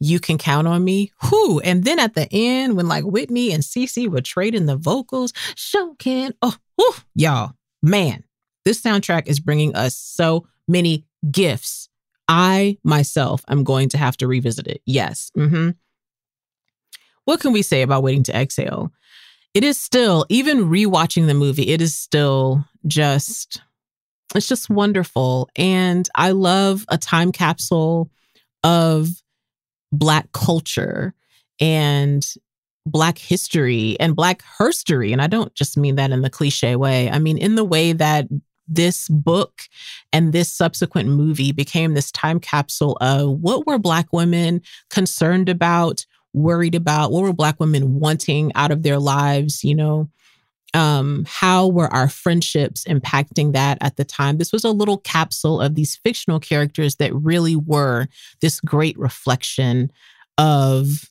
you 0.00 0.20
can 0.20 0.36
count 0.36 0.66
on 0.66 0.84
me. 0.84 1.12
Who? 1.22 1.60
And 1.60 1.84
then 1.84 1.98
at 1.98 2.14
the 2.14 2.28
end, 2.30 2.76
when 2.76 2.88
like 2.88 3.04
Whitney 3.04 3.52
and 3.52 3.62
CeCe 3.62 4.08
were 4.08 4.20
trading 4.20 4.66
the 4.66 4.76
vocals, 4.76 5.32
show 5.54 5.94
can, 5.94 6.34
oh, 6.42 6.56
whew, 6.76 6.94
y'all, 7.14 7.52
man, 7.82 8.24
this 8.64 8.80
soundtrack 8.80 9.28
is 9.28 9.40
bringing 9.40 9.74
us 9.74 9.94
so 9.94 10.46
many 10.68 11.06
gifts. 11.30 11.88
I 12.26 12.78
myself 12.84 13.44
am 13.48 13.64
going 13.64 13.88
to 13.90 13.98
have 13.98 14.16
to 14.18 14.26
revisit 14.26 14.66
it. 14.66 14.82
Yes. 14.84 15.30
Mm-hmm. 15.36 15.70
What 17.24 17.40
can 17.40 17.52
we 17.52 17.62
say 17.62 17.82
about 17.82 18.02
Waiting 18.02 18.24
to 18.24 18.36
Exhale? 18.36 18.92
It 19.54 19.62
is 19.62 19.78
still, 19.78 20.26
even 20.28 20.68
rewatching 20.68 21.26
the 21.28 21.34
movie, 21.34 21.68
it 21.68 21.80
is 21.80 21.94
still 21.94 22.64
just, 22.86 23.62
it's 24.34 24.48
just 24.48 24.68
wonderful. 24.68 25.48
And 25.54 26.08
I 26.16 26.32
love 26.32 26.84
a 26.88 26.98
time 26.98 27.30
capsule 27.30 28.10
of 28.64 29.08
Black 29.92 30.32
culture 30.32 31.14
and 31.60 32.26
Black 32.84 33.16
history 33.16 33.96
and 34.00 34.16
Black 34.16 34.42
herstory. 34.58 35.12
And 35.12 35.22
I 35.22 35.28
don't 35.28 35.54
just 35.54 35.76
mean 35.76 35.94
that 35.94 36.10
in 36.10 36.22
the 36.22 36.30
cliche 36.30 36.74
way. 36.74 37.08
I 37.08 37.20
mean, 37.20 37.38
in 37.38 37.54
the 37.54 37.64
way 37.64 37.92
that 37.92 38.26
this 38.66 39.08
book 39.08 39.62
and 40.12 40.32
this 40.32 40.50
subsequent 40.50 41.08
movie 41.08 41.52
became 41.52 41.94
this 41.94 42.10
time 42.10 42.40
capsule 42.40 42.96
of 43.00 43.38
what 43.40 43.66
were 43.66 43.78
Black 43.78 44.12
women 44.12 44.62
concerned 44.90 45.48
about, 45.48 46.04
worried 46.34 46.74
about, 46.74 47.12
what 47.12 47.22
were 47.22 47.32
Black 47.32 47.58
women 47.60 47.98
wanting 47.98 48.52
out 48.54 48.70
of 48.70 48.82
their 48.82 48.98
lives, 48.98 49.64
you 49.64 49.74
know? 49.74 50.10
um, 50.74 51.24
how 51.28 51.68
were 51.68 51.92
our 51.92 52.08
friendships 52.08 52.84
impacting 52.84 53.52
that 53.52 53.78
at 53.80 53.96
the 53.96 54.04
time? 54.04 54.38
This 54.38 54.52
was 54.52 54.64
a 54.64 54.70
little 54.70 54.98
capsule 54.98 55.60
of 55.60 55.76
these 55.76 55.96
fictional 55.96 56.40
characters 56.40 56.96
that 56.96 57.14
really 57.14 57.54
were 57.54 58.08
this 58.40 58.60
great 58.60 58.98
reflection 58.98 59.92
of 60.36 61.08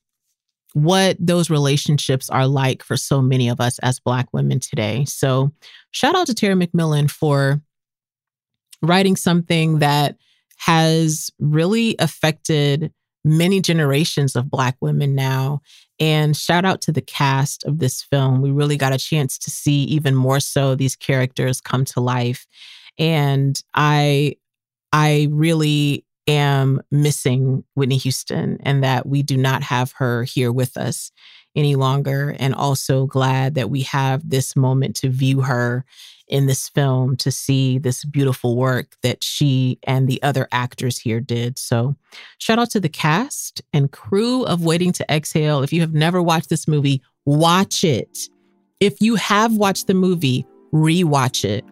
what 0.74 1.16
those 1.20 1.50
relationships 1.50 2.30
are 2.30 2.48
like 2.48 2.84
for 2.84 2.98
so 2.98 3.22
many 3.22 3.48
of 3.48 3.62
us 3.62 3.80
as 3.80 4.00
Black 4.00 4.28
women 4.34 4.60
today. 4.60 5.06
So, 5.06 5.54
shout 5.92 6.16
out 6.16 6.28
to 6.28 6.34
Terry 6.34 6.56
McMillan 6.56 7.10
for 7.10 7.62
writing 8.82 9.16
something 9.16 9.80
that 9.80 10.18
has 10.58 11.32
really 11.40 11.96
affected 12.00 12.92
many 13.26 13.62
generations 13.62 14.36
of 14.36 14.50
Black 14.50 14.76
women 14.82 15.16
now 15.16 15.62
and 16.00 16.36
shout 16.36 16.66
out 16.66 16.82
to 16.82 16.92
the 16.92 17.02
cast 17.02 17.64
of 17.64 17.80
this 17.80 18.02
film. 18.02 18.42
We 18.42 18.52
really 18.52 18.78
got 18.78 18.94
a 18.94 18.98
chance 18.98 19.38
to 19.40 19.52
see 19.52 19.84
even 19.84 20.16
more 20.16 20.40
so 20.40 20.76
these 20.76 20.96
characters 20.96 21.62
come 21.62 21.86
to 21.86 22.02
life. 22.02 22.46
And 22.98 23.60
I 23.74 24.36
I 24.92 25.28
really 25.32 26.06
am 26.28 26.82
missing 26.92 27.64
Whitney 27.74 27.98
Houston 27.98 28.58
and 28.64 28.84
that 28.84 29.06
we 29.06 29.24
do 29.24 29.38
not 29.38 29.64
have 29.64 29.94
her 29.94 30.24
here 30.24 30.52
with 30.52 30.78
us 30.78 31.12
any 31.56 31.76
longer. 31.76 32.36
And 32.40 32.54
also 32.54 33.06
glad 33.06 33.56
that 33.56 33.70
we 33.70 33.82
have 33.84 34.28
this 34.28 34.56
moment 34.56 34.96
to 34.98 35.10
view 35.10 35.42
her 35.42 35.86
in 36.28 36.46
this 36.48 36.70
film 36.70 37.16
to 37.18 37.32
see 37.32 37.78
this 37.78 38.06
beautiful 38.06 38.56
work 38.56 38.96
that 39.04 39.24
she 39.24 39.78
and 39.84 40.08
the 40.08 40.22
other 40.24 40.48
actors 40.52 40.98
here 40.98 41.20
did. 41.20 41.60
So, 41.60 41.96
shout 42.38 42.60
out 42.60 42.72
to 42.72 42.80
the 42.80 42.90
cast 42.90 43.62
and 43.74 43.92
crew 43.92 44.44
of 44.46 44.64
Waiting 44.64 44.92
to 44.94 45.14
Exhale. 45.14 45.62
If 45.62 45.74
you 45.74 45.82
have 45.82 45.94
never 45.94 46.22
watched 46.22 46.50
this 46.50 46.68
movie, 46.68 47.02
watch 47.26 47.84
it. 47.84 48.18
If 48.80 49.02
you 49.02 49.16
have 49.16 49.54
watched 49.54 49.88
the 49.88 49.94
movie, 49.94 50.46
rewatch 50.74 51.46
it. 51.46 51.64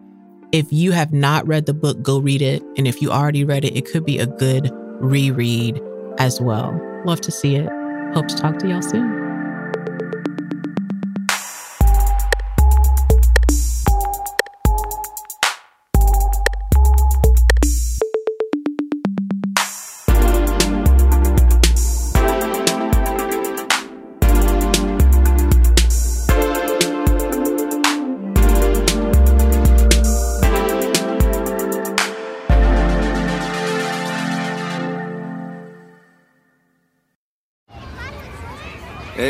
If 0.52 0.70
you 0.70 0.92
have 0.92 1.12
not 1.12 1.46
read 1.46 1.66
the 1.66 1.74
book, 1.74 2.02
go 2.02 2.18
read 2.18 2.42
it. 2.42 2.62
And 2.76 2.86
if 2.86 3.00
you 3.00 3.10
already 3.10 3.44
read 3.44 3.64
it, 3.64 3.76
it 3.76 3.86
could 3.86 4.04
be 4.04 4.18
a 4.18 4.26
good 4.26 4.70
reread 5.00 5.80
as 6.18 6.40
well. 6.40 6.78
Love 7.04 7.20
to 7.22 7.32
see 7.32 7.56
it. 7.56 7.68
Hope 8.14 8.28
to 8.28 8.36
talk 8.36 8.58
to 8.58 8.68
y'all 8.68 8.82
soon. 8.82 9.21